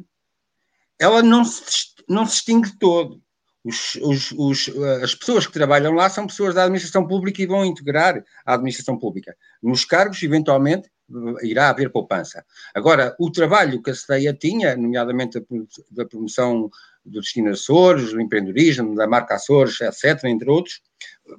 ela 0.98 1.22
não 1.22 1.42
se, 1.42 1.62
não 2.06 2.26
se 2.26 2.34
extingue 2.34 2.70
de 2.70 2.78
todo. 2.78 3.22
Os- 3.66 3.96
os- 3.96 4.32
os, 4.32 4.68
eh, 4.68 5.02
as 5.02 5.12
pessoas 5.14 5.44
que 5.44 5.52
trabalham 5.52 5.92
lá 5.92 6.08
são 6.08 6.24
pessoas 6.26 6.54
da 6.54 6.62
administração 6.62 7.04
pública 7.04 7.42
e 7.42 7.46
vão 7.46 7.64
integrar 7.64 8.22
a 8.44 8.54
administração 8.54 8.96
pública. 8.96 9.34
Nos 9.60 9.84
cargos, 9.84 10.22
eventualmente, 10.22 10.88
eh, 10.88 11.46
irá 11.46 11.68
haver 11.70 11.90
poupança. 11.90 12.44
Agora, 12.72 13.16
o 13.18 13.28
trabalho 13.28 13.82
que 13.82 13.90
a 13.90 13.94
CEDEIA 13.94 14.32
tinha, 14.34 14.76
nomeadamente 14.76 15.44
da 15.90 16.04
promoção 16.06 16.70
do 17.04 17.20
destino 17.20 17.50
Açores, 17.50 18.12
do 18.12 18.20
empreendedorismo, 18.20 18.94
da 18.94 19.06
marca 19.08 19.34
Açores, 19.34 19.80
etc., 19.80 20.24
entre 20.24 20.48
outros, 20.48 20.80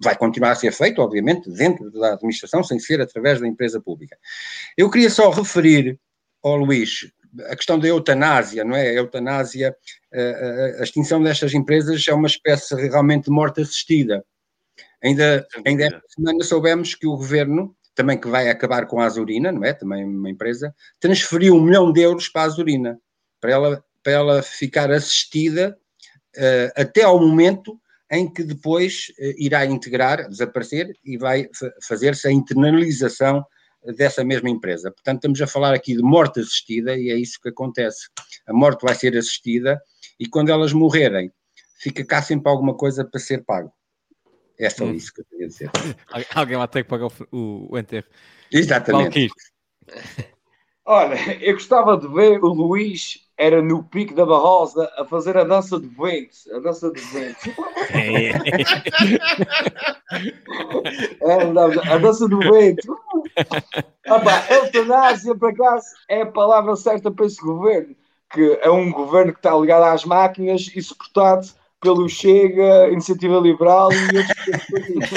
vai 0.04 0.16
continuar 0.18 0.52
a 0.52 0.56
ser 0.56 0.74
feito, 0.74 1.02
obviamente, 1.02 1.50
dentro 1.50 1.90
da 1.92 2.14
administração, 2.14 2.62
sem 2.62 2.78
ser 2.78 3.00
através 3.00 3.40
da 3.40 3.48
empresa 3.48 3.80
pública. 3.80 4.18
Eu 4.78 4.90
queria 4.90 5.10
só 5.10 5.30
referir 5.30 5.98
ao 6.44 6.58
Luís 6.58 7.10
a 7.50 7.56
questão 7.56 7.78
da 7.80 7.88
eutanásia, 7.88 8.64
não 8.64 8.76
é? 8.76 8.90
A 8.90 8.94
eutanásia, 8.94 9.76
eh, 10.12 10.76
a, 10.78 10.82
a 10.82 10.84
extinção 10.84 11.22
destas 11.22 11.54
empresas 11.54 12.06
é 12.08 12.14
uma 12.14 12.28
espécie 12.28 12.76
realmente 12.76 13.26
de 13.26 13.32
morte 13.32 13.62
assistida. 13.62 14.24
Ainda, 15.04 15.48
ainda 15.66 15.84
esta 15.86 16.02
semana 16.10 16.44
soubemos 16.44 16.96
que 16.96 17.08
o 17.08 17.16
governo, 17.16 17.76
também 17.94 18.18
que 18.18 18.28
vai 18.28 18.50
acabar 18.50 18.88
com 18.88 19.00
a 19.00 19.06
Azurina, 19.06 19.52
não 19.52 19.64
é? 19.64 19.74
Também 19.74 20.04
uma 20.04 20.30
empresa, 20.30 20.74
transferiu 21.00 21.56
um 21.56 21.62
milhão 21.62 21.92
de 21.92 22.02
euros 22.02 22.30
para 22.30 22.44
a 22.44 22.46
Azurina, 22.46 23.00
para 23.40 23.52
ela, 23.52 23.84
para 24.04 24.14
ela 24.14 24.42
ficar 24.42 24.92
assistida 24.92 25.78
eh, 26.36 26.72
até 26.76 27.04
ao 27.04 27.20
momento 27.20 27.80
em 28.12 28.32
que 28.32 28.44
depois 28.44 29.08
eh, 29.20 29.36
irá 29.38 29.66
integrar, 29.66 30.30
desaparecer 30.30 30.94
e 31.04 31.18
vai 31.18 31.50
fa- 31.54 31.74
fazer-se 31.88 32.28
a 32.28 32.32
internalização 32.32 33.46
dessa 33.96 34.24
mesma 34.24 34.50
empresa. 34.50 34.92
Portanto, 34.92 35.18
estamos 35.18 35.42
a 35.42 35.48
falar 35.48 35.74
aqui 35.74 35.96
de 35.96 36.02
morte 36.02 36.40
assistida 36.40 36.98
e 36.98 37.10
é 37.10 37.16
isso 37.16 37.40
que 37.42 37.50
acontece. 37.50 38.10
A 38.48 38.54
morte 38.54 38.84
vai 38.84 38.96
ser 38.96 39.16
assistida 39.18 39.82
e 40.20 40.28
quando 40.28 40.50
elas 40.50 40.74
morrerem, 40.74 41.32
fica 41.80 42.06
cá 42.06 42.22
sempre 42.22 42.50
alguma 42.52 42.76
coisa 42.76 43.06
para 43.06 43.20
ser 43.20 43.44
pago. 43.44 43.72
É 44.60 44.70
só 44.70 44.86
Hum. 44.86 44.94
isso 44.94 45.14
que 45.14 45.22
eu 45.22 45.26
queria 45.26 45.48
dizer. 45.48 45.70
Al- 46.12 46.24
Alguém 46.36 46.58
vai 46.58 46.68
ter 46.68 46.84
que 46.84 46.90
pagar 46.90 47.08
o, 47.32 47.68
o, 47.72 47.78
enterro. 47.78 48.06
Exatamente. 48.52 49.30
Olha, 50.90 51.18
eu 51.44 51.54
gostava 51.54 51.98
de 51.98 52.08
ver 52.08 52.42
o 52.42 52.48
Luís 52.48 53.20
era 53.38 53.62
no 53.62 53.84
pico 53.84 54.16
da 54.16 54.26
Barrosa 54.26 54.90
a 54.98 55.06
fazer 55.06 55.38
a 55.38 55.44
dança 55.44 55.80
de 55.80 55.88
vento. 55.88 56.34
A 56.56 56.60
dança 56.60 56.92
de 56.92 57.02
vento. 57.02 57.50
É, 61.22 61.46
não, 61.46 61.70
a 61.82 61.98
dança 61.98 62.28
do 62.28 62.40
vento. 62.40 62.98
Pá, 64.08 64.48
eutanásia, 64.50 65.36
por 65.36 65.50
acaso, 65.50 65.86
é 66.10 66.22
a 66.22 66.32
palavra 66.32 66.76
certa 66.76 67.12
para 67.12 67.26
esse 67.26 67.42
governo. 67.42 67.96
Que 68.30 68.60
é 68.62 68.70
um 68.70 68.92
governo 68.92 69.32
que 69.32 69.40
está 69.40 69.56
ligado 69.56 69.84
às 69.84 70.04
máquinas 70.04 70.70
e 70.76 70.82
suportado 70.82 71.48
pelo 71.80 72.10
Chega, 72.10 72.90
Iniciativa 72.90 73.38
Liberal 73.40 73.90
e 73.94 74.18
outros 74.18 74.34
partidos. 74.72 75.10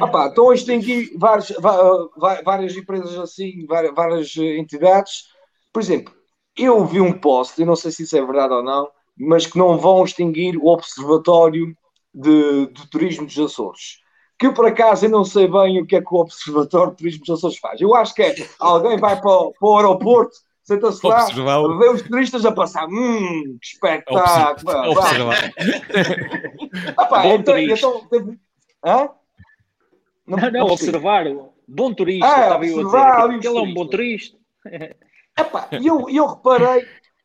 Ah, 0.00 0.06
pá, 0.08 0.26
Estão 0.28 0.50
a 0.50 0.54
extinguir 0.54 1.10
vários, 1.16 1.50
va- 1.58 2.08
va- 2.16 2.42
várias 2.42 2.76
empresas 2.76 3.18
assim, 3.18 3.66
várias, 3.66 3.94
várias 3.94 4.36
entidades. 4.36 5.24
Por 5.72 5.82
exemplo, 5.82 6.14
eu 6.56 6.84
vi 6.84 7.00
um 7.00 7.12
post, 7.12 7.60
eu 7.60 7.66
não 7.66 7.76
sei 7.76 7.90
se 7.90 8.02
isso 8.04 8.16
é 8.16 8.24
verdade 8.24 8.54
ou 8.54 8.62
não, 8.62 8.88
mas 9.18 9.46
que 9.46 9.58
não 9.58 9.78
vão 9.78 10.04
extinguir 10.04 10.56
o 10.56 10.66
Observatório 10.66 11.76
de, 12.14 12.66
de 12.66 12.90
Turismo 12.90 13.26
dos 13.26 13.38
Açores. 13.38 14.00
Que 14.38 14.46
eu, 14.48 14.52
por 14.54 14.66
acaso, 14.66 15.06
eu 15.06 15.10
não 15.10 15.24
sei 15.24 15.48
bem 15.48 15.80
o 15.80 15.86
que 15.86 15.96
é 15.96 16.00
que 16.00 16.12
o 16.12 16.18
Observatório 16.18 16.90
de 16.90 16.98
Turismo 16.98 17.20
dos 17.24 17.38
Açores 17.38 17.56
faz. 17.58 17.80
Eu 17.80 17.94
acho 17.94 18.14
que 18.14 18.22
é 18.22 18.34
alguém 18.60 18.98
vai 18.98 19.18
para 19.20 19.30
o, 19.30 19.52
para 19.52 19.68
o 19.68 19.76
aeroporto, 19.76 20.36
senta-se 20.62 21.06
lá, 21.06 21.26
vê 21.78 21.88
os 21.88 22.02
turistas 22.02 22.44
a 22.44 22.52
passar. 22.52 22.86
Hum, 22.86 23.56
que 23.60 23.66
espetáculo! 23.66 24.20
Observar. 24.90 25.52
Ah, 26.96 27.06
pá, 27.06 27.22
Bom 27.22 27.34
então, 27.36 27.54
turista. 27.54 27.86
então, 27.86 28.08
teve- 28.08 28.38
Hã? 28.84 29.08
Não, 30.26 30.36
não, 30.36 30.66
percebi. 30.66 30.96
observar. 30.96 31.24
Bom 31.68 31.94
turista, 31.94 32.26
Ah, 32.26 32.40
estava 32.42 32.66
eu 32.66 32.80
a 32.80 33.28
dizer. 33.28 33.48
Ele 33.48 33.58
é 33.58 33.60
um 33.62 33.74
bom 33.74 33.86
turista. 33.86 34.36
Epá, 35.38 35.68
E 35.80 35.86
eu, 35.86 36.08
eu 36.10 36.26
reparei 36.26 36.82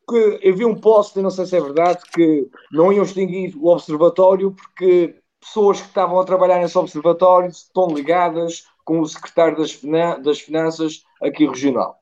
que 0.08 0.38
eu 0.42 0.54
vi 0.56 0.64
um 0.64 0.74
post, 0.74 1.18
não 1.20 1.30
sei 1.30 1.46
se 1.46 1.56
é 1.56 1.60
verdade, 1.60 2.02
que 2.12 2.48
não 2.70 2.92
iam 2.92 3.04
extinguir 3.04 3.54
o 3.56 3.68
observatório 3.68 4.52
porque 4.52 5.16
pessoas 5.42 5.80
que 5.80 5.88
estavam 5.88 6.18
a 6.20 6.24
trabalhar 6.24 6.58
nesse 6.58 6.78
observatório 6.78 7.48
estão 7.50 7.88
ligadas 7.88 8.64
com 8.84 9.00
o 9.00 9.06
secretário 9.06 9.56
das, 9.58 9.72
Fina- 9.72 10.16
das 10.18 10.40
Finanças 10.40 11.02
aqui 11.22 11.46
regional. 11.46 11.96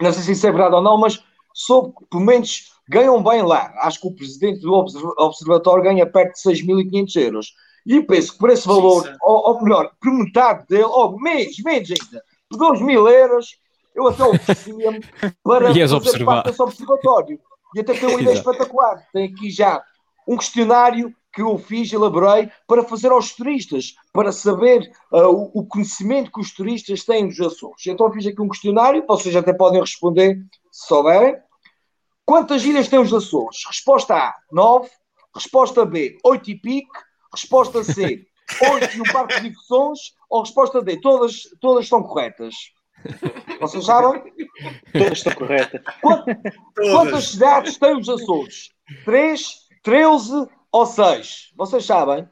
Não 0.00 0.12
sei 0.12 0.22
se 0.22 0.32
isso 0.32 0.46
é 0.46 0.50
verdade 0.50 0.74
ou 0.76 0.82
não, 0.82 0.98
mas 0.98 1.22
soube 1.54 1.92
que 1.98 2.06
pelo 2.06 2.22
menos 2.24 2.72
ganham 2.88 3.22
bem 3.22 3.42
lá. 3.42 3.72
Acho 3.78 4.00
que 4.00 4.08
o 4.08 4.14
presidente 4.14 4.60
do 4.60 4.72
observ- 4.72 5.14
observatório 5.18 5.84
ganha 5.84 6.06
perto 6.06 6.34
de 6.34 6.40
6.500 6.62 7.16
euros. 7.22 7.46
E 7.86 8.02
penso 8.02 8.32
que 8.32 8.38
por 8.38 8.50
esse 8.50 8.66
valor, 8.66 9.16
ou, 9.22 9.48
ou 9.50 9.62
melhor, 9.62 9.90
por 10.00 10.12
metade 10.12 10.66
dele, 10.68 10.84
ou 10.84 11.18
menos, 11.18 11.56
menos 11.64 11.88
ainda, 11.90 12.22
por 12.50 12.58
2 12.58 12.80
mil 12.82 13.08
euros, 13.08 13.56
eu 13.94 14.06
até 14.08 14.24
oferecia-me 14.24 15.00
para 15.42 15.68
fazer 15.68 15.94
observar. 15.94 16.34
parte 16.34 16.46
desse 16.50 16.62
observatório. 16.62 17.40
E 17.74 17.80
até 17.80 17.94
tenho 17.94 18.10
uma 18.12 18.20
ideia 18.20 18.34
espetacular. 18.36 19.02
Tem 19.12 19.24
aqui 19.26 19.50
já 19.50 19.82
um 20.26 20.36
questionário 20.36 21.14
que 21.32 21.42
eu 21.42 21.58
fiz, 21.58 21.92
elaborei, 21.92 22.50
para 22.66 22.82
fazer 22.82 23.12
aos 23.12 23.32
turistas, 23.34 23.94
para 24.12 24.32
saber 24.32 24.90
ah, 25.12 25.28
o, 25.28 25.50
o 25.54 25.66
conhecimento 25.66 26.32
que 26.32 26.40
os 26.40 26.52
turistas 26.52 27.04
têm 27.04 27.28
dos 27.28 27.40
Açores. 27.40 27.86
Então 27.86 28.12
fiz 28.12 28.26
aqui 28.26 28.40
um 28.40 28.48
questionário, 28.48 29.04
vocês 29.06 29.34
até 29.36 29.52
podem 29.52 29.80
responder, 29.80 30.38
se 30.70 30.86
souberem. 30.86 31.36
Quantas 32.24 32.64
ilhas 32.64 32.88
têm 32.88 32.98
os 32.98 33.12
Açores? 33.12 33.64
Resposta 33.66 34.14
A, 34.14 34.34
9. 34.52 34.88
Resposta 35.34 35.84
B, 35.84 36.18
8 36.24 36.50
e 36.50 36.54
pico. 36.56 36.92
Resposta 37.32 37.84
C, 37.84 38.26
8 38.72 38.96
e 38.96 39.00
um 39.00 39.12
parque 39.12 39.36
de 39.36 39.48
diversões. 39.48 39.98
Ou 40.28 40.42
resposta 40.42 40.82
D, 40.82 41.00
todas, 41.00 41.42
todas 41.60 41.84
estão 41.84 42.02
corretas. 42.02 42.54
Vocês 43.60 43.84
sabem? 43.84 44.22
Todas 44.92 45.18
estão 45.18 45.34
corretas. 45.34 45.80
Quantas 46.00 46.42
Todas. 46.74 47.28
cidades 47.28 47.78
têm 47.78 47.96
os 47.96 48.08
Açores? 48.08 48.70
3, 49.04 49.68
13 49.82 50.48
ou 50.72 50.86
6? 50.86 51.52
Vocês 51.56 51.84
sabem? 51.84 52.28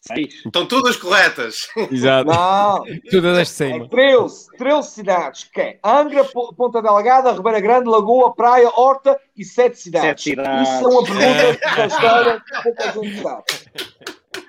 Seis. 0.00 0.34
Estão 0.46 0.64
todas 0.66 0.96
corretas. 0.96 1.68
Exato. 1.90 2.30
Não. 2.30 2.82
Deste 3.10 3.64
É 3.64 3.72
cima. 3.72 3.88
13, 3.88 4.46
13 4.56 4.90
cidades, 4.90 5.44
que 5.44 5.60
é 5.60 5.78
Angra, 5.84 6.24
Po- 6.24 6.54
Ponta 6.54 6.80
Delgada, 6.80 7.32
Ribeira 7.32 7.60
Grande, 7.60 7.90
Lagoa, 7.90 8.32
Praia, 8.34 8.70
Horta 8.74 9.20
e 9.36 9.44
7 9.44 9.76
cidades. 9.78 10.08
Sete 10.08 10.22
cidades. 10.22 10.68
Isso 10.68 10.84
é 10.84 10.88
uma 10.88 11.04
pergunta 11.04 11.76
da 11.76 11.86
história 11.86 12.40
que 12.46 12.62
pouca 12.62 12.92
gente 12.92 13.22
sabe. 13.22 13.44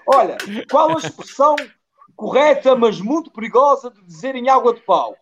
Olha, 0.05 0.37
qual 0.69 0.91
a 0.91 0.99
expressão, 0.99 1.55
correta, 2.15 2.75
mas 2.75 3.01
muito 3.01 3.31
perigosa 3.31 3.91
de 3.91 4.01
dizer 4.05 4.35
em 4.35 4.49
água 4.49 4.73
de 4.73 4.81
pau? 4.81 5.15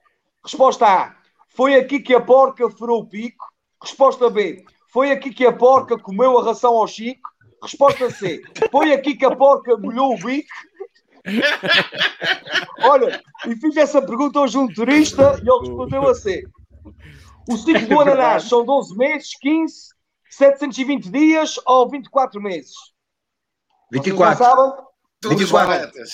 Resposta 0.44 0.86
A. 0.86 1.16
Foi 1.56 1.76
aqui 1.76 2.00
que 2.00 2.14
a 2.14 2.22
porca 2.22 2.70
furou 2.70 3.02
o 3.02 3.06
pico. 3.08 3.46
Resposta 3.82 4.30
B. 4.30 4.64
Foi 4.92 5.12
aqui 5.12 5.32
que 5.34 5.46
a 5.46 5.52
porca 5.54 5.98
comeu 5.98 6.38
a 6.38 6.44
ração 6.44 6.76
ao 6.76 6.88
Chico. 6.88 7.28
Resposta 7.62 8.10
C. 8.10 8.42
Foi 8.72 8.94
aqui 8.94 9.16
que 9.16 9.26
a 9.26 9.36
porca 9.36 9.78
molhou 9.78 10.14
o 10.14 10.18
bico. 10.18 10.48
Olha, 12.82 13.22
e 13.46 13.56
fiz 13.56 13.76
essa 13.76 14.02
pergunta 14.02 14.40
hoje 14.40 14.58
a 14.58 14.62
um 14.62 14.68
turista 14.68 15.40
e 15.44 15.50
ele 15.50 15.68
respondeu 15.68 16.08
a 16.08 16.16
C. 16.16 16.44
O 17.50 17.58
ciclo 17.58 17.88
do 17.88 18.00
ananás 18.02 18.44
são 18.44 18.66
12 18.66 18.96
meses, 18.96 19.38
15, 19.40 19.90
720 20.30 21.10
dias 21.10 21.60
ou 21.66 21.90
24 21.90 22.42
meses? 22.42 22.74
Vocês 23.92 24.06
24. 24.06 24.46
não 24.46 24.50
sabem? 24.50 24.88
Todos 25.20 25.38
24. 25.40 25.68
corretas. 25.68 26.10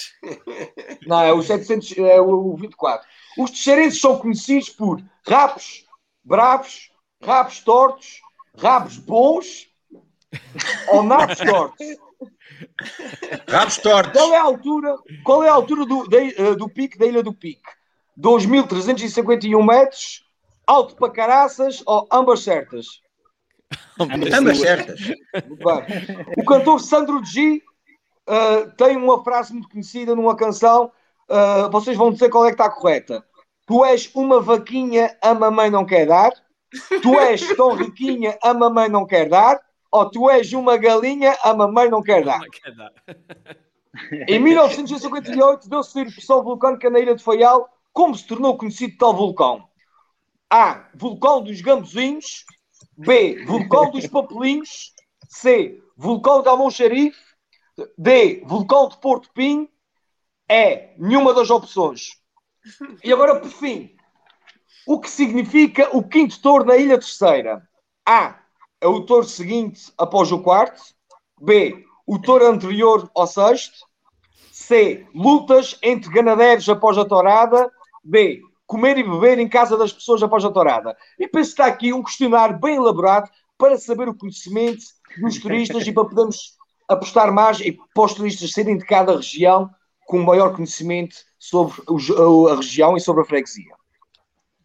Não, 1.06 1.22
é 1.22 1.34
o 1.34 1.42
700, 1.42 1.98
é 1.98 2.22
o 2.22 2.56
24. 2.56 3.06
Os 3.38 3.52
texeirenses 3.52 4.00
são 4.00 4.18
conhecidos 4.18 4.70
por 4.70 5.04
rabos 5.28 5.86
bravos, 6.24 6.92
rabos 7.22 7.60
tortos, 7.60 8.22
rabos 8.58 8.98
bons 8.98 9.68
ou 10.90 11.04
nabos 11.04 11.38
tortos. 11.38 11.86
Rabos 13.48 13.78
tortos. 13.78 14.14
Qual 14.22 14.34
é 14.34 14.38
a 14.38 14.44
altura, 14.44 14.96
qual 15.24 15.44
é 15.44 15.50
a 15.50 15.54
altura 15.54 15.86
do, 15.86 16.08
da- 16.08 16.24
eh, 16.24 16.56
do 16.56 16.70
pico 16.70 16.98
da 16.98 17.06
Ilha 17.06 17.24
do 17.24 17.34
Pique? 17.34 17.62
2.351 18.20 19.64
metros, 19.66 20.24
alto 20.68 20.96
para 20.96 21.12
caraças 21.12 21.82
ou 21.86 22.08
ambas 22.12 22.42
certas? 22.42 22.86
Ambas 24.00 24.60
certas. 24.60 25.00
Muito 25.48 25.64
bem. 25.64 26.26
O 26.38 26.46
cantor 26.46 26.80
Sandro 26.80 27.24
G 27.26 27.62
uh, 28.30 28.72
tem 28.78 28.96
uma 28.98 29.24
frase 29.24 29.52
muito 29.54 29.68
conhecida 29.70 30.16
numa 30.16 30.36
canção. 30.36 30.92
uh, 31.30 31.70
vocês 31.72 31.98
vão 31.98 32.12
dizer 32.12 32.30
qual 32.30 32.46
é 32.46 32.50
que 32.50 32.54
está 32.62 32.70
correta. 32.70 33.26
Tu 33.66 33.84
és 33.86 34.12
uma 34.14 34.40
vaquinha, 34.42 35.18
a 35.22 35.34
mamãe 35.34 35.70
não 35.72 35.86
quer 35.86 36.06
dar. 36.06 36.32
Tu 37.02 37.20
és 37.20 37.56
tão 37.56 37.74
riquinha, 37.76 38.38
a 38.44 38.54
mamãe 38.54 38.90
não 38.90 39.06
quer 39.08 39.28
dar. 39.30 39.60
Ou 39.94 40.10
tu 40.10 40.28
és 40.28 40.52
uma 40.54 40.76
galinha, 40.76 41.38
a 41.44 41.54
mamãe 41.54 41.88
não 41.88 42.02
quer 42.02 42.26
dar. 42.26 42.40
Em 44.28 44.40
1958 44.40 45.70
deu-se 45.70 46.00
a 46.00 46.02
erupção 46.02 46.44
vulcânica 46.44 46.90
na 46.90 47.00
ilha 47.00 47.14
de 47.14 47.24
Faial. 47.24 47.70
Como 47.92 48.16
se 48.16 48.26
tornou 48.26 48.58
conhecido 48.58 48.98
tal 48.98 49.16
vulcão? 49.16 49.70
A. 50.50 50.90
Vulcão 50.96 51.44
dos 51.44 51.62
Gambuzinhos. 51.62 52.44
B. 52.98 53.46
Vulcão 53.46 53.92
dos 53.92 54.08
Papelinhos. 54.08 54.94
C. 55.28 55.80
Vulcão 55.96 56.42
da 56.42 56.50
Almoncharife. 56.50 57.20
D. 57.96 58.42
Vulcão 58.48 58.90
de 58.90 58.98
Porto 58.98 59.30
Pinho. 59.32 59.70
E. 60.50 60.90
Nenhuma 60.98 61.36
das 61.36 61.52
opções. 61.52 62.20
E 63.04 63.14
agora, 63.14 63.40
por 63.40 63.52
fim, 63.52 63.96
o 64.88 65.00
que 65.00 65.08
significa 65.10 65.96
o 65.96 66.02
quinto 66.02 66.42
touro 66.42 66.66
na 66.66 66.78
Ilha 66.78 66.98
Terceira? 66.98 67.62
A. 68.04 68.43
É 68.84 68.88
o 68.88 69.00
touro 69.00 69.26
seguinte 69.26 69.94
após 69.98 70.30
o 70.34 70.40
quarto. 70.40 70.82
B. 71.42 71.86
O 72.06 72.20
touro 72.20 72.46
anterior 72.46 73.10
ao 73.16 73.26
sexto. 73.26 73.78
C. 74.52 75.08
Lutas 75.16 75.80
entre 75.82 76.12
ganadeiros 76.12 76.68
após 76.68 76.98
a 76.98 77.06
tourada. 77.06 77.72
B. 78.04 78.42
Comer 78.68 78.98
e 78.98 79.04
beber 79.04 79.40
em 79.40 79.48
casa 79.48 79.78
das 79.78 79.94
pessoas 79.94 80.22
após 80.22 80.44
a 80.44 80.52
tourada. 80.52 80.98
E 81.18 81.28
penso 81.30 81.56
que 81.56 81.62
está 81.62 81.66
aqui 81.66 81.94
um 81.94 82.04
questionário 82.04 82.60
bem 82.60 82.76
elaborado 82.76 83.30
para 83.58 83.78
saber 83.78 84.10
o 84.10 84.16
conhecimento 84.16 84.84
dos 85.22 85.40
turistas 85.40 85.88
e 85.88 85.92
para 85.94 86.04
podermos 86.06 86.58
apostar 86.90 87.32
mais 87.32 87.62
e 87.62 87.72
para 87.94 88.04
os 88.04 88.14
turistas 88.14 88.52
serem 88.52 88.78
de 88.78 88.86
cada 88.86 89.16
região 89.16 89.70
com 90.06 90.20
maior 90.20 90.54
conhecimento 90.54 91.16
sobre 91.40 91.82
a 92.52 92.56
região 92.56 92.98
e 92.98 93.00
sobre 93.00 93.22
a 93.22 93.26
freguesia. 93.26 93.74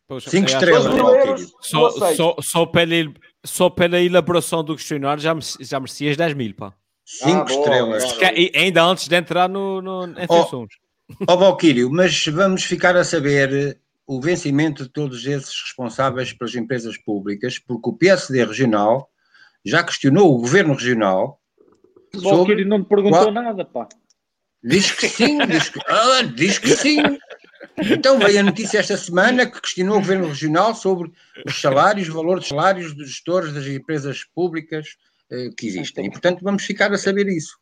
Poxa, 0.08 0.30
Cinco 0.30 0.48
é, 0.50 0.52
estrelas, 0.54 0.86
brasileiros, 0.86 1.54
Só, 1.60 1.90
só, 1.90 2.36
só, 2.40 2.70
el- 2.76 3.14
só 3.44 3.70
pela 3.70 4.00
elaboração 4.00 4.62
do 4.64 4.74
questionário 4.76 5.22
já, 5.22 5.36
já 5.60 5.78
merecias 5.80 6.16
10 6.16 6.34
mil, 6.34 6.54
pá. 6.54 6.72
Cinco 7.04 7.30
Ah, 7.40 7.44
boa, 7.44 7.60
estrelas. 7.60 8.12
boa. 8.12 8.32
E 8.34 8.52
ainda 8.54 8.82
antes 8.84 9.08
de 9.08 9.14
entrar 9.16 9.48
no, 9.48 9.80
no, 9.80 10.04
em 10.06 10.26
Oh. 10.28 10.42
funções. 10.44 10.68
Ó 11.26 11.36
Valquírio, 11.36 11.90
mas 11.90 12.26
vamos 12.26 12.64
ficar 12.64 12.94
a 12.96 13.02
saber 13.04 13.80
o 14.06 14.20
vencimento 14.20 14.82
de 14.84 14.90
todos 14.90 15.24
esses 15.26 15.54
responsáveis 15.62 16.32
pelas 16.34 16.54
empresas 16.54 16.98
públicas, 16.98 17.58
porque 17.58 17.88
o 17.88 17.94
PSD 17.94 18.44
regional 18.44 19.08
já 19.64 19.82
questionou 19.82 20.34
o 20.34 20.38
governo 20.38 20.74
regional 20.74 21.40
O 22.14 22.20
sobre. 22.20 22.36
Valkyrie 22.36 22.64
não 22.64 22.78
me 22.78 22.84
perguntou 22.84 23.20
Qual- 23.22 23.32
nada, 23.32 23.64
pá. 23.64 23.88
Diz 24.62 24.90
que 24.90 25.08
sim, 25.08 25.38
diz 25.46 25.68
que, 25.70 25.80
ah, 25.86 26.22
diz 26.34 26.58
que 26.58 26.74
sim. 26.76 26.98
Então 27.78 28.18
veio 28.18 28.40
a 28.40 28.42
notícia 28.42 28.78
esta 28.78 28.96
semana 28.96 29.46
que 29.46 29.60
questionou 29.60 29.96
o 29.96 30.00
governo 30.00 30.28
regional 30.28 30.74
sobre 30.74 31.10
os 31.46 31.60
salários, 31.60 32.08
o 32.08 32.14
valor 32.14 32.38
dos 32.38 32.48
salários 32.48 32.94
dos 32.94 33.08
gestores 33.08 33.52
das 33.52 33.66
empresas 33.66 34.24
públicas 34.34 34.96
eh, 35.30 35.50
que 35.56 35.66
existem. 35.66 36.06
E 36.06 36.10
portanto 36.10 36.40
vamos 36.42 36.64
ficar 36.64 36.92
a 36.92 36.98
saber 36.98 37.26
isso. 37.28 37.56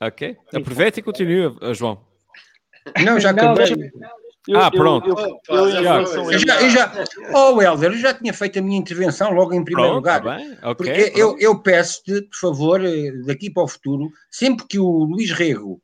Ok? 0.00 0.36
Aproveita 0.54 1.00
e 1.00 1.02
continua, 1.02 1.56
eh, 1.62 1.74
João. 1.74 2.04
Não, 3.02 3.18
já 3.18 3.32
Não, 3.32 3.52
acabei. 3.52 3.74
deixa- 3.76 3.92
Eu- 4.46 4.58
Ah, 4.58 4.70
pronto. 4.70 5.08
Eu, 5.08 5.56
eu, 5.56 5.66
Eu 6.30 6.38
já, 6.38 6.60
eu 6.60 6.68
já, 6.68 6.92
oh 7.32 7.62
Helder, 7.62 7.92
eu 7.92 7.96
já 7.98 8.12
tinha 8.12 8.30
feito 8.34 8.58
a 8.58 8.62
minha 8.62 8.78
intervenção 8.78 9.32
logo 9.32 9.54
em 9.54 9.64
primeiro 9.64 9.92
Pronto, 9.92 10.04
tá 10.04 10.18
lugar. 10.18 10.36
bem. 10.36 10.52
Ok. 10.62 10.74
Porque 10.74 11.12
eu 11.42 11.58
peço-te, 11.62 12.20
por 12.28 12.36
favor, 12.38 12.84
eh, 12.84 13.10
daqui 13.24 13.48
para 13.50 13.62
o 13.62 13.68
futuro, 13.68 14.10
sempre 14.30 14.66
que 14.68 14.78
o 14.78 14.84
Luís 15.04 15.30
Rego 15.30 15.80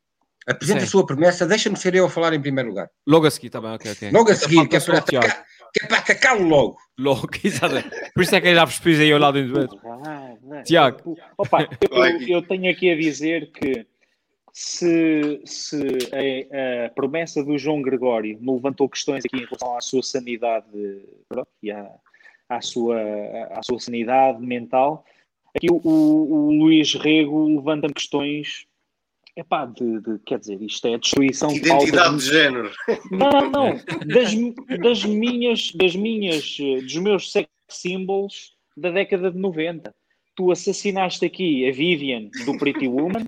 apresenta 0.50 0.80
Sim. 0.80 0.86
a 0.86 0.88
sua 0.88 1.06
promessa, 1.06 1.46
deixa-me 1.46 1.76
ser 1.76 1.94
eu 1.94 2.06
a 2.06 2.10
falar 2.10 2.32
em 2.34 2.40
primeiro 2.40 2.68
lugar. 2.70 2.88
Logo 3.06 3.26
a 3.26 3.30
seguir, 3.30 3.50
tá 3.50 3.60
bem, 3.60 3.70
ok, 3.70 3.92
ok. 3.92 4.10
Logo 4.10 4.30
a 4.30 4.32
Então 4.34 4.48
seguir, 4.48 4.68
que 4.68 4.76
é 4.76 4.80
para 4.80 4.98
atacar- 4.98 5.44
que 5.72 5.84
é 5.84 5.88
para 5.88 5.98
atacá-lo 5.98 6.48
logo. 6.48 6.76
Logo, 6.98 7.28
exatamente. 7.44 7.90
Por 8.12 8.22
isso 8.22 8.34
é 8.34 8.40
que 8.40 8.48
eu 8.48 8.54
já 8.54 8.64
vos 8.64 8.78
pus 8.80 8.98
aí 8.98 9.12
ao 9.12 9.18
lado 9.20 9.46
do 9.46 9.60
outro. 9.60 9.78
Ah. 10.04 10.62
Tiago. 10.64 11.16
Opa, 11.38 11.68
eu, 11.90 12.28
eu 12.28 12.42
tenho 12.42 12.70
aqui 12.70 12.90
a 12.90 12.96
dizer 12.96 13.50
que 13.52 13.86
se, 14.52 15.40
se 15.44 15.76
a, 16.12 16.86
a 16.86 16.90
promessa 16.90 17.42
do 17.44 17.56
João 17.56 17.80
Gregório 17.82 18.36
me 18.40 18.52
levantou 18.52 18.88
questões 18.88 19.24
aqui 19.24 19.36
em 19.36 19.44
relação 19.44 19.76
à 19.76 19.80
sua 19.80 20.02
sanidade 20.02 20.66
pronto, 21.28 21.48
e 21.62 21.70
à, 21.70 21.88
à, 22.48 22.60
sua, 22.60 22.96
à 23.52 23.60
sua 23.62 23.78
sanidade 23.78 24.40
mental, 24.44 25.04
aqui 25.54 25.68
o, 25.70 25.80
o, 25.84 26.48
o 26.48 26.50
Luís 26.50 26.94
Rego 26.94 27.56
levanta-me 27.56 27.94
questões. 27.94 28.66
Epá, 29.40 29.64
de, 29.64 30.00
de, 30.00 30.18
quer 30.26 30.38
dizer, 30.38 30.60
isto 30.60 30.86
é 30.86 30.94
a 30.94 30.98
destruição 30.98 31.50
Identidade 31.50 32.18
de 32.18 32.24
de 32.24 32.30
género. 32.30 32.70
não, 33.10 33.30
não, 33.30 33.50
não. 33.50 33.80
Das, 34.06 34.34
das 34.78 35.04
minhas, 35.06 35.72
das 35.72 35.96
minhas, 35.96 36.58
eh, 36.60 36.82
dos 36.82 36.96
meus 36.96 37.32
sex 37.32 37.48
symbols 37.66 38.52
da 38.76 38.90
década 38.90 39.30
de 39.30 39.38
90. 39.38 39.94
Tu 40.36 40.50
assassinaste 40.52 41.24
aqui 41.24 41.66
a 41.66 41.72
Vivian 41.72 42.28
do 42.44 42.58
Pretty 42.58 42.86
Woman, 42.86 43.24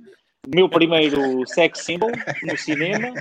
meu 0.55 0.69
primeiro 0.69 1.47
sex 1.47 1.81
symbol 1.81 2.13
no 2.43 2.59
cinema, 2.59 3.15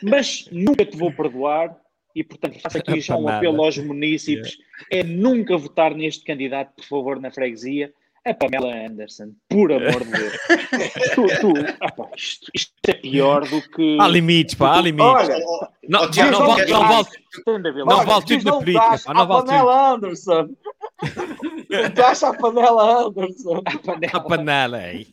mas 0.00 0.48
nunca 0.52 0.84
te 0.84 0.96
vou 0.96 1.12
perdoar 1.12 1.76
e, 2.14 2.22
portanto, 2.22 2.60
faço 2.60 2.78
aqui 2.78 3.00
já 3.00 3.16
um 3.16 3.28
apelo 3.28 3.64
aos 3.64 3.76
munícipes, 3.78 4.58
é 4.92 5.02
nunca 5.02 5.56
votar 5.56 5.92
neste 5.92 6.24
candidato, 6.24 6.76
por 6.76 6.84
favor, 6.84 7.20
na 7.20 7.32
freguesia, 7.32 7.92
a 8.26 8.34
Pamela 8.34 8.86
Anderson, 8.86 9.32
por 9.48 9.72
amor 9.72 10.04
de 10.04 10.10
Deus. 10.10 10.32
tu, 11.14 11.26
tu, 11.40 11.52
ah, 11.80 11.92
pá, 11.92 12.08
isto, 12.16 12.50
isto 12.54 12.72
é 12.88 12.92
pior 12.94 13.46
do 13.48 13.62
que... 13.70 13.98
Há 14.00 14.08
limites, 14.08 14.54
pá, 14.54 14.76
há 14.76 14.80
limites. 14.80 15.28
Olha, 15.28 15.68
Não, 15.88 16.10
Tiago, 16.10 16.32
não, 16.32 16.40
não 16.40 16.46
vale, 16.46 16.70
não 16.70 16.88
vale. 16.88 17.08
Não 17.86 18.04
vale 18.04 18.24
tudo 18.24 18.38
tu 18.38 18.44
na 18.44 18.50
não 18.50 18.58
política, 18.58 19.12
não 19.14 19.26
vale 19.26 19.40
tudo. 19.40 19.46
panela 19.46 19.94
Anderson. 19.94 20.48
Não 21.70 21.90
dás 21.94 22.22
à 22.22 22.32
panela 22.34 23.06
Anderson. 23.06 23.62
A 24.12 24.20
panela 24.20 24.78
aí. 24.78 25.06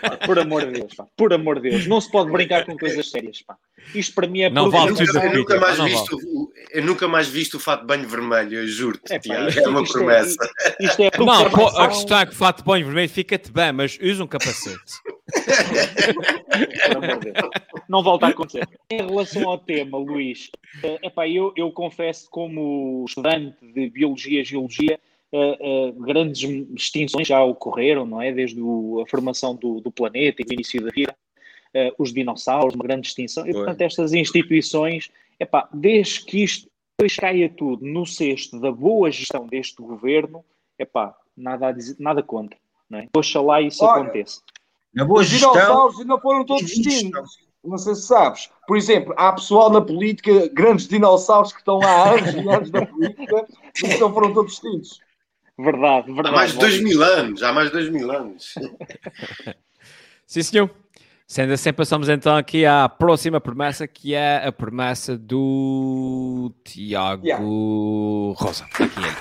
Pá, 0.00 0.16
por 0.26 0.38
amor 0.38 0.66
de 0.66 0.72
Deus, 0.80 0.94
pá, 0.94 1.06
por 1.16 1.32
amor 1.32 1.60
de 1.60 1.70
Deus, 1.70 1.86
não 1.86 2.00
se 2.00 2.10
pode 2.10 2.30
brincar 2.30 2.66
com 2.66 2.76
coisas 2.76 3.08
sérias, 3.10 3.40
pá. 3.42 3.56
Isto 3.94 4.14
para 4.14 4.26
mim 4.26 4.42
é 4.42 4.50
Não 4.50 4.66
Eu 4.66 4.70
vale 4.70 4.90
nunca, 4.90 5.04
tudo 5.06 5.14
na 5.14 5.24
eu 5.26 5.34
nunca 5.38 5.60
mais 5.60 5.78
não 5.78 5.84
visto, 5.86 6.16
o- 6.16 6.52
eu 6.70 6.84
nunca 6.84 7.08
mais 7.08 7.28
visto 7.28 7.54
o 7.56 7.60
fato 7.60 7.80
de 7.80 7.86
banho 7.86 8.08
vermelho, 8.08 8.54
eu 8.58 8.66
juro-te, 8.68 9.12
É, 9.12 9.16
isto- 9.16 9.32
é 9.32 9.68
uma 9.68 9.82
isto 9.82 9.96
é- 9.96 10.00
promessa. 10.00 10.50
Isto 10.80 11.02
é 11.02 11.10
Não, 11.18 11.50
pô, 11.50 11.66
a 11.68 11.88
questão 11.88 12.18
é 12.20 12.26
que 12.26 12.32
o 12.32 12.36
fato 12.36 12.58
de 12.58 12.64
banho 12.64 12.84
vermelho 12.86 13.08
fica-te 13.08 13.50
bem, 13.50 13.72
mas 13.72 13.98
usa 14.02 14.22
um 14.24 14.26
capacete. 14.26 14.78
Por 16.86 17.04
amor 17.04 17.18
de 17.20 17.32
Deus. 17.32 17.50
Não 17.88 18.02
volta 18.02 18.26
a 18.26 18.28
acontecer. 18.30 18.68
Em 18.90 18.96
relação 19.06 19.48
ao 19.48 19.58
tema, 19.58 19.98
Luís, 19.98 20.50
eh, 20.82 20.98
epá, 21.02 21.28
eu, 21.28 21.52
eu 21.56 21.70
confesso, 21.72 22.28
como 22.30 23.04
estudante 23.06 23.56
de 23.62 23.88
Biologia 23.90 24.40
e 24.40 24.44
Geologia, 24.44 24.98
eh, 25.32 25.58
eh, 25.60 25.92
grandes 25.96 26.42
extinções 26.76 27.26
já 27.26 27.42
ocorreram, 27.42 28.04
não 28.06 28.20
é? 28.20 28.32
Desde 28.32 28.60
o- 28.60 29.00
a 29.00 29.06
formação 29.08 29.54
do, 29.54 29.80
do 29.80 29.90
planeta 29.90 30.42
e 30.42 30.44
o 30.48 30.52
início 30.52 30.82
da 30.82 30.90
vida, 30.90 31.14
eh, 31.74 31.92
os 31.98 32.12
dinossauros, 32.12 32.74
uma 32.74 32.84
grande 32.84 33.06
extinção. 33.08 33.46
E, 33.46 33.52
portanto, 33.52 33.80
estas 33.80 34.12
instituições, 34.12 35.10
epá, 35.40 35.68
desde 35.72 36.24
que 36.24 36.42
isto 36.44 36.68
depois 36.98 37.16
caia 37.16 37.48
tudo 37.48 37.84
no 37.86 38.04
cesto 38.06 38.60
da 38.60 38.70
boa 38.70 39.10
gestão 39.10 39.46
deste 39.46 39.80
governo, 39.82 40.44
epá, 40.78 41.14
nada, 41.36 41.68
a 41.68 41.72
dizer, 41.72 41.96
nada 41.98 42.22
contra. 42.22 42.58
Não 42.88 42.98
é? 42.98 43.08
Oxalá 43.16 43.60
isso 43.62 43.82
Olha, 43.84 44.02
aconteça. 44.02 44.40
Na 44.94 45.04
boa 45.06 45.20
Os 45.22 45.26
gestão. 45.28 45.52
dinossauros 45.52 45.98
ainda 45.98 46.18
foram 46.18 46.44
todos 46.44 46.70
extintos. 46.70 47.38
não 47.64 47.78
sei 47.78 47.94
se 47.94 48.02
sabes, 48.02 48.50
por 48.68 48.76
exemplo, 48.76 49.14
há 49.16 49.32
pessoal 49.32 49.70
na 49.70 49.80
política, 49.80 50.48
grandes 50.52 50.86
dinossauros 50.86 51.52
que 51.52 51.60
estão 51.60 51.78
lá 51.78 51.88
há 51.90 52.10
anos 52.12 52.34
e 52.34 52.48
anos 52.50 52.70
na 52.70 52.84
política 52.86 53.46
e 53.78 53.88
que 53.88 53.98
não 53.98 54.12
foram 54.12 54.34
todos 54.34 54.52
extintos. 54.52 55.00
Verdade, 55.58 56.06
verdade. 56.12 56.28
Há 56.28 56.32
mais 56.32 56.52
de 56.52 56.58
dois 56.58 56.80
mil 56.82 57.02
anos, 57.02 57.42
há 57.42 57.52
mais 57.52 57.66
de 57.68 57.72
dois 57.74 57.88
mil 57.90 58.10
anos. 58.10 58.54
Sim, 60.26 60.42
senhor. 60.42 60.70
Sendo 61.26 61.52
assim, 61.52 61.72
passamos 61.72 62.08
então 62.10 62.36
aqui 62.36 62.66
à 62.66 62.88
próxima 62.88 63.40
promessa, 63.40 63.86
que 63.88 64.14
é 64.14 64.46
a 64.46 64.52
promessa 64.52 65.16
do 65.16 66.52
Tiago 66.64 67.24
Yeah. 67.26 67.42
Rosa. 67.44 68.64
Aqui 68.74 68.82
ele. 68.82 69.16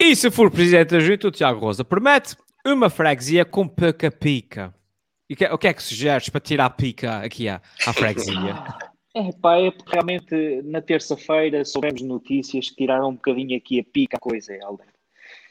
E 0.00 0.16
se 0.16 0.30
for 0.30 0.50
presidente 0.50 0.90
da 0.90 1.00
junta, 1.00 1.28
o 1.28 1.30
Tiago 1.30 1.60
Rosa 1.60 1.84
promete 1.84 2.36
uma 2.66 2.90
freguesia 2.90 3.44
com 3.44 3.66
pouca 3.68 4.10
pica. 4.10 4.74
E 5.30 5.36
que- 5.36 5.46
o 5.46 5.56
que 5.56 5.68
é 5.68 5.72
que 5.72 5.82
sugeres 5.82 6.28
para 6.28 6.40
tirar 6.40 6.66
a 6.66 6.70
pica 6.70 7.18
aqui 7.18 7.48
à, 7.48 7.62
à 7.86 7.92
freguesia? 7.92 8.54
É 9.14 9.30
pá, 9.32 9.58
é 9.58 9.70
porque 9.70 9.92
realmente 9.92 10.62
na 10.62 10.80
terça-feira 10.80 11.64
soubemos 11.64 12.00
notícias 12.00 12.70
que 12.70 12.76
tiraram 12.76 13.10
um 13.10 13.14
bocadinho 13.14 13.56
aqui 13.56 13.78
a 13.78 13.84
pica 13.84 14.16
a 14.16 14.20
coisa, 14.20 14.54
Helder. 14.54 14.86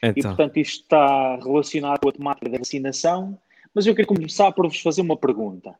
E 0.04 0.08
Então, 0.08 0.36
portanto 0.36 0.58
isto 0.58 0.82
está 0.82 1.36
relacionado 1.36 2.00
com 2.00 2.10
a 2.10 2.14
temática 2.14 2.50
da 2.50 2.58
vacinação, 2.58 3.40
mas 3.74 3.86
eu 3.86 3.96
quero 3.96 4.08
começar 4.08 4.52
por 4.52 4.68
vos 4.68 4.82
fazer 4.82 5.02
uma 5.02 5.16
pergunta. 5.16 5.76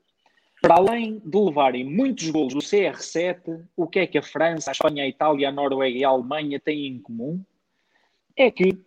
Para 0.62 0.76
além 0.76 1.20
de 1.26 1.38
levarem 1.38 1.84
muitos 1.84 2.30
golos 2.30 2.54
do 2.54 2.60
CR7, 2.60 3.66
o 3.76 3.88
que 3.88 4.00
é 4.00 4.08
que 4.08 4.20
a 4.20 4.22
França, 4.22 4.70
a 4.70 4.74
Espanha, 4.74 5.04
a 5.04 5.08
Itália, 5.08 5.50
a 5.50 5.52
Noruega 5.52 5.98
e 5.98 6.06
a 6.06 6.10
Alemanha 6.10 6.60
têm 6.60 6.86
em 6.86 7.00
comum? 7.00 7.44
É 8.36 8.52
que 8.52 8.78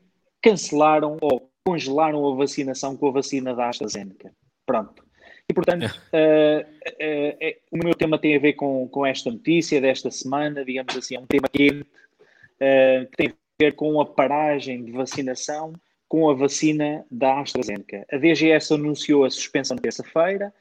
cancelaram 0.41 1.17
ou 1.21 1.51
congelaram 1.65 2.33
a 2.33 2.37
vacinação 2.37 2.97
com 2.97 3.09
a 3.09 3.13
vacina 3.13 3.55
da 3.55 3.69
AstraZeneca. 3.69 4.33
Pronto. 4.65 5.04
E, 5.49 5.55
portanto, 5.55 5.85
eh, 6.13 6.67
eh, 6.99 7.37
eh, 7.41 7.59
o 7.71 7.77
meu 7.77 7.95
tema 7.95 8.19
tem 8.19 8.37
a 8.37 8.41
ver 8.41 8.55
com, 8.55 8.89
com 8.89 9.05
esta 9.05 9.31
notícia 9.31 9.81
desta 9.81 10.11
semana, 10.11 10.65
digamos 10.65 10.97
assim, 10.97 11.17
é 11.17 11.21
um 11.21 11.27
tema 11.27 11.49
quente, 11.49 11.87
eh, 12.59 13.07
que 13.11 13.17
tem 13.17 13.29
a 13.29 13.33
ver 13.59 13.73
com 13.73 14.01
a 14.01 14.07
paragem 14.07 14.85
de 14.85 14.93
vacinação 14.93 15.75
com 16.09 16.31
a 16.31 16.35
vacina 16.35 17.05
da 17.11 17.41
AstraZeneca. 17.41 18.07
A 18.11 18.17
DGS 18.17 18.73
anunciou 18.73 19.25
a 19.25 19.31
suspensão 19.31 19.77
terça-feira, 19.77 20.53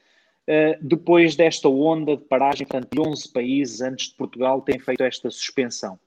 eh, 0.48 0.78
depois 0.82 1.36
desta 1.36 1.70
onda 1.70 2.18
de 2.18 2.24
paragem, 2.24 2.68
portanto, 2.68 2.90
de 2.92 3.00
11 3.00 3.32
países 3.32 3.82
antes 3.82 4.10
de 4.10 4.16
Portugal 4.16 4.62
têm 4.62 4.80
feito 4.80 5.04
esta 5.04 5.30
suspensão. 5.30 6.00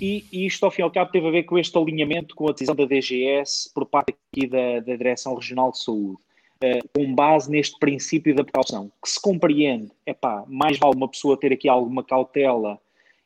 e, 0.00 0.24
e 0.32 0.46
isto, 0.46 0.64
ao 0.64 0.70
fim 0.70 0.82
e 0.82 0.84
ao 0.84 0.90
cabo, 0.90 1.12
teve 1.12 1.28
a 1.28 1.30
ver 1.30 1.44
com 1.44 1.58
este 1.58 1.76
alinhamento 1.78 2.34
com 2.34 2.48
a 2.48 2.52
decisão 2.52 2.74
da 2.74 2.84
DGS 2.84 3.72
por 3.72 3.86
parte 3.86 4.14
aqui 4.32 4.48
da, 4.48 4.80
da 4.80 4.96
Direção 4.96 5.34
Regional 5.34 5.70
de 5.70 5.78
Saúde, 5.78 6.18
eh, 6.62 6.80
com 6.94 7.14
base 7.14 7.50
neste 7.50 7.78
princípio 7.78 8.34
da 8.34 8.42
precaução, 8.42 8.90
que 9.02 9.08
se 9.08 9.20
compreende, 9.20 9.90
é 10.04 10.12
pá, 10.12 10.44
mais 10.48 10.78
vale 10.78 10.96
uma 10.96 11.08
pessoa 11.08 11.38
ter 11.38 11.52
aqui 11.52 11.68
alguma 11.68 12.02
cautela 12.02 12.80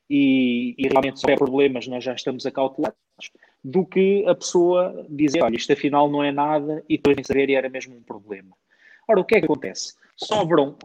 e, 0.09 0.75
e 0.79 0.89
realmente 0.89 1.19
se 1.19 1.27
houver 1.27 1.39
problemas 1.39 1.87
nós 1.87 2.05
já 2.05 2.15
estamos 2.15 2.45
acautelados, 2.47 2.97
do 3.63 3.87
que 3.87 4.25
a 4.27 4.35
pessoa 4.35 5.07
dizer, 5.09 5.43
olha, 5.43 5.57
isto 5.57 5.73
afinal 5.73 6.11
não 6.11 6.23
é 6.23 6.31
nada 6.31 6.85
e 6.89 6.97
depois 6.97 7.17
nem 7.17 7.25
saber 7.25 7.49
e 7.49 7.55
era 7.55 7.69
mesmo 7.69 7.97
um 7.97 8.03
problema. 8.03 8.55
Ora, 9.09 9.21
o 9.21 9.25
que 9.25 9.37
é 9.37 9.39
que 9.41 9.47
acontece? 9.47 9.95
Sobram 10.17 10.77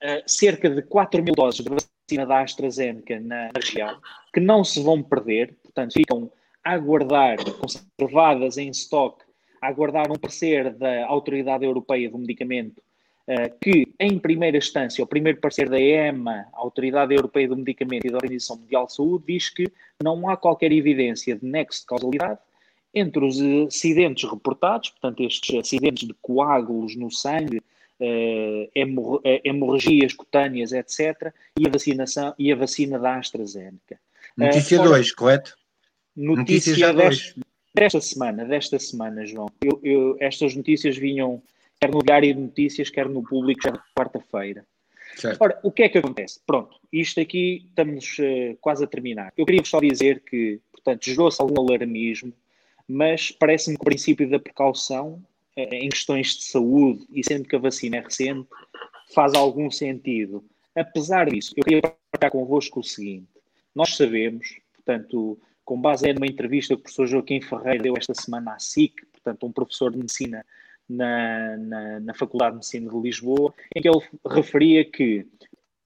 eh, 0.00 0.22
cerca 0.26 0.68
de 0.68 0.82
4 0.82 1.22
mil 1.22 1.34
doses 1.34 1.64
de 1.64 1.70
vacina 1.70 2.26
da 2.26 2.40
AstraZeneca 2.40 3.18
na, 3.20 3.44
na 3.44 3.60
região, 3.60 3.98
que 4.32 4.40
não 4.40 4.64
se 4.64 4.82
vão 4.82 5.02
perder, 5.02 5.56
portanto 5.62 5.92
ficam 5.92 6.30
a 6.64 6.72
aguardar, 6.72 7.38
conservadas 7.58 8.58
em 8.58 8.68
estoque, 8.68 9.24
a 9.60 9.68
aguardar 9.68 10.10
um 10.10 10.18
parecer 10.18 10.74
da 10.74 11.06
Autoridade 11.06 11.64
Europeia 11.64 12.10
do 12.10 12.18
Medicamento, 12.18 12.82
que, 13.60 13.92
em 13.98 14.18
primeira 14.18 14.56
instância, 14.56 15.04
o 15.04 15.06
primeiro 15.06 15.38
parecer 15.38 15.68
da 15.68 15.78
EMA, 15.78 16.46
a 16.52 16.58
Autoridade 16.58 17.14
Europeia 17.14 17.48
do 17.48 17.56
Medicamento 17.56 18.06
e 18.06 18.10
da 18.10 18.16
Organização 18.16 18.56
Mundial 18.56 18.86
de 18.86 18.94
Saúde, 18.94 19.24
diz 19.26 19.48
que 19.50 19.66
não 20.02 20.28
há 20.28 20.36
qualquer 20.36 20.72
evidência 20.72 21.36
de 21.36 21.44
nexo 21.46 21.80
de 21.80 21.86
causalidade 21.86 22.38
entre 22.94 23.24
os 23.24 23.38
acidentes 23.68 24.28
reportados, 24.28 24.90
portanto, 24.90 25.22
estes 25.22 25.54
acidentes 25.58 26.08
de 26.08 26.14
coágulos 26.20 26.96
no 26.96 27.10
sangue, 27.10 27.62
eh, 28.00 28.68
eh, 28.74 29.40
hemorragias 29.44 30.12
cutâneas, 30.14 30.72
etc., 30.72 31.32
e 31.58 31.66
a 31.66 31.70
vacinação 31.70 32.34
e 32.38 32.50
a 32.52 32.56
vacina 32.56 32.98
da 32.98 33.16
AstraZeneca. 33.16 34.00
Notícia 34.36 34.76
Eh, 34.76 34.80
ora, 34.80 34.88
2, 34.88 35.12
correto? 35.12 35.56
Notícia 36.16 36.74
já 36.74 36.92
desta, 36.92 37.40
desta 37.74 38.00
semana, 38.00 38.44
desta 38.44 38.78
semana, 38.78 39.24
João. 39.24 39.48
Eu, 39.62 39.78
eu- 39.84 40.16
estas 40.18 40.56
notícias 40.56 40.96
vinham 40.96 41.40
quer 41.80 41.90
no 41.90 42.02
Diário 42.02 42.34
de 42.34 42.40
Notícias, 42.40 42.90
quer 42.90 43.08
no 43.08 43.22
Público, 43.22 43.62
já 43.62 43.72
quarta-feira. 43.96 44.66
Ora, 45.40 45.58
o 45.62 45.72
que 45.72 45.82
é 45.82 45.88
que 45.88 45.98
acontece? 45.98 46.40
Pronto, 46.46 46.76
isto 46.92 47.20
aqui 47.20 47.64
estamos 47.66 48.16
eh, 48.20 48.56
quase 48.60 48.84
a 48.84 48.86
terminar. 48.86 49.32
Eu 49.36 49.46
queria 49.46 49.64
só 49.64 49.80
dizer 49.80 50.20
que, 50.20 50.60
portanto, 50.70 51.04
gerou-se 51.04 51.40
algum 51.40 51.60
alarmismo, 51.60 52.32
mas 52.86 53.32
parece-me 53.32 53.76
que 53.76 53.82
o 53.82 53.84
princípio 53.84 54.28
da 54.28 54.38
precaução 54.38 55.20
eh, 55.56 55.78
em 55.78 55.88
questões 55.88 56.36
de 56.36 56.44
saúde, 56.44 57.06
e 57.12 57.24
sendo 57.24 57.48
que 57.48 57.56
a 57.56 57.58
vacina 57.58 57.96
é 57.96 58.00
recente, 58.00 58.46
faz 59.14 59.34
algum 59.34 59.70
sentido. 59.70 60.44
Apesar 60.76 61.28
disso, 61.28 61.54
eu 61.56 61.64
queria 61.64 61.82
partilhar 61.82 62.30
convosco 62.30 62.80
o 62.80 62.84
seguinte: 62.84 63.26
nós 63.74 63.96
sabemos, 63.96 64.60
portanto, 64.74 65.40
com 65.64 65.80
base 65.80 66.12
numa 66.12 66.26
entrevista 66.26 66.74
que 66.74 66.80
o 66.80 66.82
professor 66.82 67.06
Joaquim 67.06 67.40
Ferreira 67.40 67.82
deu 67.82 67.94
esta 67.96 68.14
semana 68.14 68.54
à 68.54 68.58
SIC, 68.58 68.94
portanto, 69.12 69.46
um 69.46 69.52
professor 69.52 69.90
de 69.90 69.98
medicina 69.98 70.44
na, 70.90 71.56
na, 71.56 72.00
na 72.00 72.14
Faculdade 72.14 72.52
de 72.52 72.56
Medicina 72.56 72.90
de 72.90 73.00
Lisboa, 73.00 73.54
em 73.74 73.80
que 73.80 73.88
ele 73.88 74.02
referia 74.26 74.84
que, 74.84 75.26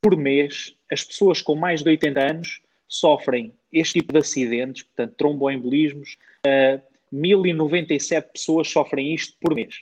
por 0.01 0.17
mês, 0.17 0.75
as 0.91 1.05
pessoas 1.05 1.43
com 1.43 1.55
mais 1.55 1.83
de 1.83 1.91
80 1.91 2.21
anos 2.21 2.63
sofrem 2.89 3.53
este 3.73 4.01
tipo 4.01 4.13
de 4.13 4.21
acidentes, 4.21 4.85
portanto, 4.85 5.15
tromboembolismos, 5.17 6.17
uh, 6.47 6.81
1097 7.13 8.33
pessoas 8.33 8.69
sofrem 8.69 9.15
isto 9.15 9.37
por 9.41 9.55
mês. 9.55 9.81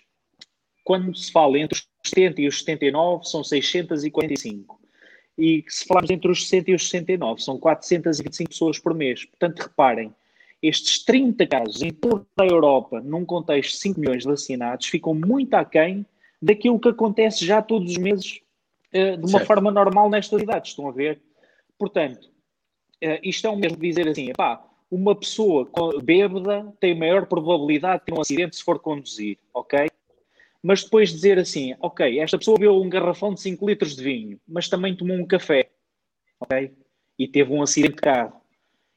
Quando 0.84 1.14
se 1.16 1.30
fala 1.30 1.58
entre 1.58 1.78
os 1.78 1.88
70 2.04 2.40
e 2.40 2.48
os 2.48 2.58
79, 2.58 3.24
são 3.24 3.44
645. 3.44 4.80
E 5.38 5.64
se 5.68 5.86
falarmos 5.86 6.10
entre 6.10 6.30
os 6.30 6.42
60 6.48 6.70
e 6.70 6.74
os 6.74 6.88
69, 6.88 7.40
são 7.40 7.58
425 7.58 8.50
pessoas 8.50 8.78
por 8.78 8.94
mês. 8.94 9.24
Portanto, 9.24 9.60
reparem, 9.60 10.12
estes 10.62 11.04
30 11.04 11.46
casos 11.46 11.82
em 11.82 11.90
toda 11.90 12.24
a 12.38 12.46
Europa, 12.46 13.00
num 13.00 13.24
contexto 13.24 13.72
de 13.72 13.78
5 13.78 14.00
milhões 14.00 14.22
de 14.22 14.28
vacinados, 14.28 14.86
ficam 14.86 15.12
muito 15.12 15.54
aquém 15.54 16.06
daquilo 16.40 16.78
que 16.78 16.88
acontece 16.88 17.44
já 17.44 17.60
todos 17.60 17.90
os 17.92 17.98
meses 17.98 18.40
uh, 18.94 19.16
de 19.16 19.22
uma 19.22 19.38
Certo. 19.38 19.46
forma 19.46 19.70
normal 19.70 20.08
nestas 20.08 20.40
idades. 20.40 20.70
Estão 20.70 20.88
a 20.88 20.92
ver? 20.92 21.20
Portanto, 21.76 22.26
uh, 23.02 23.18
isto 23.22 23.46
é 23.46 23.50
o 23.50 23.56
mesmo 23.56 23.76
dizer 23.78 24.06
assim, 24.06 24.32
pá, 24.32 24.64
uma 24.88 25.16
pessoa 25.16 25.68
bêbada 26.02 26.72
tem 26.78 26.94
maior 26.94 27.26
probabilidade 27.26 28.00
de 28.00 28.06
ter 28.06 28.14
um 28.14 28.20
acidente 28.20 28.56
se 28.56 28.62
for 28.62 28.78
conduzir, 28.78 29.38
ok? 29.54 29.88
Mas 30.62 30.84
depois 30.84 31.10
dizer 31.10 31.38
assim, 31.38 31.74
ok, 31.80 32.20
esta 32.20 32.38
pessoa 32.38 32.58
bebeu 32.58 32.80
um 32.80 32.88
garrafão 32.88 33.34
de 33.34 33.40
5 33.40 33.66
litros 33.66 33.96
de 33.96 34.04
vinho, 34.04 34.40
mas 34.46 34.68
também 34.68 34.94
tomou 34.94 35.16
um 35.16 35.26
café, 35.26 35.70
ok? 36.38 36.72
E 37.18 37.26
teve 37.26 37.52
um 37.52 37.62
acidente 37.62 37.96
de 37.96 38.02
carro. 38.02 38.41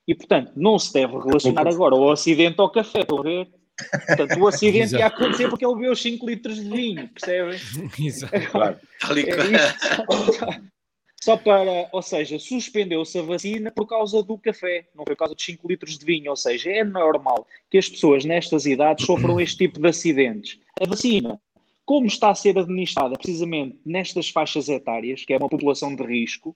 E, 0.08 0.14
portanto, 0.14 0.52
não 0.56 0.78
se 0.78 0.94
deve 0.94 1.18
relacionar 1.18 1.68
agora 1.68 1.96
o 1.96 2.12
acidente 2.12 2.60
ao 2.60 2.72
café, 2.72 3.02
estão 3.02 3.20
a 3.20 3.24
ver? 3.24 3.50
Portanto, 4.08 4.40
o 4.40 4.48
acidente 4.48 4.96
ia 4.96 5.08
acontecer 5.08 5.50
porque 5.50 5.66
ele 5.66 5.76
bebeu 5.76 5.96
5 5.96 6.26
litros 6.26 6.56
de 6.58 6.70
vinho, 6.70 7.10
percebem? 7.10 7.60
Exato. 8.00 8.52
Claro. 8.52 8.80
E 9.16 9.30
É. 9.30 10.76
Só 11.26 11.36
para, 11.36 11.90
ou 11.92 12.04
seja, 12.04 12.38
suspendeu-se 12.38 13.18
a 13.18 13.24
vacina 13.24 13.72
por 13.72 13.88
causa 13.88 14.22
do 14.22 14.38
café, 14.38 14.88
não 14.94 15.04
foi 15.04 15.16
por 15.16 15.22
causa 15.22 15.34
dos 15.34 15.44
5 15.44 15.68
litros 15.68 15.98
de 15.98 16.06
vinho. 16.06 16.30
Ou 16.30 16.38
seja, 16.38 16.70
é 16.70 16.84
normal 16.84 17.48
que 17.68 17.80
as 17.80 17.90
pessoas 17.90 18.24
nestas 18.24 18.68
idades 18.68 19.08
sofram 19.08 19.40
este 19.40 19.58
tipo 19.58 19.80
de 19.80 19.88
acidentes. 19.88 20.60
A 20.80 20.86
vacina, 20.86 21.42
como 21.84 22.06
está 22.06 22.30
a 22.30 22.36
ser 22.36 22.60
administrada 22.60 23.16
precisamente 23.16 23.80
nestas 23.84 24.30
faixas 24.30 24.70
etárias, 24.70 25.26
que 25.26 25.34
é 25.34 25.38
uma 25.38 25.50
população 25.50 25.96
de 25.96 26.04
risco, 26.04 26.56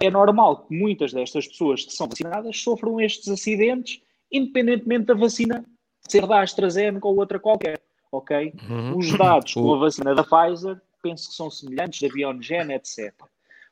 é 0.00 0.10
normal 0.10 0.64
que 0.64 0.76
muitas 0.76 1.12
destas 1.12 1.46
pessoas 1.46 1.84
que 1.84 1.92
são 1.92 2.08
vacinadas 2.08 2.60
sofram 2.60 3.00
estes 3.00 3.28
acidentes, 3.28 4.00
independentemente 4.30 5.06
da 5.06 5.14
vacina 5.14 5.64
ser 6.08 6.26
da 6.26 6.42
AstraZeneca 6.42 7.06
ou 7.06 7.16
outra 7.16 7.38
qualquer. 7.38 7.80
Ok? 8.10 8.54
Os 8.96 9.12
dados 9.16 9.52
com 9.52 9.74
a 9.74 9.78
vacina 9.78 10.14
da 10.14 10.24
Pfizer 10.24 10.80
penso 11.02 11.28
que 11.28 11.34
são 11.34 11.50
semelhantes, 11.50 12.00
da 12.00 12.08
BioNTech, 12.08 12.72
etc. 12.72 13.14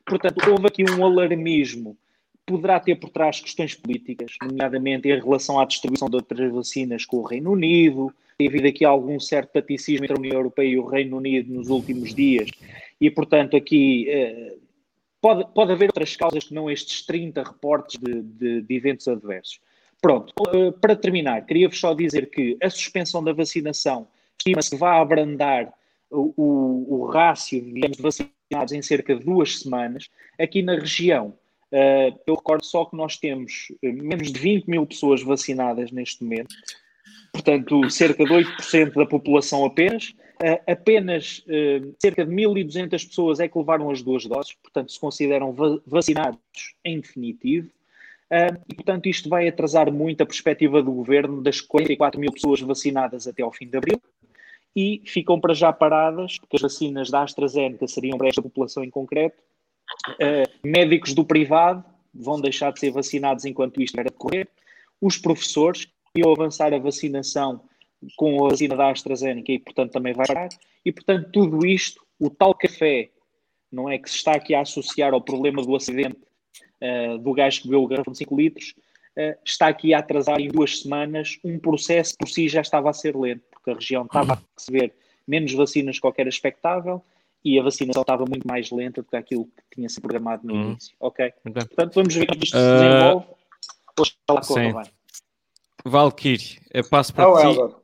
Portanto, 0.05 0.51
houve 0.51 0.67
aqui 0.67 0.85
um 0.89 1.05
alarmismo. 1.05 1.97
Poderá 2.45 2.79
ter 2.79 2.95
por 2.95 3.11
trás 3.11 3.41
questões 3.41 3.75
políticas, 3.75 4.37
nomeadamente 4.41 5.09
em 5.09 5.21
relação 5.21 5.59
à 5.59 5.65
distribuição 5.65 6.09
de 6.09 6.17
outras 6.17 6.53
vacinas 6.53 7.05
com 7.05 7.17
o 7.17 7.25
Reino 7.25 7.51
Unido. 7.51 8.13
Tem 8.39 8.47
havido 8.47 8.69
aqui 8.69 8.85
algum 8.85 9.19
certo 9.19 9.53
taticismo 9.53 10.05
entre 10.05 10.17
a 10.17 10.21
União 10.21 10.37
Europeia 10.37 10.69
e 10.69 10.79
o 10.79 10.87
Reino 10.87 11.17
Unido 11.17 11.53
nos 11.53 11.69
últimos 11.69 12.15
dias. 12.15 12.49
E, 13.01 13.11
portanto, 13.11 13.57
aqui 13.57 14.09
eh, 14.09 14.55
pode, 15.21 15.47
pode 15.55 15.73
haver 15.73 15.87
outras 15.87 16.17
causas 16.17 16.45
que 16.45 16.55
não 16.55 16.71
estes 16.71 17.05
30 17.05 17.43
reportes 17.43 17.99
de, 18.01 18.23
de, 18.23 18.63
de 18.63 18.75
eventos 18.75 19.09
adversos. 19.09 19.61
Pronto, 20.01 20.33
eh, 20.55 20.73
para 20.81 20.95
terminar, 20.95 21.45
queria-vos 21.47 21.79
só 21.79 21.95
dizer 21.95 22.31
que 22.31 22.57
a 22.63 22.71
suspensão 22.71 23.25
da 23.25 23.33
vacinação 23.33 24.07
estima-se 24.39 24.71
que 24.71 24.77
vai 24.77 25.01
abrandar 25.01 25.73
o, 26.11 26.33
o, 26.37 26.95
o 26.95 27.07
rácio, 27.07 27.61
de 27.61 28.03
vacinados 28.03 28.73
em 28.73 28.83
cerca 28.83 29.17
de 29.17 29.25
duas 29.25 29.61
semanas. 29.61 30.09
Aqui 30.39 30.63
na 30.63 30.75
região, 30.75 31.35
eh, 31.73 32.13
eu 32.27 32.35
recordo 32.35 32.65
só 32.65 32.85
que 32.85 32.97
nós 32.97 33.17
temos 33.17 33.73
eh, 33.83 33.93
menos 33.93 34.31
de 34.31 34.39
20 34.39 34.67
mil 34.67 34.87
pessoas 34.87 35.23
vacinadas 35.23 35.91
neste 35.91 36.23
momento, 36.23 36.55
portanto, 37.33 37.91
cerca 37.91 38.25
de 38.25 38.31
8% 38.31 38.95
da 38.95 39.07
população 39.07 39.65
apenas. 39.65 40.15
Apenas 40.67 41.43
uh, 41.47 41.95
cerca 41.99 42.25
de 42.25 42.31
1.200 42.31 42.91
pessoas 42.91 43.41
é 43.41 43.49
que 43.49 43.57
levaram 43.57 43.91
as 43.91 44.03
duas 44.03 44.27
doses, 44.27 44.53
portanto, 44.63 44.93
se 44.93 45.01
consideram 45.01 45.53
va 45.53 45.81
vacinados 45.87 46.39
em 46.85 47.01
definitivo. 47.01 47.69
Uh, 48.31 48.61
e, 48.69 48.75
portanto, 48.75 49.09
isto 49.09 49.29
vai 49.29 49.49
atrasar 49.49 49.91
muito 49.91 50.23
a 50.23 50.27
perspectiva 50.27 50.83
do 50.83 50.93
governo 50.93 51.43
das 51.43 51.61
44 51.61 52.21
mil 52.21 52.33
pessoas 52.33 52.61
vacinadas 52.61 53.27
até 53.27 53.43
ao 53.43 53.53
fim 53.53 53.67
de 53.67 53.79
abril 53.79 54.01
e 54.75 55.01
ficam 55.07 55.41
para 55.41 55.55
já 55.55 55.73
paradas, 55.73 56.39
porque 56.39 56.57
as 56.57 56.63
vacinas 56.63 57.11
da 57.11 57.23
AstraZeneca 57.23 57.87
seriam 57.87 58.19
para 58.19 58.29
esta 58.29 58.43
população 58.43 58.85
em 58.85 58.91
concreto. 58.91 59.43
médicos 60.63 61.15
do 61.15 61.25
privado 61.25 61.83
vão 62.13 62.39
deixar 62.39 62.73
de 62.73 62.81
ser 62.81 62.91
vacinados 62.91 63.47
enquanto 63.47 63.81
isto 63.81 63.99
era 63.99 64.11
decorrer. 64.11 64.49
Os 65.01 65.17
professores 65.17 65.89
iam 66.15 66.31
avançar 66.31 66.75
a 66.75 66.79
vacinação 66.79 67.63
com 68.17 68.45
a 68.45 68.51
vacina 68.51 68.77
da 68.77 68.91
AstraZeneca 68.91 69.53
e, 69.53 69.59
portanto, 69.59 69.93
também 69.93 70.13
vai 70.13 70.27
parar. 70.27 70.49
E, 70.85 70.93
portanto, 70.93 71.31
tudo 71.33 71.67
isto, 71.67 72.01
o 72.19 72.31
tal 72.31 72.55
café, 72.55 73.11
não 73.73 73.91
é 73.91 73.99
que 73.99 74.09
se 74.11 74.17
está 74.17 74.33
aqui 74.33 74.55
a 74.55 74.61
associar 74.61 75.13
ao 75.13 75.21
problema 75.21 75.63
do 75.63 75.75
acidente 75.75 76.19
uh, 76.83 77.19
do 77.19 77.33
gajo 77.33 77.63
que 77.63 77.69
bebeu 77.69 77.83
o 77.83 77.87
garrafão 77.87 78.13
de 78.13 78.19
5 78.19 78.37
litros, 78.37 78.75
uh, 79.17 79.37
está 79.45 79.69
aqui 79.69 79.93
a 79.95 79.99
atrasar 79.99 80.41
em 80.41 80.49
duas 80.49 80.81
semanas 80.81 81.39
um 81.45 81.59
processo 81.59 82.13
que 82.13 82.19
por 82.19 82.29
si 82.29 82.49
já 82.49 82.61
estava 82.61 82.91
a 82.91 82.93
ser 82.93 83.17
lento, 83.17 83.43
porque 83.51 83.71
a 83.71 83.75
região 83.75 84.05
estava 84.05 84.35
a 84.35 84.39
receber 84.57 84.95
menos 85.27 85.53
vacinas 85.53 85.99
que 85.99 86.07
era 86.21 86.29
expectável 86.29 87.03
e 87.45 87.59
a 87.59 87.63
vacinação 87.63 88.03
estava 88.03 88.25
muito 88.29 88.47
mais 88.47 88.71
lenta 88.71 89.03
do 89.03 89.09
que 89.09 89.17
aquilo 89.17 89.45
que 89.47 89.77
tinha 89.77 89.89
sido 89.89 90.03
programado 90.03 90.47
no 90.47 90.55
Uhum. 90.55 90.71
início. 90.71 90.97
Ok? 91.01 91.33
Ok. 91.45 91.53
Portanto, 91.67 91.95
vamos 91.95 92.15
ver 92.15 92.27
como 92.27 92.43
isto 92.43 92.57
se 92.57 92.63
Uh, 92.63 92.79
desenvolve. 92.79 93.27
Oxalá 93.99 94.41
corra 94.47 94.65
sim. 94.65 94.73
bem. 94.73 94.93
Valkyrie, 95.85 96.59
eu 96.73 96.89
passo 96.89 97.15
para 97.15 97.29
Oh, 97.29 97.37
ti. 97.39 97.43
Helder. 97.47 97.77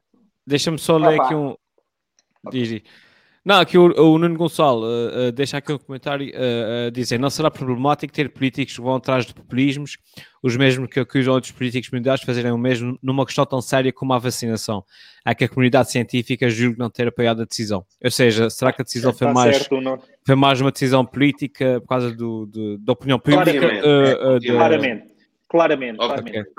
Deixa-me 0.46 0.78
só 0.78 0.96
ler 0.96 1.14
Opa. 1.14 1.24
aqui 1.24 1.34
um. 1.34 1.54
Diz. 2.50 2.82
Não, 3.44 3.58
aqui 3.58 3.76
o, 3.76 3.86
o 3.86 4.18
Nuno 4.18 4.36
Gonçalo 4.36 4.84
uh, 4.86 5.28
uh, 5.28 5.32
deixa 5.32 5.56
aqui 5.56 5.72
um 5.72 5.78
comentário 5.78 6.28
uh, 6.28 6.88
uh, 6.88 6.90
dizer: 6.92 7.18
não 7.18 7.28
será 7.28 7.50
problemático 7.50 8.12
ter 8.12 8.28
políticos 8.28 8.76
que 8.76 8.80
vão 8.80 8.94
atrás 8.94 9.26
de 9.26 9.34
populismos, 9.34 9.98
os 10.40 10.56
mesmos 10.56 10.88
que 10.88 11.00
acusam 11.00 11.34
outros 11.34 11.50
políticos 11.50 11.90
mundiais 11.90 12.20
de 12.20 12.26
fazerem 12.26 12.52
o 12.52 12.58
mesmo 12.58 12.96
numa 13.02 13.26
questão 13.26 13.44
tão 13.44 13.60
séria 13.60 13.92
como 13.92 14.12
a 14.12 14.18
vacinação. 14.18 14.84
É 15.26 15.34
que 15.34 15.42
a 15.42 15.48
comunidade 15.48 15.90
científica 15.90 16.48
julga 16.48 16.76
não 16.78 16.88
ter 16.88 17.08
apoiado 17.08 17.42
a 17.42 17.44
decisão. 17.44 17.84
Ou 18.04 18.10
seja, 18.12 18.48
será 18.48 18.72
que 18.72 18.80
a 18.82 18.84
decisão 18.84 19.12
foi 19.12 19.26
Está 19.26 19.34
mais, 19.34 19.56
certo, 19.56 19.76
foi 20.24 20.34
mais 20.36 20.60
uma 20.60 20.70
decisão 20.70 21.04
política 21.04 21.80
por 21.80 21.88
causa 21.88 22.14
do, 22.14 22.46
do- 22.46 22.78
da 22.78 22.92
opinião 22.92 23.18
pública? 23.18 23.42
Claramente. 23.58 23.84
uh, 23.84 24.34
uh, 24.34 24.38
de- 24.38 24.46
Claramente. 24.52 25.04
Claramente. 25.48 25.96
Ok. 26.00 26.08
claramente. 26.08 26.50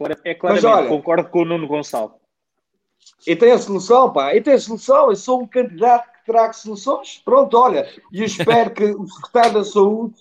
É. 0.00 0.14
Clara- 0.14 0.20
É 0.24 0.34
claramente, 0.34 0.66
olha- 0.66 0.88
concordo 0.88 1.28
com 1.28 1.40
o 1.42 1.44
Nuno 1.44 1.66
Gonçalo. 1.66 2.14
E 3.26 3.34
tem 3.36 3.52
a 3.52 3.58
solução, 3.58 4.12
pá. 4.12 4.34
E 4.34 4.40
tem 4.40 4.54
a 4.54 4.58
solução. 4.58 5.10
Eu 5.10 5.16
sou 5.16 5.42
um 5.42 5.46
candidato 5.46 6.10
que 6.12 6.24
traga 6.32 6.52
soluções. 6.52 7.20
Pronto, 7.24 7.56
olha. 7.56 7.88
E 8.12 8.20
eu 8.20 8.24
espero 8.26 8.70
que 8.70 8.84
o 8.84 9.06
secretário 9.06 9.54
da 9.54 9.64
Saúde 9.64 10.14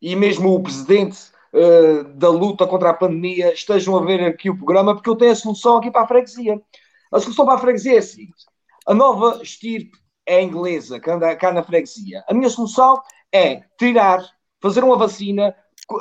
e 0.00 0.14
mesmo 0.16 0.54
o 0.54 0.62
presidente 0.62 1.18
eh, 1.52 2.02
da 2.14 2.28
luta 2.28 2.66
contra 2.66 2.90
a 2.90 2.94
pandemia 2.94 3.52
estejam 3.52 3.96
a 3.96 4.04
ver 4.04 4.22
aqui 4.24 4.50
o 4.50 4.56
programa, 4.56 4.94
porque 4.94 5.08
eu 5.08 5.16
tenho 5.16 5.32
a 5.32 5.36
solução 5.36 5.76
aqui 5.78 5.90
para 5.90 6.02
a 6.02 6.06
freguesia. 6.08 6.60
A 7.12 7.18
solução 7.20 7.44
para 7.46 7.54
a 7.54 7.58
freguesia 7.58 7.94
é 7.94 7.98
a 7.98 8.02
seguinte: 8.02 8.44
a 8.86 8.92
nova 8.94 9.40
estirpe 9.42 9.96
é 10.26 10.42
inglesa, 10.42 11.00
que 11.00 11.10
anda 11.10 11.34
cá 11.36 11.52
na 11.52 11.62
freguesia. 11.62 12.22
A 12.28 12.34
minha 12.34 12.50
solução 12.50 13.00
é 13.32 13.62
tirar, 13.78 14.22
fazer 14.60 14.82
uma 14.84 14.96
vacina 14.96 15.54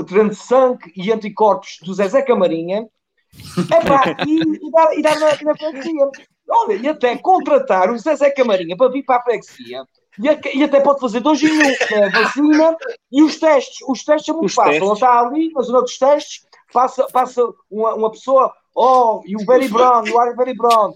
tirando 0.08 0.34
sangue 0.34 0.92
e 0.96 1.12
anticorpos 1.12 1.78
do 1.84 1.94
Zezé 1.94 2.22
Camarinha 2.24 2.88
Epá, 3.58 4.16
e, 4.28 4.42
e 4.42 4.72
dar, 4.72 4.98
e 4.98 5.02
dar 5.02 5.20
na, 5.20 5.28
na 5.44 5.56
freguesia. 5.58 6.10
Olha, 6.48 6.74
e 6.76 6.88
até 6.88 7.18
contratar 7.18 7.90
o 7.90 7.98
Zezé 7.98 8.30
Camarinha 8.32 8.78
para 8.78 8.92
vir 8.92 9.04
para 9.04 9.18
a 9.18 9.24
freguesia. 9.24 9.84
E, 10.20 10.58
e 10.60 10.64
até 10.64 10.80
pode 10.80 11.00
fazer 11.00 11.20
dois 11.20 11.42
em 11.44 11.52
um, 11.52 11.76
que 11.76 11.94
é 11.94 12.06
a 12.06 12.10
vacina 12.10 12.78
e 13.12 13.24
os 13.24 13.38
testes. 13.40 13.78
Os 13.88 14.04
testes 14.04 14.26
são 14.28 14.36
muito 14.36 14.48
Os 14.50 14.54
fáceis. 14.54 14.76
testes. 14.80 14.88
Ele 14.90 14.94
está 14.94 15.20
ali, 15.20 15.52
mas 15.54 15.68
os 15.68 15.74
outros 15.74 15.98
testes, 15.98 16.46
passa, 16.72 17.08
passa 17.12 17.42
uma, 17.70 17.96
uma 17.96 18.12
pessoa, 18.12 18.54
oh, 18.76 19.22
you 19.26 19.40
very 19.46 19.68
brown, 19.68 20.06
you 20.06 20.18
are 20.20 20.36
very 20.36 20.54
brown. 20.54 20.94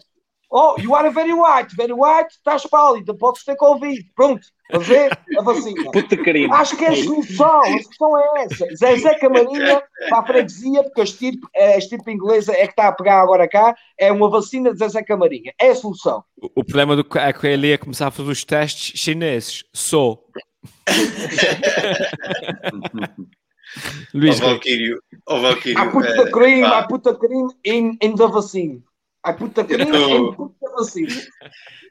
Oh, 0.51 0.75
you 0.79 0.95
are 0.95 1.11
very 1.11 1.31
white, 1.33 1.75
very 1.75 1.93
white, 1.93 2.29
estás 2.31 2.65
pálida, 2.65 3.13
podes 3.13 3.43
ter 3.43 3.55
Covid. 3.55 4.03
Pronto, 4.15 4.41
fazer 4.71 5.15
a 5.37 5.41
vacina. 5.43 5.91
Puta 5.91 6.17
carinho. 6.17 6.51
Acho 6.51 6.75
que 6.75 6.85
é 6.85 6.89
a 6.89 6.95
solução, 6.95 7.59
a 7.61 7.65
solução 7.83 8.17
é 8.17 8.43
essa. 8.45 8.65
Zezé 8.75 9.13
Camarinha 9.19 9.83
para 10.09 10.19
a 10.19 10.25
freguesia, 10.25 10.83
porque 10.83 11.01
a 11.01 11.03
estirpe, 11.03 11.45
a 11.55 11.77
estirpe 11.77 12.11
inglesa 12.11 12.51
é 12.53 12.65
que 12.65 12.71
está 12.71 12.87
a 12.87 12.91
pegar 12.91 13.21
agora 13.21 13.47
cá, 13.47 13.75
é 13.99 14.11
uma 14.11 14.27
vacina 14.27 14.71
de 14.73 14.79
Zezé 14.79 15.03
Camarinha. 15.03 15.53
É 15.61 15.69
a 15.69 15.75
solução. 15.75 16.23
O- 16.41 16.49
O 16.61 16.63
problema 16.63 16.95
do, 16.95 17.05
é 17.19 17.31
que 17.31 17.45
ele 17.45 17.67
ia 17.67 17.77
começar 17.77 18.07
a 18.07 18.11
fazer 18.11 18.31
os 18.31 18.43
testes 18.43 18.99
chineses. 18.99 19.63
Sou. 19.71 20.25
Ó 22.73 24.17
Luís, 24.17 24.39
Valkyrio, 24.39 24.99
ó 25.27 25.39
Valkyrio, 25.39 25.77
I 25.79 25.91
put 25.91 26.05
eh, 26.07 26.15
the 26.23 26.31
cream, 26.31 26.69
pá, 26.69 26.79
I 26.79 26.87
put 26.87 27.03
the 27.03 27.13
cream 27.13 27.49
in, 27.63 27.97
in 28.01 28.15
the 28.15 28.27
vaccine. 28.27 28.81
I 29.28 29.34
put 29.34 29.53
the 29.53 29.63
cream 29.65 30.53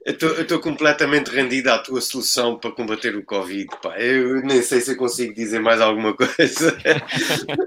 Eu 0.04 0.40
estou 0.42 0.60
completamente 0.60 1.28
rendido 1.30 1.70
à 1.70 1.78
tua 1.78 2.00
solução 2.00 2.58
para 2.58 2.70
combater 2.72 3.14
o 3.16 3.24
Covid. 3.24 3.66
Pá. 3.82 3.98
Eu 3.98 4.40
nem 4.42 4.62
sei 4.62 4.80
se 4.80 4.92
eu 4.92 4.96
consigo 4.96 5.34
dizer 5.34 5.60
mais 5.60 5.80
alguma 5.80 6.14
coisa. 6.16 6.78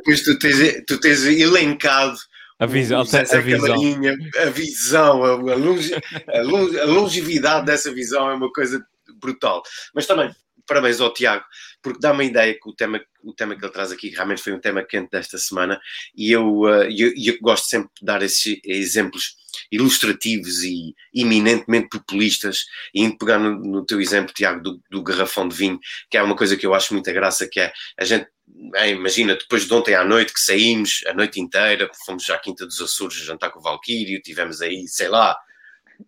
pois 0.03 0.23
tu 0.23 0.39
tens, 0.39 0.83
tu 0.87 0.99
tens 0.99 1.23
elencado 1.25 2.17
a 2.57 2.65
visão, 2.65 3.03
Zezé 3.03 3.37
a 3.37 3.41
visão. 3.41 3.67
Camarinha, 3.67 4.15
a 4.39 4.45
visão, 4.45 5.23
a, 5.23 5.29
a 5.31 5.55
longe- 5.55 5.95
a 6.27 6.41
longe- 6.41 6.79
a 6.79 6.85
longevidade 6.85 7.65
dessa 7.65 7.91
visão 7.91 8.29
é 8.29 8.33
uma 8.35 8.51
coisa 8.51 8.83
brutal. 9.19 9.61
Mas 9.95 10.05
também, 10.07 10.31
parabéns 10.65 10.99
ao 10.99 11.13
Tiago, 11.13 11.43
porque 11.81 11.99
dá-me 11.99 12.23
a 12.23 12.27
ideia 12.27 12.53
que 12.53 12.69
o 12.69 12.73
tema, 12.73 13.01
o 13.23 13.33
tema 13.33 13.55
que 13.55 13.63
ele 13.63 13.71
traz 13.71 13.91
aqui 13.91 14.09
realmente 14.09 14.41
foi 14.41 14.53
um 14.53 14.59
tema 14.59 14.83
quente 14.83 15.11
desta 15.11 15.37
semana 15.37 15.79
e 16.15 16.31
eu, 16.31 16.67
eh, 16.67 16.89
eu, 16.95 17.11
eu 17.15 17.37
gosto 17.41 17.67
sempre 17.67 17.89
de 17.99 18.05
dar 18.05 18.21
esses 18.21 18.59
exemplos 18.63 19.35
ilustrativos 19.71 20.63
e 20.63 20.95
eminentemente 21.13 21.89
populistas 21.89 22.65
e 22.93 23.03
indo 23.03 23.17
pegar 23.17 23.37
no, 23.39 23.57
no 23.59 23.85
teu 23.85 23.99
exemplo, 23.99 24.33
Tiago, 24.33 24.61
do, 24.61 24.81
do 24.89 25.03
garrafão 25.03 25.47
de 25.47 25.55
vinho, 25.55 25.79
que 26.09 26.17
é 26.17 26.23
uma 26.23 26.35
coisa 26.35 26.55
que 26.55 26.65
eu 26.65 26.73
acho 26.73 26.93
muita 26.93 27.11
graça, 27.11 27.47
que 27.47 27.59
é 27.59 27.71
a 27.97 28.05
gente 28.05 28.27
é, 28.75 28.89
imagina, 28.89 29.35
depois 29.35 29.65
de 29.65 29.73
ontem 29.73 29.95
à 29.95 30.03
noite 30.03 30.33
que 30.33 30.39
saímos 30.39 31.03
a 31.07 31.13
noite 31.13 31.39
inteira, 31.39 31.89
fomos 32.05 32.23
já 32.25 32.35
à 32.35 32.39
Quinta 32.39 32.65
dos 32.65 32.81
Açores 32.81 33.15
jantar 33.17 33.49
com 33.49 33.59
o 33.59 33.63
Valquírio, 33.63 34.21
tivemos 34.21 34.61
aí, 34.61 34.87
sei 34.87 35.07
lá, 35.07 35.37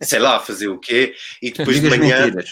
sei 0.02 0.20
lá, 0.20 0.40
fazer 0.40 0.68
o 0.68 0.80
quê, 0.80 1.16
e 1.42 1.52
depois 1.52 1.82
de 1.82 1.90
manhã. 1.90 2.26
mentiras. 2.26 2.52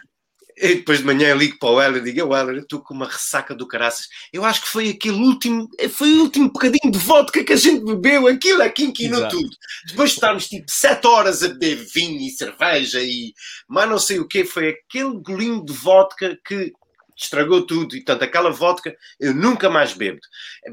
E 0.62 0.76
depois 0.76 0.99
de 0.99 1.05
manhã 1.05 1.30
eu 1.30 1.38
ligo 1.38 1.57
para 1.57 1.70
o 1.70 1.82
Heller 1.82 2.01
e 2.05 2.14
digo, 2.14 2.28
"Ô, 2.28 2.38
Heller, 2.38 2.55
eu 2.57 2.62
estou 2.62 2.80
com 2.82 2.93
uma 2.93 3.07
ressaca 3.07 3.55
do 3.55 3.68
caraças. 3.68 4.07
Eu 4.32 4.45
acho 4.45 4.62
que 4.62 4.68
foi 4.68 4.89
aquele 4.89 5.18
último, 5.18 5.68
foi 5.89 6.14
o 6.14 6.22
último 6.22 6.51
bocadinho 6.51 6.91
de 6.91 6.99
vodka 6.99 7.43
que 7.43 7.53
a 7.53 7.55
gente 7.55 7.84
bebeu, 7.84 8.28
aquilo 8.28 8.62
aqui 8.62 8.84
inquinou 8.84 9.20
Exato. 9.22 9.38
tudo. 9.38 9.49
Depois 9.88 10.12
de 10.12 10.16
estarmos 10.18 10.47
tipo 10.47 10.66
sete 10.70 11.07
horas 11.07 11.41
a 11.41 11.47
beber 11.47 11.78
vinho 11.93 12.22
e 12.22 12.30
cerveja 12.30 13.01
e 13.01 13.34
mais 13.68 13.89
não 13.89 13.97
sei 13.97 14.20
o 14.20 14.28
quê, 14.28 14.45
foi 14.45 14.70
aquele 14.70 15.18
golinho 15.20 15.66
de 15.66 15.74
vodka 15.74 16.38
que 16.45 16.72
estragou 17.18 17.66
tudo. 17.66 17.95
E 17.95 18.03
tanto 18.03 18.24
aquela 18.24 18.51
vodka 18.51 18.95
eu 19.20 19.34
nunca 19.34 19.70
mais 19.70 19.93
bebo. 19.93 20.20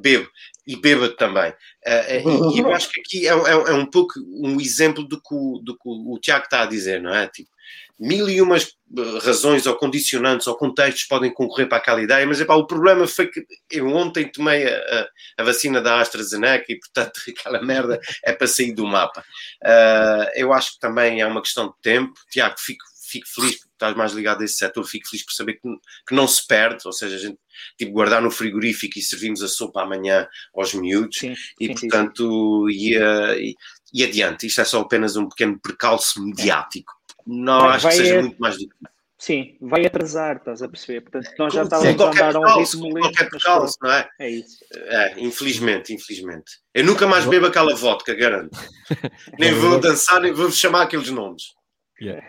Bebo. 0.00 0.28
E 0.66 0.76
bêbado 0.76 1.16
também. 1.16 1.50
Ah, 1.86 2.14
e 2.14 2.56
e 2.56 2.58
eu 2.60 2.70
acho 2.76 2.90
que 2.90 3.00
aqui 3.00 3.26
é, 3.26 3.30
é- 3.30 3.70
é 3.70 3.72
um 3.72 3.86
pouco 3.86 4.14
um 4.20 4.60
exemplo 4.60 5.02
do 5.02 5.18
que, 5.18 5.34
o, 5.34 5.58
do 5.64 5.72
que 5.74 5.82
o 5.86 6.18
Tiago 6.20 6.44
está 6.44 6.62
a 6.62 6.66
dizer, 6.66 7.00
não 7.00 7.14
é? 7.14 7.26
Tipo, 7.26 7.48
mil 7.98 8.28
e 8.28 8.40
umas 8.40 8.64
eh, 8.96 9.18
razões 9.22 9.66
ou 9.66 9.74
condicionantes 9.76 10.46
ou 10.46 10.56
contextos 10.56 11.04
podem 11.04 11.32
concorrer 11.32 11.68
para 11.68 11.78
aquela 11.78 12.02
ideia, 12.02 12.26
mas 12.26 12.40
epá, 12.40 12.54
o 12.54 12.66
problema 12.66 13.06
foi 13.06 13.26
que 13.28 13.44
eu 13.70 13.88
ontem 13.88 14.30
tomei 14.30 14.66
a, 14.66 14.76
a- 14.78 15.08
a 15.38 15.42
vacina 15.44 15.80
da 15.80 16.00
AstraZeneca 16.00 16.66
e, 16.68 16.78
portanto, 16.78 17.20
aquela 17.28 17.62
merda 17.62 18.00
é 18.24 18.32
para 18.32 18.46
sair 18.46 18.72
do 18.72 18.86
mapa. 18.86 19.24
Ah, 19.64 20.30
eu 20.34 20.52
acho 20.52 20.74
que 20.74 20.80
também 20.80 21.20
é 21.20 21.26
uma 21.26 21.42
questão 21.42 21.68
de 21.68 21.74
tempo. 21.82 22.12
Tiago, 22.30 22.54
fico, 22.58 22.84
fico 23.08 23.26
feliz 23.28 23.56
porque 23.56 23.72
estás 23.72 23.96
mais 23.96 24.12
ligado 24.12 24.42
a 24.42 24.44
esse 24.44 24.54
setor, 24.58 24.84
fico 24.84 25.08
feliz 25.08 25.24
por 25.24 25.32
saber 25.32 25.54
que, 25.54 25.68
que 26.06 26.14
não 26.14 26.26
se 26.28 26.46
perde, 26.46 26.82
ou 26.86 26.92
seja, 26.92 27.16
a 27.16 27.18
gente 27.18 27.38
tipo, 27.76 27.92
guardar 27.92 28.20
no 28.22 28.30
frigorífico 28.30 28.98
e 28.98 29.02
servimos 29.02 29.42
a 29.42 29.48
sopa 29.48 29.82
amanhã 29.82 30.28
aos 30.54 30.74
miúdos 30.74 31.18
Sim, 31.18 31.32
e 31.60 31.66
sim, 31.66 31.76
sim, 31.76 31.88
portanto 31.88 32.68
e, 32.70 32.96
eh, 32.96 33.40
e, 33.40 33.54
e 33.92 34.04
adiante, 34.04 34.46
isto 34.46 34.60
é 34.60 34.64
só 34.64 34.80
apenas 34.80 35.16
um 35.16 35.28
pequeno 35.28 35.58
percalço 35.60 36.22
mediático 36.22 36.92
não 37.28 37.60
Vai- 37.60 37.76
acho 37.76 37.88
que 37.88 37.94
seja 37.94 38.14
é- 38.16 38.20
muito 38.22 38.38
mais 38.40 38.56
do 38.58 38.68
que 38.68 38.74
Sim, 39.20 39.56
vai 39.60 39.84
atrasar, 39.84 40.36
estás 40.36 40.62
a 40.62 40.68
perceber? 40.68 41.00
Portanto, 41.00 41.28
nós 41.36 41.52
já 41.52 41.64
estávamos 41.64 41.92
a 41.92 41.96
qualquer 41.96 42.24
andar 42.28 42.36
a 42.50 42.56
um 42.56 42.60
ritmo 42.60 42.84
lento. 42.84 43.00
qualquer 43.00 43.28
percalço, 43.30 43.76
não 43.82 43.90
é? 43.90 44.08
É 44.20 44.30
isso. 44.30 44.58
É, 44.72 45.14
infelizmente, 45.20 45.92
infelizmente. 45.92 46.52
Eu 46.72 46.84
nunca 46.84 47.04
mais 47.04 47.24
bebo 47.26 47.46
aquela 47.46 47.74
vodka, 47.74 48.14
garanto. 48.14 48.56
Nem 49.36 49.52
vou 49.54 49.80
dançar, 49.80 50.20
nem 50.20 50.32
vou 50.32 50.52
chamar 50.52 50.82
aqueles 50.82 51.10
nomes. 51.10 51.52
Yeah. 52.00 52.24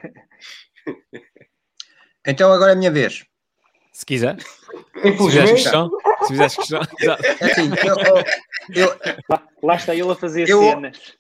Então 2.26 2.52
agora 2.52 2.72
é 2.72 2.74
a 2.74 2.78
minha 2.78 2.92
vez. 2.92 3.24
Se 3.94 4.06
quiser. 4.06 4.38
Se 4.42 5.18
fizeres 5.18 5.52
questão. 5.52 5.90
Se 6.24 6.28
fizeres 6.28 6.56
questão. 6.56 6.82
Exato. 7.00 7.24
É 7.26 7.52
assim, 7.52 7.70
eu, 8.76 8.84
eu, 8.88 9.00
Lá, 9.30 9.48
lá 9.64 9.76
está 9.76 9.96
ele 9.96 10.12
a 10.12 10.16
fazer 10.16 10.48
Eu- 10.50 10.62
cenas. 10.62 11.18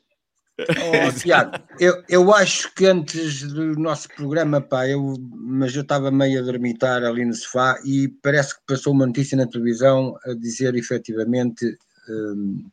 Oh, 0.67 1.11
Tiago, 1.19 1.51
eu, 1.79 2.03
eu 2.09 2.33
acho 2.33 2.73
que 2.73 2.85
antes 2.85 3.43
do 3.43 3.73
nosso 3.79 4.07
programa, 4.09 4.61
pá, 4.61 4.87
eu, 4.87 5.15
mas 5.31 5.75
eu 5.75 5.83
estava 5.83 6.11
meio 6.11 6.39
a 6.39 6.43
dormitar 6.43 7.03
ali 7.03 7.25
no 7.25 7.33
sofá 7.33 7.79
e 7.85 8.07
parece 8.21 8.55
que 8.55 8.65
passou 8.67 8.93
uma 8.93 9.05
notícia 9.05 9.37
na 9.37 9.47
televisão 9.47 10.15
a 10.25 10.33
dizer 10.33 10.75
efetivamente 10.75 11.77
hum, 12.09 12.69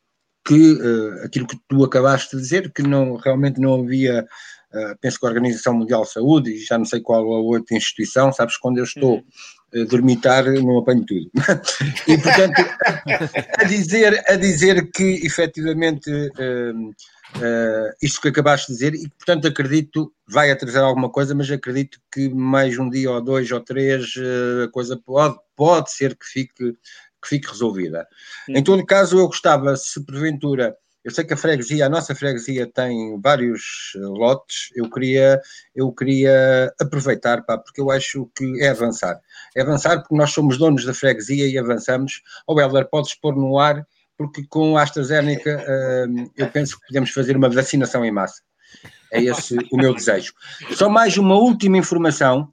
que 0.47 0.79
eh, 0.81 1.25
aquilo 1.25 1.47
que 1.47 1.59
tu 1.69 1.85
acabaste 1.85 2.37
de 2.37 2.43
dizer, 2.43 2.73
que 2.73 2.83
não, 2.83 3.17
realmente 3.17 3.61
não 3.61 3.83
havia, 3.83 4.25
eh, 4.73 4.95
penso 5.01 5.19
que 5.19 5.27
a 5.27 5.29
Organização 5.29 5.75
Mundial 5.75 6.03
de 6.03 6.13
Saúde, 6.13 6.51
e 6.53 6.65
já 6.65 6.79
não 6.79 6.85
sei 6.85 7.01
qual 7.01 7.23
a 7.23 7.41
outra 7.41 7.77
instituição, 7.77 8.33
sabes, 8.33 8.57
quando 8.57 8.79
eu 8.79 8.85
estou 8.85 9.23
a 9.75 9.85
dormitar 9.85 10.45
não 10.45 10.79
apanho 10.79 11.05
tudo. 11.05 11.31
e 12.07 12.17
portanto, 12.19 12.65
a 13.59 13.65
dizer, 13.65 14.25
a 14.29 14.37
dizer 14.37 14.91
que 14.93 15.27
efetivamente 15.27 16.11
hum, 16.11 16.93
Uh, 17.37 17.93
isto 18.03 18.21
que 18.21 18.29
acabaste 18.29 18.69
de 18.69 18.73
dizer, 18.73 18.95
e 18.95 19.09
portanto 19.11 19.47
acredito, 19.47 20.11
vai 20.27 20.51
atrasar 20.51 20.85
alguma 20.85 21.11
coisa, 21.11 21.35
mas 21.35 21.51
acredito 21.51 22.01
que 22.11 22.31
mais 22.31 22.79
um 22.79 22.89
dia 22.89 23.11
ou 23.11 23.21
dois 23.21 23.51
ou 23.51 23.61
três 23.61 24.15
uh, 24.17 24.65
a 24.65 24.69
coisa 24.71 24.97
pode, 24.97 25.37
pode 25.55 25.93
ser 25.93 26.17
que 26.17 26.25
fique, 26.27 26.73
que 26.73 27.29
fique 27.29 27.49
resolvida. 27.49 28.07
Em 28.49 28.65
todo 28.65 28.87
caso, 28.87 29.19
eu 29.19 29.27
gostava, 29.27 29.77
se 29.77 30.03
porventura, 30.05 30.75
eu 31.05 31.11
sei 31.11 31.25
que 31.25 31.35
a 31.35 31.37
freguesia, 31.37 31.87
a 31.87 31.91
nossa 31.91 32.15
freguesia 32.15 32.67
tem 32.67 33.21
vários 33.21 33.93
uh, 33.97 34.09
lotes, 34.13 34.71
eu 34.75 34.89
queria, 34.91 35.41
eu 35.75 35.93
queria 35.93 36.73
aproveitar, 36.81 37.43
pá, 37.45 37.59
porque 37.59 37.83
eu 37.83 37.91
acho 37.91 38.31
que 38.35 38.63
é 38.63 38.71
avançar. 38.71 39.21
É 39.55 39.61
avançar 39.61 40.01
porque 40.01 40.17
nós 40.17 40.31
somos 40.31 40.57
donos 40.57 40.87
da 40.87 40.95
freguesia 40.95 41.47
e 41.47 41.59
avançamos. 41.59 42.23
Ou 42.47 42.57
oh, 42.57 42.61
Helder, 42.61 42.89
podes 42.89 43.15
pôr 43.15 43.37
no 43.37 43.59
ar 43.59 43.87
porque 44.17 44.45
com 44.49 44.77
a 44.77 44.83
AstraZeneca 44.83 45.63
uh, 45.63 46.31
eu 46.37 46.49
penso 46.51 46.79
que 46.79 46.87
podemos 46.87 47.11
fazer 47.11 47.37
uma 47.37 47.51
vacinação 47.51 48.05
em 48.05 48.11
massa. 48.11 48.43
É 49.13 49.23
esse 49.23 49.57
o 49.71 49.77
meu 49.77 49.95
desejo. 49.95 50.33
Só 50.75 50.89
mais 50.89 51.17
uma 51.17 51.37
última 51.37 51.79
informação. 51.79 52.53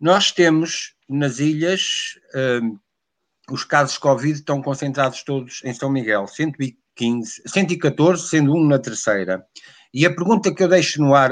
Nós 0.00 0.32
temos 0.32 0.94
nas 1.08 1.38
ilhas 1.38 2.18
uh, 2.34 2.78
os 3.50 3.64
casos 3.64 3.98
Covid 3.98 4.38
estão 4.38 4.62
concentrados 4.62 5.22
todos 5.22 5.60
em 5.64 5.74
São 5.74 5.90
Miguel, 5.90 6.26
115, 6.26 7.42
114, 7.46 8.28
sendo 8.28 8.54
um 8.54 8.66
na 8.66 8.78
terceira. 8.78 9.44
E 9.92 10.06
a 10.06 10.14
pergunta 10.14 10.54
que 10.54 10.62
eu 10.62 10.68
deixo 10.68 11.00
no 11.00 11.14
ar 11.14 11.30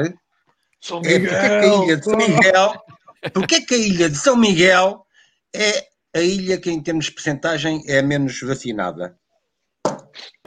São 0.81 1.01
é 1.05 1.18
porque 1.18 1.35
é 1.35 1.61
que 1.61 1.64
a 1.64 1.66
ilha 1.66 1.97
de 1.97 2.05
São 2.05 2.16
Miguel, 2.16 2.85
porque 3.33 3.55
é 3.55 3.61
que 3.61 3.75
a 3.75 3.79
ilha 3.79 4.11
de 4.11 4.16
São 4.18 4.37
Miguel 4.37 5.07
é 5.55 5.91
a 6.15 6.21
ilha 6.21 6.59
que, 6.59 6.71
em 6.71 6.83
termos 6.83 7.07
de 7.07 7.13
percentagem, 7.13 7.83
é 7.87 7.99
a 7.99 8.03
menos 8.03 8.41
vacinada? 8.41 9.17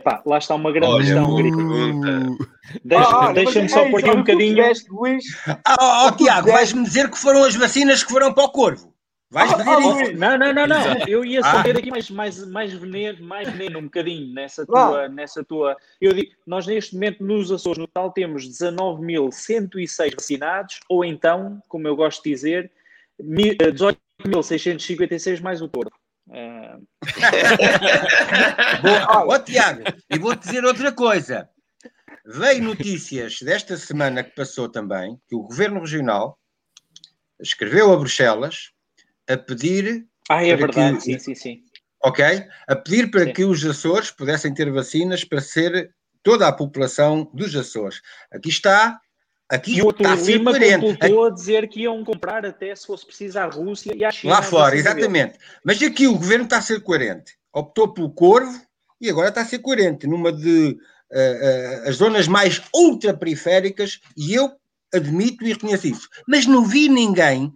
Pá, 0.03 0.21
lá 0.25 0.37
está 0.37 0.53
uma 0.53 0.71
grande 0.71 0.87
Olha, 0.93 1.03
questão, 1.03 1.35
pergunta. 1.35 2.45
Deixa- 2.83 3.03
Ah, 3.09 3.25
olha, 3.25 3.33
Deixa-me 3.33 3.61
mas 3.63 3.71
só 3.71 3.89
pôr 3.89 3.99
aqui 4.01 4.09
um 4.11 4.17
bocadinho. 4.17 4.55
tiveste, 4.55 4.89
Luís. 4.91 5.23
Ah, 5.65 5.75
ó, 6.07 6.11
Tu 6.11 6.17
Tiago, 6.25 6.51
vais-me 6.51 6.83
dizer 6.83 7.09
que 7.09 7.17
foram 7.17 7.43
as 7.43 7.55
vacinas 7.55 8.03
que 8.03 8.11
foram 8.11 8.31
para 8.33 8.43
o 8.43 8.49
Corvo. 8.49 8.93
Vais 9.31 9.51
Ah, 9.51 9.55
dizer 9.57 9.69
ah, 9.71 9.79
isso. 10.03 10.13
Não, 10.17 10.37
não, 10.37 10.53
não, 10.53 10.67
não. 10.67 10.79
Exato. 10.79 11.09
Eu 11.09 11.25
ia 11.25 11.39
Ah. 11.43 11.51
só 11.51 11.63
ter 11.63 11.75
aqui 11.77 11.89
mais, 11.89 12.09
mais, 12.11 12.47
mais, 12.47 12.71
veneno, 12.73 13.25
mais 13.25 13.49
veneno 13.49 13.79
um 13.79 13.83
bocadinho 13.85 14.31
nessa 14.35 14.63
tua, 14.67 15.09
nessa 15.09 15.43
tua. 15.43 15.75
Eu 15.99 16.13
digo, 16.13 16.31
nós 16.45 16.67
neste 16.67 16.93
momento 16.93 17.23
nos 17.25 17.51
Açores 17.51 17.79
no 17.79 17.87
total 17.87 18.11
temos 18.11 18.47
19.106 18.47 20.13
vacinados, 20.15 20.79
ou 20.87 21.03
então, 21.03 21.59
como 21.67 21.87
eu 21.87 21.95
gosto 21.95 22.23
de 22.23 22.29
dizer, 22.29 22.71
mi- 23.19 23.57
eh, 24.23 24.27
18.656 24.27 25.41
mais 25.41 25.61
o 25.61 25.67
touro. 25.67 25.91
Ah, 26.37 26.77
Boa. 28.81 29.25
Ó, 29.35 29.39
Tiago, 29.39 29.83
e 30.09 30.17
vou-te 30.17 30.41
dizer 30.45 30.65
outra 30.65 30.91
coisa. 30.91 31.47
Veio 32.25 32.63
notícias 32.63 33.39
desta 33.41 33.77
semana 33.77 34.23
que 34.23 34.31
passou 34.35 34.67
também 34.67 35.19
que 35.27 35.35
o 35.35 35.43
Governo 35.43 35.79
Regional 35.81 36.39
escreveu 37.39 37.93
a 37.93 37.97
Bruxelas 37.97 38.71
a 39.29 39.37
pedir, 39.37 40.07
ah, 40.29 40.43
é 40.43 40.49
Para 40.57 40.65
verdade, 40.67 40.95
que- 40.97 41.03
sim, 41.03 41.19
sim, 41.19 41.35
sim. 41.35 41.61
ok? 42.03 42.43
A 42.67 42.75
pedir 42.75 43.11
para 43.11 43.25
Sim. 43.25 43.33
que 43.33 43.43
os 43.45 43.63
Açores 43.65 44.09
pudessem 44.11 44.53
ter 44.53 44.71
vacinas 44.71 45.23
para 45.23 45.41
ser 45.41 45.93
toda 46.23 46.47
a 46.47 46.51
população 46.53 47.29
dos 47.33 47.55
Açores. 47.55 48.01
Aqui 48.31 48.49
está, 48.49 48.99
aqui 49.49 49.77
E 49.77 49.81
o 49.81 49.89
está 49.89 50.09
a 50.09 50.11
Arthur 50.11 50.25
ser 50.25 50.37
Lima 50.37 50.51
coerente. 50.51 50.85
completou 50.85 51.25
a 51.25 51.29
dizer 51.29 51.67
que 51.69 51.81
iam 51.81 52.03
comprar 52.03 52.45
até, 52.45 52.75
se 52.75 52.85
fosse 52.87 53.05
preciso, 53.05 53.39
à 53.39 53.45
Rússia 53.45 53.93
e 53.95 54.03
à 54.03 54.11
China. 54.11 54.33
Lá 54.35 54.41
fora, 54.41 54.75
exatamente. 54.75 55.37
Mas 55.63 55.81
aqui 55.81 56.07
o 56.07 56.17
governo 56.17 56.45
está 56.45 56.57
a 56.57 56.61
ser 56.61 56.81
coerente. 56.81 57.33
Optou 57.53 57.93
pelo 57.93 58.09
Corvo 58.11 58.59
e 58.99 59.09
agora 59.09 59.29
está 59.29 59.41
a 59.41 59.45
ser 59.45 59.59
coerente 59.59 60.07
numa 60.07 60.31
de 60.31 60.77
eh, 61.11 61.81
eh, 61.85 61.89
as 61.89 61.97
zonas 61.97 62.27
mais 62.27 62.61
ultraperiféricas 62.73 63.99
e 64.17 64.33
eu 64.33 64.51
admito 64.93 65.45
e 65.45 65.53
reconheço 65.53 65.87
isso. 65.87 66.09
Mas 66.27 66.45
não 66.45 66.65
vi 66.65 66.89
ninguém 66.89 67.53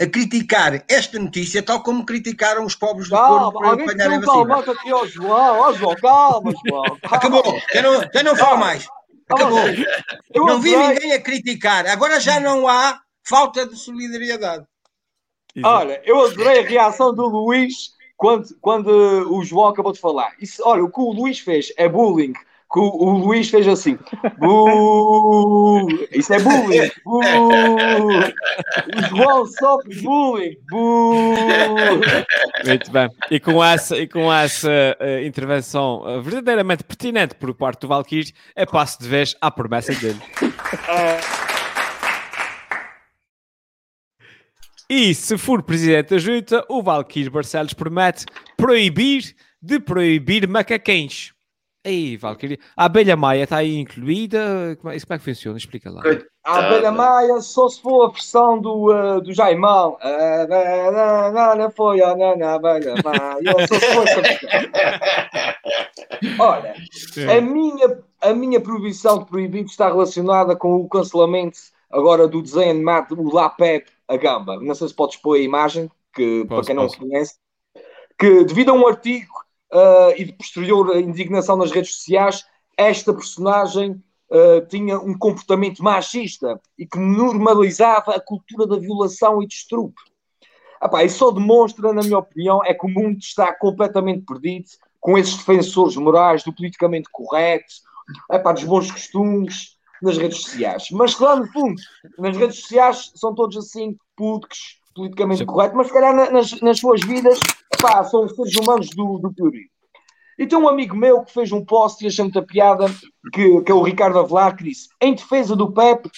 a 0.00 0.06
criticar 0.06 0.84
esta 0.88 1.18
notícia 1.18 1.62
tal 1.62 1.82
como 1.82 2.04
criticaram 2.04 2.64
os 2.66 2.74
pobres 2.74 3.08
do 3.08 3.16
Corvo 3.16 3.52
Calma, 3.52 3.76
para 3.76 3.82
apanharem 3.82 4.18
a 4.18 4.20
vacina. 4.20 4.72
aqui 4.72 4.90
ao 4.90 5.06
João. 5.08 5.58
Ó 5.60 5.72
João, 5.72 5.94
calma, 5.96 6.52
João. 6.68 6.82
calma. 6.84 6.98
Acabou, 7.16 7.60
já 7.72 7.82
não, 7.82 8.00
já 8.12 8.22
não 8.22 8.36
falo 8.36 8.58
mais. 8.58 8.86
Acabou. 9.28 9.58
Eu 10.32 10.46
Não 10.46 10.60
vi 10.60 10.74
adorei- 10.74 10.94
ninguém 10.94 11.12
a 11.12 11.20
criticar. 11.20 11.86
Agora 11.86 12.20
já 12.20 12.38
não 12.38 12.68
há 12.68 13.00
falta 13.26 13.66
de 13.66 13.76
solidariedade. 13.76 14.64
Olha, 15.64 16.00
eu 16.04 16.24
adorei 16.24 16.60
a 16.60 16.68
reação 16.68 17.14
do 17.14 17.26
Luís 17.26 17.90
quando, 18.16 18.46
quando 18.60 18.88
o 18.88 19.42
João 19.44 19.68
acabou 19.68 19.92
de 19.92 19.98
falar. 20.00 20.34
Isso, 20.40 20.62
olha, 20.64 20.84
o 20.84 20.90
que 20.90 21.00
o 21.00 21.12
Luís 21.12 21.38
fez 21.40 21.72
é 21.76 21.88
bullying. 21.88 22.34
Que 22.72 22.80
o, 22.80 22.82
o 22.82 23.10
Luís 23.18 23.48
fez 23.48 23.66
assim. 23.68 23.96
Bu! 24.38 25.86
Isso 26.10 26.34
é 26.34 26.40
bullying. 26.40 26.90
Bu! 27.04 27.20
O 28.96 29.16
João 29.16 29.46
sofre 29.46 29.94
bullying. 30.02 30.56
Bu! 30.68 31.34
Muito 32.66 32.90
bem. 32.90 33.08
E 33.30 33.38
com 33.38 33.62
essa, 33.62 33.96
e 33.96 34.08
com 34.08 34.32
essa 34.32 34.70
eh, 34.98 35.24
intervenção 35.24 36.02
eh, 36.06 36.20
verdadeiramente 36.20 36.82
pertinente 36.82 37.36
por 37.36 37.54
parte 37.54 37.82
do 37.82 37.88
Valkyrie, 37.88 38.34
é 38.56 38.66
passo 38.66 39.00
de 39.00 39.08
vez 39.08 39.36
à 39.40 39.50
promessa 39.50 39.94
dele. 39.94 40.20
E 44.88 45.14
se 45.14 45.36
for 45.36 45.62
presidente 45.62 46.10
da 46.10 46.18
junta, 46.18 46.64
o 46.68 46.80
Valquírio 46.82 47.30
Barcelos 47.30 47.74
promete 47.74 48.24
proibir 48.56 49.34
de 49.60 49.80
proibir 49.80 50.48
macaquinhos. 50.48 51.35
Aí, 51.86 52.16
Valquírio, 52.16 52.58
a 52.76 52.86
abelha 52.86 53.16
maia 53.16 53.44
está 53.44 53.58
aí 53.58 53.76
incluída? 53.76 54.76
Como 54.82 54.92
é, 54.92 54.98
como 54.98 55.14
é 55.14 55.18
que 55.18 55.24
funciona? 55.24 55.56
Explica 55.56 55.88
lá. 55.88 56.02
A 56.44 56.58
abelha 56.58 56.90
maia 56.90 57.40
só 57.40 57.68
se 57.68 57.80
for 57.80 58.06
a 58.06 58.08
versão 58.10 58.60
do, 58.60 58.92
uh, 58.92 59.20
do 59.20 59.32
Jaimão. 59.32 59.96
A 60.00 60.42
abelha 60.42 61.32
maia 61.32 61.70
foi 61.70 62.02
a 62.02 62.16
nana 62.16 62.54
abelha 62.54 62.94
maia. 63.04 63.66
Só 63.68 63.78
se 63.78 63.86
for 63.94 64.08
essa 64.08 64.20
versão. 64.20 64.50
Olha, 66.40 66.74
a 67.36 67.40
minha, 67.40 67.98
a 68.20 68.32
minha 68.32 68.60
proibição 68.60 69.20
de 69.20 69.26
proibido 69.26 69.68
está 69.68 69.86
relacionada 69.86 70.56
com 70.56 70.74
o 70.74 70.88
cancelamento 70.88 71.58
agora 71.88 72.26
do 72.26 72.42
desenho 72.42 72.72
animado, 72.72 73.14
o 73.16 73.32
La 73.32 73.48
Pep, 73.48 73.88
a 74.08 74.16
Gamba. 74.16 74.58
Não 74.60 74.74
sei 74.74 74.88
se 74.88 74.94
podes 74.94 75.18
pôr 75.18 75.36
a 75.36 75.40
imagem, 75.40 75.88
que 76.12 76.44
para 76.46 76.56
Posso, 76.56 76.66
quem 76.66 76.74
não 76.74 76.86
posso. 76.86 76.98
conhece, 76.98 77.36
que 78.18 78.42
devido 78.44 78.70
a 78.70 78.74
um 78.74 78.88
artigo 78.88 79.45
ah, 79.72 80.12
e 80.16 80.24
de 80.24 80.32
posterior 80.32 80.96
indignação 80.96 81.56
nas 81.56 81.70
redes 81.70 81.94
sociais, 81.96 82.44
esta 82.76 83.12
personagem 83.12 84.02
ah, 84.30 84.66
tinha 84.68 84.98
um 84.98 85.16
comportamento 85.16 85.82
machista 85.82 86.60
e 86.78 86.86
que 86.86 86.98
normalizava 86.98 88.14
a 88.14 88.20
cultura 88.20 88.66
da 88.66 88.78
violação 88.78 89.42
e 89.42 89.46
de 89.46 89.54
estrupe. 89.54 90.00
Epá, 90.82 91.02
isso 91.04 91.18
só 91.18 91.30
demonstra, 91.30 91.92
na 91.92 92.02
minha 92.02 92.18
opinião, 92.18 92.62
é 92.64 92.74
que 92.74 92.84
o 92.86 92.90
mundo 92.90 93.18
está 93.18 93.52
completamente 93.54 94.24
perdido 94.26 94.66
com 95.00 95.16
esses 95.16 95.36
defensores 95.36 95.96
morais 95.96 96.42
do 96.42 96.52
politicamente 96.52 97.08
correto, 97.10 97.72
epá, 98.30 98.52
dos 98.52 98.64
bons 98.64 98.90
costumes 98.90 99.76
nas 100.02 100.18
redes 100.18 100.42
sociais. 100.42 100.88
Mas 100.90 101.14
que 101.14 101.22
lá 101.22 101.36
no 101.36 101.46
fundo, 101.50 101.80
nas 102.18 102.36
redes 102.36 102.60
sociais 102.60 103.10
são 103.14 103.34
todos 103.34 103.56
assim, 103.56 103.96
putos, 104.14 104.80
politicamente 104.94 105.38
Sim. 105.38 105.46
corretos, 105.46 105.76
mas 105.76 105.86
se 105.86 105.92
calhar 105.92 106.14
na- 106.14 106.30
nas, 106.30 106.60
nas 106.60 106.78
suas 106.78 107.00
vidas, 107.00 107.38
epá, 107.86 108.04
são 108.04 108.28
seres 108.28 108.56
humanos 108.56 108.90
do, 108.90 109.18
do 109.18 109.32
piorito. 109.32 109.70
E 110.38 110.46
tem 110.46 110.58
um 110.58 110.68
amigo 110.68 110.94
meu 110.94 111.24
que 111.24 111.32
fez 111.32 111.50
um 111.50 111.64
post 111.64 112.04
e 112.04 112.08
achei 112.08 112.22
muita 112.22 112.42
piada, 112.42 112.86
que, 113.32 113.62
que 113.62 113.72
é 113.72 113.74
o 113.74 113.82
Ricardo 113.82 114.18
Avelar, 114.18 114.54
que 114.54 114.64
disse, 114.64 114.88
em 115.00 115.14
defesa 115.14 115.56
do 115.56 115.72
Pep, 115.72 116.10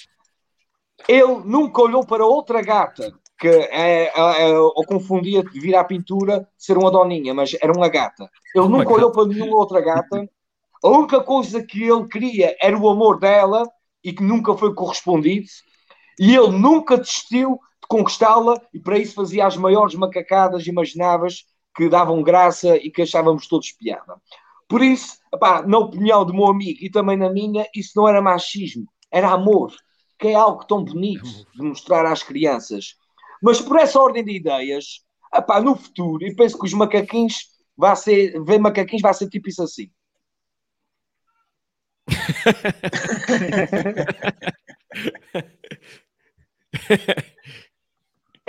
ele 1.07 1.41
nunca 1.45 1.81
olhou 1.81 2.05
para 2.05 2.25
outra 2.25 2.61
gata, 2.61 3.13
que 3.39 3.47
é, 3.47 4.07
é, 4.07 4.49
é, 4.49 4.59
ou 4.59 4.83
confundia 4.85 5.41
de 5.41 5.59
vir 5.59 5.73
à 5.75 5.83
pintura 5.83 6.45
ser 6.57 6.77
uma 6.77 6.91
doninha, 6.91 7.33
mas 7.33 7.55
era 7.61 7.71
uma 7.71 7.87
gata. 7.87 8.29
Ele 8.53 8.65
Uma 8.65 8.79
nunca 8.79 8.93
olhou 8.93 9.11
para 9.11 9.25
nenhuma 9.25 9.57
outra 9.57 9.79
gata. 9.79 10.29
A 10.83 10.89
única 10.89 11.21
coisa 11.21 11.63
que 11.63 11.83
ele 11.83 12.05
queria 12.07 12.55
era 12.61 12.77
o 12.77 12.89
amor 12.89 13.19
dela 13.19 13.63
e 14.03 14.11
que 14.11 14.23
nunca 14.23 14.55
foi 14.57 14.73
correspondido. 14.73 15.47
E 16.19 16.35
ele 16.35 16.51
nunca 16.51 16.97
desistiu 16.97 17.51
de 17.81 17.87
conquistá-la 17.87 18.61
e 18.73 18.79
para 18.79 18.97
isso 18.97 19.15
fazia 19.15 19.47
as 19.47 19.55
maiores 19.55 19.95
macacadas 19.95 20.67
imagináveis 20.67 21.45
que 21.79 21.87
davam 21.87 22.21
graça 22.21 22.75
e 22.75 22.91
que 22.91 23.03
achávamos 23.03 23.47
todos 23.47 23.71
piada. 23.71 24.21
Por 24.67 24.83
isso, 24.83 25.17
epá, 25.33 25.61
na 25.61 25.77
opinião 25.77 26.25
do 26.25 26.33
meu 26.33 26.47
amigo 26.47 26.77
e 26.81 26.89
também 26.89 27.15
na 27.15 27.29
minha, 27.29 27.65
isso 27.73 27.93
não 27.95 28.05
era 28.05 28.21
machismo, 28.21 28.85
era 29.09 29.29
amor, 29.29 29.73
que 30.19 30.27
é 30.27 30.35
algo 30.35 30.65
tão 30.65 30.83
bonito 30.83 31.23
de 31.55 31.63
mostrar 31.63 32.05
às 32.05 32.21
crianças. 32.21 32.97
Mas 33.41 33.61
por 33.61 33.79
essa 33.79 33.97
ordem 33.97 34.25
de 34.25 34.35
ideias, 34.35 35.05
epá, 35.33 35.61
no 35.61 35.73
futuro, 35.73 36.25
e 36.25 36.35
penso 36.35 36.59
que 36.59 36.65
os 36.65 36.73
macaquinhos 36.73 37.47
vai 37.77 37.95
ser, 37.95 38.43
ver 38.43 38.59
macaquinhos 38.59 39.01
vai 39.01 39.13
ser 39.13 39.29
tipo 39.29 39.47
isso 39.47 39.63
assim. 39.63 39.89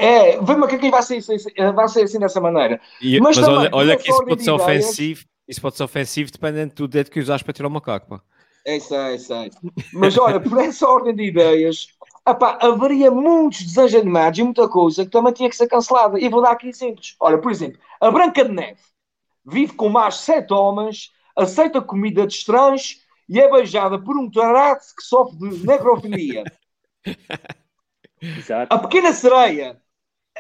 É, 0.00 0.40
ver 0.40 0.56
macaquinhos 0.56 0.90
vai 0.92 1.02
ser, 1.02 1.16
assim- 1.18 1.52
vai 1.74 1.88
ser 1.88 2.02
assim 2.04 2.18
dessa 2.18 2.40
maneira. 2.40 2.80
E- 3.00 3.20
Mas 3.20 3.36
mas 3.36 3.46
também, 3.46 3.60
olha, 3.60 3.70
olha 3.74 3.96
que 3.96 4.08
isso 4.10 4.24
pode 4.24 4.36
de 4.36 4.44
ser 4.44 4.50
ideias- 4.54 4.62
ofensivo. 4.86 5.24
Isso 5.46 5.60
pode 5.60 5.76
ser 5.76 5.82
ofensivo 5.82 6.30
dependendo 6.30 6.74
do 6.74 6.88
dedo 6.88 7.10
que 7.10 7.20
usares 7.20 7.42
para 7.42 7.52
tirar 7.52 7.68
o 7.68 7.70
macaco. 7.70 8.08
Pá. 8.08 8.20
É 8.64 8.76
isso, 8.76 8.94
é 8.94 9.14
isso, 9.14 9.32
é 9.34 9.48
isso. 9.48 9.58
Mas 9.92 10.16
olha, 10.16 10.38
por 10.40 10.58
essa 10.58 10.88
ordem 10.88 11.14
de 11.14 11.24
ideias, 11.24 11.88
epá, 12.28 12.58
haveria 12.60 13.10
muitos 13.10 13.62
desenhos 13.64 13.94
animados 13.94 14.38
e 14.38 14.42
muita 14.42 14.68
coisa 14.68 15.04
que 15.04 15.10
também 15.10 15.32
tinha 15.32 15.48
que 15.50 15.56
ser 15.56 15.66
cancelada. 15.66 16.18
E 16.20 16.28
vou 16.28 16.40
dar 16.42 16.52
aqui 16.52 16.68
exemplos. 16.68 17.16
Olha, 17.20 17.38
por 17.38 17.50
exemplo, 17.50 17.78
a 18.00 18.10
Branca 18.10 18.44
de 18.44 18.52
Neve 18.52 18.78
vive 19.44 19.72
com 19.74 19.88
mais 19.88 20.16
sete 20.16 20.52
homens, 20.52 21.10
aceita 21.36 21.80
comida 21.80 22.26
de 22.26 22.34
estranhos 22.34 22.98
e 23.28 23.40
é 23.40 23.50
beijada 23.50 23.98
por 23.98 24.16
um 24.16 24.30
tarado 24.30 24.80
que 24.96 25.02
sofre 25.02 25.36
de 25.38 25.66
necrofilia. 25.66 26.44
Exato. 28.22 28.72
A 28.74 28.78
Pequena 28.78 29.12
Sereia, 29.12 29.62
é- 29.70 29.89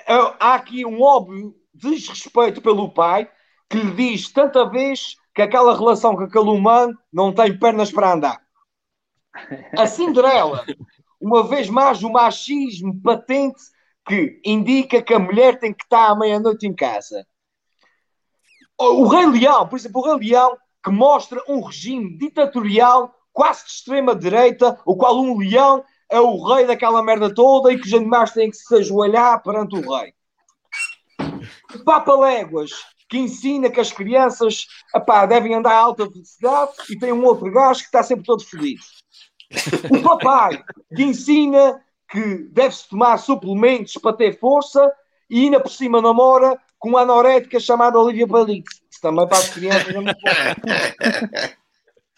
há 0.06 0.54
aqui 0.54 0.84
um 0.84 1.00
óbvio 1.02 1.54
desrespeito 1.74 2.60
pelo 2.60 2.92
pai 2.92 3.30
que 3.68 3.78
lhe 3.78 3.92
diz 3.92 4.28
tanta 4.28 4.68
vez 4.68 5.16
que 5.34 5.42
aquela 5.42 5.76
relação 5.76 6.16
com 6.16 6.24
aquele 6.24 6.50
humano 6.50 6.98
não 7.12 7.32
tem 7.32 7.56
pernas 7.56 7.92
para 7.92 8.12
andar. 8.12 8.40
A 9.76 9.86
Cinderela, 9.86 10.64
uma 11.20 11.46
vez 11.46 11.68
mais, 11.68 12.02
o 12.02 12.10
machismo 12.10 13.00
patente 13.00 13.62
que 14.06 14.40
indica 14.44 15.00
que 15.00 15.14
a 15.14 15.18
mulher 15.18 15.58
tem 15.58 15.72
que 15.72 15.84
estar 15.84 16.10
à 16.10 16.16
meia-noite 16.16 16.66
em 16.66 16.74
casa. 16.74 17.26
O 18.76 19.06
Rei 19.06 19.26
Leão, 19.26 19.68
por 19.68 19.76
exemplo, 19.76 20.00
o 20.00 20.04
Rei 20.04 20.30
Leão, 20.30 20.56
que 20.82 20.90
mostra 20.90 21.42
um 21.46 21.60
regime 21.60 22.16
ditatorial 22.16 23.14
quase 23.32 23.64
de 23.64 23.70
extrema-direita, 23.70 24.80
o 24.84 24.96
qual 24.96 25.20
um 25.20 25.38
leão 25.38 25.84
é 26.10 26.20
o 26.20 26.42
rei 26.42 26.66
daquela 26.66 27.02
merda 27.02 27.32
toda 27.32 27.72
e 27.72 27.78
que 27.78 27.86
os 27.86 27.94
animais 27.94 28.32
têm 28.32 28.50
que 28.50 28.56
se 28.56 28.74
ajoelhar 28.74 29.42
perante 29.42 29.76
o 29.76 29.96
rei. 29.96 30.12
Papa 31.84 32.16
Léguas, 32.16 32.70
que 33.08 33.18
ensina 33.18 33.70
que 33.70 33.80
as 33.80 33.92
crianças 33.92 34.66
devem 35.28 35.54
andar 35.54 35.72
a 35.72 35.78
alta 35.78 36.08
velocidade 36.08 36.72
e 36.90 36.98
tem 36.98 37.12
um 37.12 37.24
outro 37.24 37.50
gajo 37.50 37.80
que 37.80 37.86
está 37.86 38.02
sempre 38.02 38.24
todo 38.24 38.44
fodido. 38.44 38.82
O 39.90 40.02
papai, 40.02 40.62
que 40.94 41.02
ensina 41.02 41.80
que 42.08 42.48
deve-se 42.52 42.88
tomar 42.88 43.18
suplementos 43.18 43.94
para 43.94 44.16
ter 44.16 44.38
força 44.38 44.92
e 45.28 45.44
ainda 45.44 45.60
por 45.60 45.70
cima 45.70 46.02
namora 46.02 46.58
com 46.78 46.88
uma 46.90 47.02
anorética 47.02 47.60
chamada 47.60 47.98
Olivia. 47.98 48.26
Isso 48.90 49.00
também 49.00 49.28
para 49.28 49.38
as 49.38 49.50
crianças 49.50 49.94
é 49.94 50.00
muito. 50.00 50.16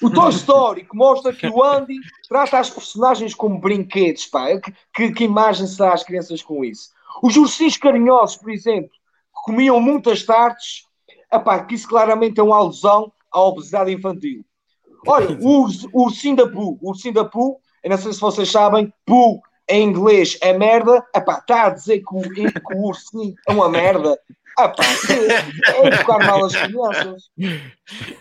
O 0.03 0.11
Toy 0.11 0.31
Story, 0.31 0.85
que 0.85 0.97
mostra 0.97 1.33
que 1.33 1.47
o 1.47 1.63
Andy 1.63 1.97
trata 2.29 2.59
as 2.59 2.71
personagens 2.71 3.35
como 3.35 3.61
brinquedos, 3.61 4.27
pá. 4.27 4.59
Que, 4.59 4.73
que, 4.95 5.13
que 5.13 5.25
imagem 5.25 5.67
se 5.67 5.79
dá 5.79 5.93
às 5.93 6.03
crianças 6.03 6.43
com 6.43 6.65
isso? 6.65 6.91
Os 7.23 7.37
ursinhos 7.37 7.77
carinhosos, 7.77 8.37
por 8.37 8.51
exemplo, 8.51 8.91
que 8.91 9.43
comiam 9.45 9.81
muitas 9.81 10.25
tartes, 10.25 10.87
epá, 11.33 11.65
que 11.65 11.75
isso 11.75 11.89
claramente 11.89 12.41
é 12.41 12.43
uma 12.43 12.57
alusão 12.57 13.13
à 13.31 13.41
obesidade 13.41 13.93
infantil. 13.93 14.45
Olha, 15.07 15.39
o, 15.41 15.67
o 15.93 16.05
ursinho 16.05 16.37
da 16.37 16.49
Pooh, 16.49 16.79
o 16.81 16.91
ursinho 16.91 17.15
da 17.15 17.25
Pooh, 17.25 17.59
eu 17.83 17.91
não 17.91 17.99
sei 17.99 18.13
se 18.13 18.21
vocês 18.21 18.51
sabem, 18.51 18.93
Pooh 19.05 19.41
em 19.69 19.89
inglês 19.89 20.39
é 20.43 20.53
merda, 20.53 21.05
epá, 21.15 21.39
está 21.39 21.67
a 21.67 21.71
dizer 21.71 22.01
que 22.01 22.15
o, 22.15 22.21
que 22.21 22.75
o 22.75 22.87
ursinho 22.87 23.35
é 23.49 23.53
uma 23.53 23.69
merda. 23.69 24.19
Epá, 24.59 24.85
que 25.07 25.13
é 25.73 25.87
educar 25.87 26.19
mal 26.27 26.45
as 26.45 26.55
crianças. 26.55 27.23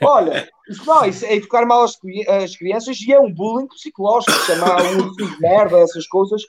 Olha, 0.01 0.49
isso 0.69 0.85
não, 0.85 1.05
isso 1.05 1.25
é 1.25 1.35
educar 1.35 1.65
mal 1.65 1.83
as, 1.83 1.97
as 2.43 2.55
crianças 2.55 2.99
e 3.01 3.11
é 3.11 3.19
um 3.19 3.33
bullying 3.33 3.67
psicológico, 3.67 4.31
chamar 4.45 4.81
ursinho 4.81 5.13
de 5.15 5.41
merda, 5.41 5.77
essas 5.79 6.07
coisas. 6.07 6.41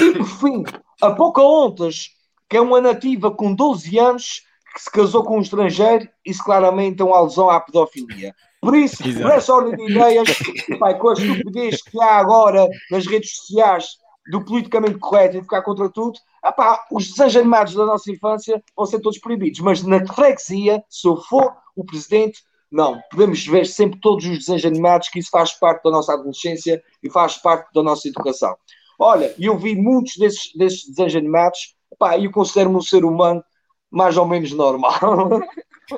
E 0.00 0.12
por 0.12 0.26
fim, 0.26 0.64
a 1.02 1.10
Pocahontas, 1.10 2.08
que 2.48 2.56
é 2.56 2.60
uma 2.60 2.80
nativa 2.80 3.30
com 3.30 3.54
12 3.54 3.98
anos, 3.98 4.42
que 4.74 4.82
se 4.82 4.90
casou 4.90 5.22
com 5.22 5.38
um 5.38 5.42
estrangeiro, 5.42 6.08
isso 6.24 6.42
claramente 6.42 7.02
é 7.02 7.04
uma 7.04 7.18
alusão 7.18 7.50
à 7.50 7.60
pedofilia. 7.60 8.34
Por 8.60 8.76
isso, 8.76 8.96
por 9.02 9.30
essa 9.30 9.54
ordem 9.54 9.76
de 9.76 9.92
ideias, 9.92 10.28
pai, 10.78 10.98
com 10.98 11.10
a 11.10 11.12
estupidez 11.12 11.82
que 11.82 12.00
há 12.00 12.16
agora 12.16 12.66
nas 12.90 13.06
redes 13.06 13.36
sociais 13.36 13.86
do 14.30 14.44
politicamente 14.44 14.98
correto 14.98 15.36
e 15.36 15.38
de 15.38 15.44
ficar 15.44 15.62
contra 15.62 15.88
tudo, 15.88 16.18
os 16.90 17.08
desenhos 17.08 17.36
animados 17.36 17.74
da 17.74 17.86
nossa 17.86 18.10
infância 18.10 18.62
vão 18.76 18.86
ser 18.86 19.00
todos 19.00 19.18
proibidos. 19.18 19.60
Mas 19.60 19.82
na 19.82 20.04
freguesia, 20.06 20.82
se 20.88 21.08
eu 21.08 21.16
for 21.16 21.56
o 21.74 21.84
presidente, 21.84 22.42
não, 22.70 23.00
podemos 23.10 23.46
ver 23.46 23.66
sempre 23.66 23.98
todos 24.00 24.24
os 24.26 24.38
desenhos 24.38 24.64
animados, 24.64 25.08
que 25.08 25.18
isso 25.18 25.30
faz 25.30 25.54
parte 25.54 25.82
da 25.84 25.90
nossa 25.90 26.12
adolescência 26.12 26.82
e 27.02 27.10
faz 27.10 27.38
parte 27.38 27.72
da 27.72 27.82
nossa 27.82 28.06
educação. 28.08 28.54
Olha, 28.98 29.34
eu 29.38 29.56
vi 29.56 29.74
muitos 29.74 30.16
desses, 30.16 30.52
desses 30.54 30.88
desenhos 30.88 31.16
animados, 31.16 31.74
e 32.18 32.24
eu 32.24 32.30
considero-me 32.30 32.76
um 32.76 32.82
ser 32.82 33.04
humano 33.04 33.42
mais 33.90 34.16
ou 34.16 34.26
menos 34.26 34.52
normal. 34.52 34.92
De 35.88 35.96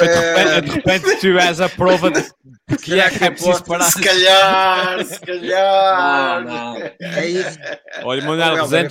repente, 0.00 0.60
de 0.62 0.70
repente 0.70 1.20
tu 1.20 1.38
és 1.38 1.60
a 1.60 1.68
prova 1.68 2.10
de 2.10 2.24
que 2.76 2.98
é 2.98 3.10
que 3.10 3.24
é 3.24 3.30
preciso 3.30 3.64
parar. 3.64 3.90
Se 3.90 4.00
calhar, 4.00 5.04
se 5.04 5.20
calhar. 5.20 6.44
Não, 6.44 6.74
não. 6.74 6.90
É 7.00 7.26
isso. 7.26 7.58
Olha, 8.02 8.22
Manuel 8.22 8.56
eh, 8.56 8.88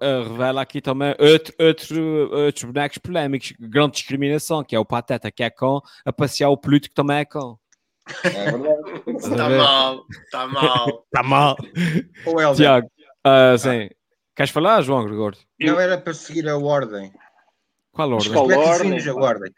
eh, 0.00 0.22
revela 0.22 0.62
aqui 0.62 0.80
também 0.80 1.14
outro, 1.18 1.54
outro, 1.58 2.30
outros 2.44 2.64
bonecos 2.64 2.98
polémicos, 2.98 3.52
grande 3.58 3.92
discriminação, 3.92 4.64
que 4.64 4.74
é 4.74 4.78
o 4.78 4.84
Pateta, 4.84 5.30
que 5.30 5.42
é 5.42 5.50
cão, 5.50 5.80
a 6.04 6.12
passear 6.12 6.50
o 6.50 6.56
Pluto, 6.56 6.88
que 6.88 6.94
também 6.94 7.18
é 7.18 7.24
cão. 7.24 7.58
É 8.24 8.50
verdade. 8.50 8.80
Está 9.06 9.48
mal, 9.48 10.06
está 10.10 10.46
mal. 10.48 11.04
Está 11.04 11.22
mal. 11.22 11.56
O 12.26 12.40
Helder, 12.40 12.56
Tiago, 12.56 12.90
ah, 13.24 13.56
sim. 13.56 13.88
Queres 14.34 14.50
falar, 14.50 14.80
João 14.82 15.04
Gregório? 15.04 15.38
Não 15.60 15.78
era 15.78 15.98
para 15.98 16.14
seguir 16.14 16.48
a 16.48 16.56
ordem. 16.56 17.12
Qual 18.32 18.44
ordem? 18.44 18.48
Qual 18.48 18.50
é 18.50 18.54
que 18.54 18.68
ordem, 18.70 19.08
a 19.10 19.14
pá? 19.14 19.20
ordem? 19.20 19.52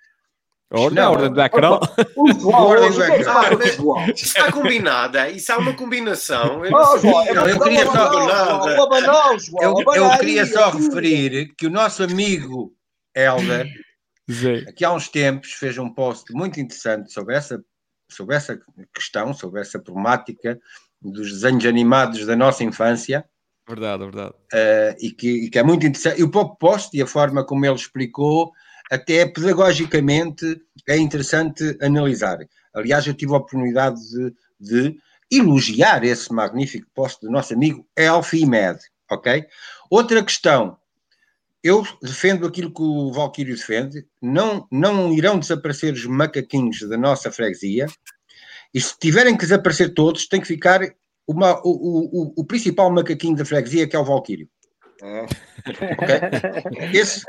A 0.75 0.81
ordem, 0.81 0.99
a 0.99 1.03
Não, 1.03 1.11
ordem 1.13 1.29
do 1.29 1.35
Ordem 2.57 2.87
é 2.87 2.91
que 3.19 3.25
se 3.25 3.31
do 3.31 3.33
passa 3.35 3.49
com 3.51 3.57
o 3.57 3.63
ecrã. 3.63 3.73
João? 3.77 4.05
Isso 4.07 4.25
está 4.25 4.53
combinado, 4.53 5.19
é? 5.19 5.31
Isso 5.33 5.53
há 5.53 5.59
uma 5.59 5.75
combinação. 5.75 6.65
Eu 6.65 6.71
João, 6.99 7.25
Não, 7.27 7.47
eu 7.49 7.61
queria 7.61 7.85
só- 7.87 8.11
Eu, 9.61 9.75
queria 10.19 10.47
só 10.47 10.71
referir 10.71 11.55
que 11.57 11.67
o 11.67 11.71
nosso 11.71 12.03
amigo 12.03 12.73
Helder, 13.15 13.67
aqui 14.69 14.85
há 14.85 14.93
uns 14.93 15.09
tempos, 15.09 15.53
fez 15.53 15.77
um 15.77 15.93
post 15.93 16.33
muito 16.33 16.59
interessante 16.59 17.13
sobre 17.13 17.35
essa, 17.37 17.63
sobre 18.11 18.35
essa 18.37 18.59
questão, 18.95 19.35
sobre 19.35 19.61
essa 19.61 19.79
problemática 19.79 20.59
dos 21.03 21.33
desenhos 21.33 21.67
animados 21.67 22.25
da 22.25 22.35
nossa 22.37 22.65
infância. 22.65 23.25
Verdade, 23.69 24.03
verdade. 24.05 24.35
eh, 24.53 24.97
e, 25.01 25.11
que, 25.11 25.45
e 25.45 25.51
que 25.51 25.59
é 25.59 25.63
muito 25.63 25.87
interessante. 25.87 26.21
E 26.21 26.25
o 26.25 26.31
próprio 26.31 26.57
post 26.57 26.97
e 26.97 27.03
a 27.03 27.07
forma 27.07 27.45
como 27.45 27.65
ele 27.65 27.75
explicou, 27.75 28.53
até 28.91 29.27
pedagogicamente 29.27 30.61
é 30.89 30.97
interessante 30.99 31.79
analisar. 31.81 32.39
Aliás, 32.75 33.07
eu 33.07 33.15
tive 33.15 33.33
a 33.33 33.37
oportunidade 33.37 34.01
de, 34.11 34.35
de 34.61 34.97
elogiar 35.31 36.05
esse 36.05 36.33
magnífico 36.33 36.87
post 36.95 37.21
do 37.25 37.31
nosso 37.31 37.55
amigo 37.55 37.87
Elfie 37.97 38.45
Med, 38.47 38.79
ok? 39.11 39.47
Outra 39.89 40.23
questão, 40.23 40.77
eu 41.63 41.87
defendo 42.03 42.47
aquilo 42.47 42.73
que 42.73 42.83
o 42.83 43.13
Valquírio 43.13 43.55
defende, 43.55 44.07
não, 44.21 44.67
não 44.71 45.13
irão 45.13 45.39
desaparecer 45.39 45.95
os 45.95 46.05
macaquinhos 46.05 46.81
da 46.81 46.99
nossa 46.99 47.31
freguesia, 47.31 47.87
e 48.75 48.81
se 48.81 48.99
tiverem 48.99 49.37
que 49.37 49.45
desaparecer 49.45 49.95
todos, 49.95 50.27
tem 50.27 50.41
que 50.41 50.47
ficar 50.47 50.81
uma, 51.33 51.61
o, 51.65 51.71
o, 51.71 52.35
o, 52.37 52.45
principal 52.45 52.91
macaquinho 52.91 53.37
da 53.37 53.45
freguesia, 53.45 53.87
que 53.87 53.97
é 53.97 53.99
o 53.99 54.05
Valquírio. 54.05 54.49
É. 55.03 55.23
Ok? 55.23 56.91
Esse 56.93 57.25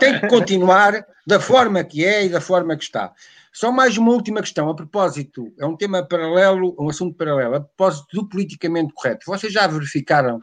tem 0.00 0.18
que 0.18 0.28
continuar 0.28 1.04
da 1.26 1.38
forma 1.38 1.84
que 1.84 2.04
é 2.04 2.24
e 2.24 2.28
da 2.28 2.40
forma 2.40 2.76
que 2.76 2.84
está. 2.84 3.12
Só 3.52 3.72
mais 3.72 3.98
uma 3.98 4.12
última 4.12 4.40
questão, 4.40 4.68
a 4.70 4.74
propósito, 4.74 5.52
é 5.58 5.66
um 5.66 5.76
tema 5.76 6.06
paralelo, 6.06 6.74
um 6.78 6.88
assunto 6.88 7.16
paralelo, 7.16 7.56
a 7.56 7.60
propósito 7.60 8.06
do 8.12 8.28
politicamente 8.28 8.92
correto. 8.94 9.26
Vocês 9.26 9.52
já 9.52 9.66
verificaram 9.66 10.42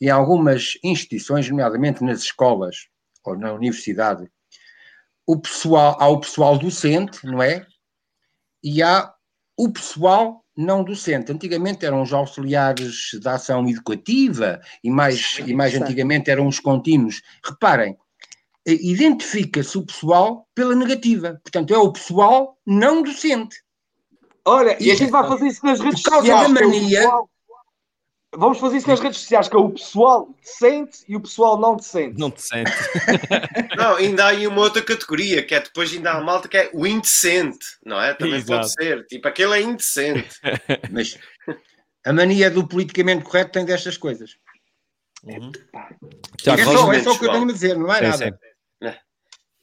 em 0.00 0.08
algumas 0.08 0.78
instituições, 0.82 1.48
nomeadamente 1.48 2.04
nas 2.04 2.20
escolas 2.20 2.88
ou 3.24 3.36
na 3.36 3.52
universidade, 3.52 4.28
o 5.26 5.38
pessoal, 5.38 5.96
há 6.00 6.08
o 6.08 6.20
pessoal 6.20 6.58
docente, 6.58 7.24
não 7.26 7.42
é? 7.42 7.66
E 8.62 8.82
há 8.82 9.12
o 9.56 9.70
pessoal 9.70 10.44
não 10.58 10.82
docente. 10.82 11.30
Antigamente 11.30 11.86
eram 11.86 12.02
os 12.02 12.12
auxiliares 12.12 13.10
da 13.22 13.34
ação 13.34 13.68
educativa 13.68 14.60
e 14.82 14.90
mais, 14.90 15.38
e 15.46 15.54
mais 15.54 15.72
antigamente 15.80 16.30
eram 16.30 16.48
os 16.48 16.58
contínuos. 16.58 17.22
Reparem, 17.44 17.96
eh, 18.66 18.72
identifica-se 18.80 19.78
o 19.78 19.86
pessoal 19.86 20.48
pela 20.56 20.74
negativa. 20.74 21.40
Portanto, 21.44 21.72
é 21.72 21.78
o 21.78 21.92
pessoal 21.92 22.58
não 22.66 23.02
docente. 23.04 23.56
Olha, 24.44 24.76
e 24.82 24.90
a 24.90 24.94
gente 24.96 25.10
vai 25.10 25.28
fazer 25.28 25.46
isso 25.46 25.64
nas 25.64 25.78
redes 25.78 26.02
Por 26.02 26.10
causa 26.10 26.26
sociais. 26.26 26.52
da 26.52 26.60
é 26.60 26.64
mania- 26.64 26.98
pessoal- 27.02 27.30
Vamos 28.36 28.58
fazer 28.58 28.76
isso 28.76 28.88
nas 28.88 29.00
redes 29.00 29.20
sociais, 29.20 29.48
que 29.48 29.56
é 29.56 29.58
o 29.58 29.70
pessoal 29.70 30.28
decente 30.42 30.98
e 31.08 31.16
o 31.16 31.20
pessoal 31.20 31.58
não 31.58 31.76
decente. 31.76 32.18
Não 32.18 32.30
te 32.30 32.42
sente. 32.42 32.70
Não, 33.76 33.96
ainda 33.96 34.24
há 34.24 34.28
aí 34.28 34.46
uma 34.46 34.60
outra 34.60 34.82
categoria, 34.82 35.42
que 35.42 35.54
é 35.54 35.60
depois 35.60 35.92
ainda 35.92 36.12
há 36.12 36.18
a 36.18 36.20
malta 36.20 36.46
que 36.46 36.56
é 36.56 36.70
o 36.74 36.86
indecente, 36.86 37.64
não 37.84 37.98
é? 38.00 38.12
Também 38.12 38.34
Exato. 38.36 38.60
pode 38.60 38.72
ser. 38.72 39.06
Tipo, 39.06 39.28
aquele 39.28 39.54
é 39.54 39.62
indecente. 39.62 40.28
Mas 40.92 41.18
a 42.04 42.12
mania 42.12 42.50
do 42.50 42.66
politicamente 42.68 43.24
correto 43.24 43.52
tem 43.52 43.64
destas 43.64 43.96
coisas. 43.96 44.36
Tiago, 46.36 46.60
é, 46.60 46.64
vamos- 46.64 46.80
só, 46.80 46.92
é 46.92 47.02
só 47.02 47.12
o 47.12 47.18
que 47.18 47.24
eu 47.26 47.32
tenho 47.32 47.44
a 47.48 47.52
dizer, 47.52 47.76
não 47.78 47.92
é 47.92 47.96
Sim, 48.12 48.24
nada. 48.24 48.40
sim. 48.82 48.98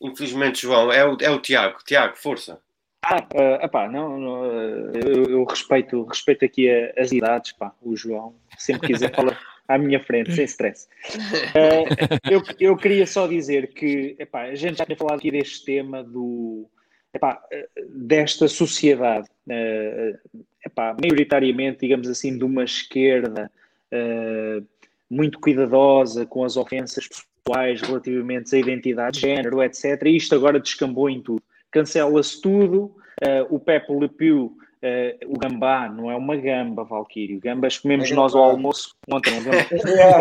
Infelizmente, 0.02 0.62
João, 0.64 0.92
é 0.92 1.06
o, 1.06 1.18
é 1.22 1.30
o 1.30 1.40
Tiago. 1.40 1.78
Tiago, 1.86 2.18
força. 2.18 2.60
Ah, 3.08 3.24
ah, 3.36 3.66
epá, 3.66 3.88
não, 3.88 4.18
não, 4.18 4.44
ah, 4.46 4.92
eu, 5.06 5.24
eu 5.26 5.44
respeito, 5.44 6.04
respeito 6.06 6.44
aqui 6.44 6.68
a- 6.68 6.92
as 6.98 7.12
idades, 7.12 7.52
pá, 7.52 7.72
o 7.82 7.96
João, 7.96 8.34
sempre 8.58 8.88
quiser 8.88 9.14
falar 9.14 9.38
à 9.68 9.78
minha 9.78 10.04
frente, 10.04 10.34
sem 10.34 10.46
stress. 10.46 10.88
Ah, 11.56 12.30
eu, 12.32 12.42
eu 12.60 12.76
queria 12.76 13.06
só 13.06 13.28
dizer 13.28 13.68
que, 13.74 14.16
epá, 14.18 14.44
a 14.46 14.56
gente 14.56 14.80
já 14.80 14.86
tem 14.86 14.96
falado 14.96 15.20
aqui 15.20 15.30
deste 15.30 15.64
tema 15.66 16.04
do, 16.04 16.68
epá, 17.14 17.40
desta 17.88 18.48
sociedade, 18.48 19.28
ah, 19.50 20.36
epá, 20.66 20.96
maioritariamente, 21.00 21.82
digamos 21.82 22.08
assim, 22.10 22.36
de 22.36 22.44
uma 22.44 22.64
esquerda 22.64 23.52
ah, 23.92 24.64
muito 25.08 25.40
cuidadosa 25.40 26.26
com 26.26 26.44
as 26.44 26.58
ofensas 26.58 27.08
pessoais 27.08 27.82
relativamente 27.82 28.56
à 28.56 28.58
identidade 28.60 29.16
de 29.18 29.22
género, 29.22 29.62
etc. 29.62 30.02
E 30.06 30.18
isto 30.18 30.34
agora 30.34 30.60
descambou 30.60 31.08
em 31.08 31.22
tudo 31.22 31.44
cancela-se 31.76 32.42
tudo. 32.42 32.96
eh, 33.22 33.46
o 33.50 33.60
Pepe 33.60 33.94
Le 33.94 34.08
Pew, 34.08 34.58
eh, 34.82 35.18
o 35.26 35.38
gambá, 35.38 35.90
não 35.90 36.10
é 36.10 36.16
uma 36.16 36.36
gamba, 36.38 36.84
Valkyrie. 36.86 37.40
Gambas 37.40 37.78
comemos 37.78 38.10
É 38.10 38.16
nós 38.16 38.34
ao 38.34 38.44
almoço 38.44 38.96
ontem. 39.12 39.32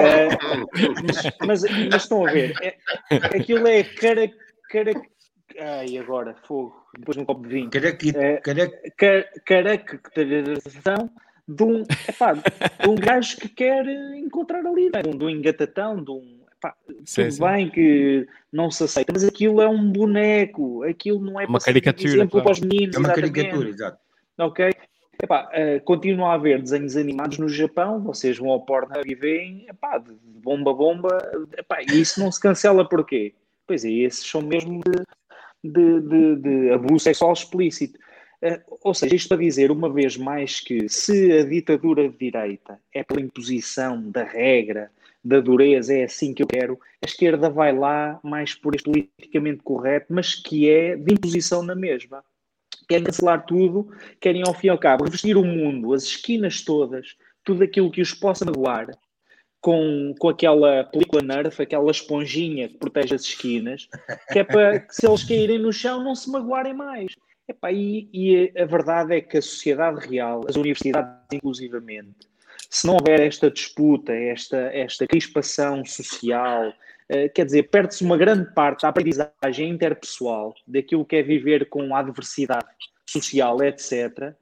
Eh, 0.04 0.28
mas, 1.46 1.62
mas 1.90 2.02
estão 2.02 2.24
a 2.26 2.30
ver, 2.30 2.54
é, 2.60 2.76
aquilo 3.36 3.66
é 3.68 3.82
cara, 3.84 4.28
cara. 4.68 4.92
Ai, 5.60 5.96
agora, 5.98 6.34
fogo, 6.46 6.74
depois 6.98 7.16
de 7.16 7.22
um 7.22 7.24
copo 7.26 7.42
de 7.42 7.48
vinho. 7.48 7.70
Ca- 8.96 9.24
Caracterização 9.44 11.10
de 11.46 11.62
um, 11.62 11.82
epá, 12.08 12.32
de 12.32 12.88
um 12.88 12.94
gajo 12.94 13.36
que 13.36 13.48
quer 13.48 13.86
encontrar 14.16 14.66
ali, 14.66 14.90
é? 14.94 15.02
de 15.02 15.24
um 15.24 15.30
engatatão, 15.30 16.02
de 16.02 16.10
um. 16.10 16.33
Sim, 17.04 17.22
tudo 17.24 17.32
sim. 17.34 17.42
bem 17.42 17.70
que 17.70 18.26
não 18.52 18.70
se 18.70 18.84
aceita, 18.84 19.12
mas 19.12 19.24
aquilo 19.24 19.60
é 19.60 19.68
um 19.68 19.90
boneco, 19.92 20.82
aquilo 20.84 21.20
não 21.20 21.40
é 21.40 21.44
Uma 21.46 21.58
caricatura, 21.60 22.08
exemplo 22.08 22.30
claro. 22.30 22.44
para 22.44 22.52
os 22.52 22.60
meninos. 22.60 22.96
é 22.96 22.98
uma 22.98 23.08
exatamente. 23.08 23.32
caricatura, 23.32 23.68
exato. 23.68 23.98
Ok? 24.38 24.70
Epá, 25.22 25.48
eh, 25.52 25.78
continua 25.80 26.30
a 26.30 26.34
haver 26.34 26.60
desenhos 26.60 26.96
animados 26.96 27.38
no 27.38 27.48
Japão, 27.48 28.00
vocês 28.02 28.36
vão 28.36 28.50
ao 28.50 28.64
Pornhub 28.64 29.08
e 29.08 29.14
veem, 29.14 29.64
epá, 29.68 29.96
de 29.98 30.12
bomba 30.42 30.72
a 30.72 30.74
bomba, 30.74 31.32
epá, 31.56 31.80
e 31.82 32.00
isso 32.00 32.18
não 32.20 32.32
se 32.32 32.40
cancela 32.40 32.88
porquê? 32.88 33.32
Pois 33.66 33.84
é, 33.84 33.90
esses 33.90 34.26
são 34.28 34.42
mesmo 34.42 34.80
de, 34.82 35.70
de, 35.70 36.00
de- 36.00 36.36
de 36.36 36.70
abuso 36.72 37.04
sexual 37.04 37.32
explícito. 37.32 37.98
Eh, 38.42 38.60
ou 38.82 38.92
seja, 38.92 39.14
isto 39.14 39.28
para 39.28 39.38
dizer 39.38 39.70
uma 39.70 39.90
vez 39.90 40.16
mais 40.16 40.60
que 40.60 40.88
se 40.88 41.32
a 41.32 41.44
ditadura 41.44 42.08
de 42.08 42.16
direita 42.18 42.78
é 42.92 43.02
pela 43.04 43.20
imposição 43.20 44.10
da 44.10 44.24
regra, 44.24 44.90
da 45.24 45.40
dureza, 45.40 45.94
é 45.94 46.04
assim 46.04 46.34
que 46.34 46.42
eu 46.42 46.46
quero, 46.46 46.78
a 47.02 47.06
esquerda 47.06 47.48
vai 47.48 47.76
lá 47.76 48.20
mais 48.22 48.54
por 48.54 48.74
este 48.74 48.90
politicamente 48.90 49.62
correto, 49.62 50.06
mas 50.10 50.34
que 50.34 50.68
é 50.68 50.96
de 50.96 51.14
imposição 51.14 51.62
na 51.62 51.74
mesma 51.74 52.22
querem 52.88 53.04
cancelar 53.04 53.44
tudo, 53.46 53.90
querem 54.20 54.42
ao 54.46 54.54
fim 54.54 54.68
e 54.68 54.70
ao 54.70 54.78
cabo 54.78 55.04
revestir 55.04 55.36
o 55.36 55.44
mundo, 55.44 55.92
as 55.92 56.04
esquinas 56.04 56.62
todas, 56.62 57.16
tudo 57.42 57.64
aquilo 57.64 57.90
que 57.90 58.00
os 58.00 58.12
possa 58.14 58.44
magoar, 58.44 58.90
com, 59.60 60.14
com 60.18 60.28
aquela 60.28 60.84
película 60.84 61.22
Nerf, 61.22 61.62
aquela 61.62 61.90
esponjinha 61.90 62.68
que 62.68 62.78
protege 62.78 63.14
as 63.14 63.22
esquinas, 63.22 63.88
que 64.32 64.38
é 64.38 64.44
para 64.44 64.80
que 64.80 64.94
se 64.94 65.06
eles 65.06 65.24
caírem 65.24 65.58
no 65.58 65.72
chão 65.72 66.02
não 66.02 66.14
se 66.14 66.30
magoarem 66.30 66.74
mais. 66.74 67.14
Epá, 67.46 67.70
e, 67.72 68.08
e 68.12 68.52
a 68.58 68.64
verdade 68.64 69.14
é 69.14 69.20
que 69.20 69.36
a 69.36 69.42
sociedade 69.42 70.06
real, 70.06 70.42
as 70.48 70.56
universidades 70.56 71.12
inclusivamente, 71.32 72.26
se 72.74 72.88
não 72.88 72.94
houver 72.94 73.20
esta 73.20 73.48
disputa, 73.48 74.12
esta, 74.12 74.56
esta 74.56 75.06
crispação 75.06 75.84
social, 75.84 76.72
eh, 77.08 77.28
quer 77.28 77.44
dizer, 77.44 77.62
perde-se 77.70 78.02
uma 78.02 78.16
grande 78.16 78.52
parte 78.52 78.82
da 78.82 78.88
aprendizagem 78.88 79.70
interpessoal, 79.70 80.52
daquilo 80.66 81.04
que 81.04 81.14
é 81.14 81.22
viver 81.22 81.68
com 81.68 81.94
a 81.94 82.00
adversidade 82.00 82.66
social, 83.08 83.62
etc. 83.62 84.34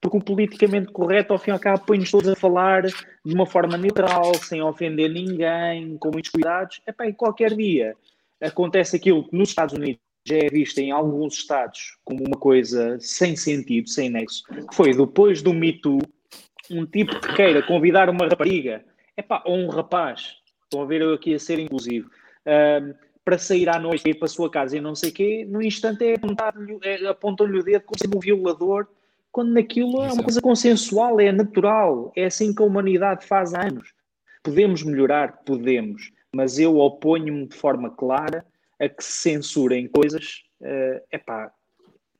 Porque 0.00 0.16
o 0.16 0.24
politicamente 0.24 0.92
correto, 0.92 1.34
ao 1.34 1.38
fim 1.38 1.50
e 1.50 1.52
ao 1.52 1.60
cabo, 1.60 1.84
põe-nos 1.84 2.10
todos 2.10 2.30
a 2.30 2.34
falar 2.34 2.84
de 2.86 3.34
uma 3.34 3.44
forma 3.44 3.76
neutral, 3.76 4.34
sem 4.36 4.62
ofender 4.62 5.10
ninguém, 5.10 5.98
com 5.98 6.10
muitos 6.10 6.30
cuidados. 6.30 6.80
Epá, 6.86 7.06
e 7.06 7.12
qualquer 7.12 7.54
dia 7.54 7.94
acontece 8.40 8.96
aquilo 8.96 9.28
que 9.28 9.36
nos 9.36 9.50
Estados 9.50 9.74
Unidos 9.74 10.00
já 10.26 10.36
é 10.36 10.48
visto 10.48 10.78
em 10.78 10.90
alguns 10.90 11.34
estados 11.34 11.98
como 12.02 12.24
uma 12.26 12.38
coisa 12.38 12.98
sem 12.98 13.36
sentido, 13.36 13.90
sem 13.90 14.08
nexo, 14.08 14.42
que 14.44 14.74
foi 14.74 14.96
depois 14.96 15.42
do 15.42 15.52
Me 15.52 15.74
Too, 15.74 15.98
um 16.70 16.86
tipo 16.86 17.18
que 17.20 17.34
queira 17.34 17.62
convidar 17.62 18.08
uma 18.08 18.26
rapariga, 18.26 18.84
epá, 19.16 19.42
ou 19.46 19.56
um 19.56 19.68
rapaz, 19.68 20.36
estão 20.64 20.82
a 20.82 20.86
ver 20.86 21.02
eu 21.02 21.14
aqui 21.14 21.34
a 21.34 21.38
ser 21.38 21.58
inclusivo, 21.58 22.10
ahm, 22.46 22.92
para 23.24 23.38
sair 23.38 23.68
à 23.68 23.78
noite, 23.78 24.08
ir 24.08 24.14
para 24.14 24.26
a 24.26 24.28
sua 24.28 24.50
casa 24.50 24.76
e 24.76 24.80
não 24.80 24.94
sei 24.94 25.10
o 25.10 25.12
quê, 25.14 25.46
no 25.48 25.62
instante 25.62 26.04
é 26.04 26.14
apontar-lhe- 26.14 26.78
é, 26.82 27.06
apontam-lhe 27.06 27.58
o 27.58 27.62
dedo 27.64 27.82
como 27.82 27.98
sendo 27.98 28.16
um 28.16 28.20
violador, 28.20 28.86
quando 29.32 29.52
naquilo 29.52 29.96
é 29.96 30.04
uma 30.04 30.06
Exato. 30.06 30.24
coisa 30.24 30.40
consensual, 30.42 31.18
é 31.20 31.32
natural, 31.32 32.12
é 32.14 32.24
assim 32.26 32.54
que 32.54 32.62
a 32.62 32.66
humanidade 32.66 33.26
faz 33.26 33.54
há 33.54 33.62
anos. 33.66 33.92
Podemos 34.42 34.82
melhorar? 34.82 35.38
Podemos, 35.44 36.12
mas 36.34 36.58
eu 36.58 36.76
oponho-me 36.78 37.46
de 37.48 37.56
forma 37.56 37.90
clara 37.90 38.44
a 38.80 38.88
que 38.88 39.02
se 39.02 39.30
censurem 39.30 39.88
coisas 39.88 40.42
eh, 40.62 41.02
epá, 41.12 41.50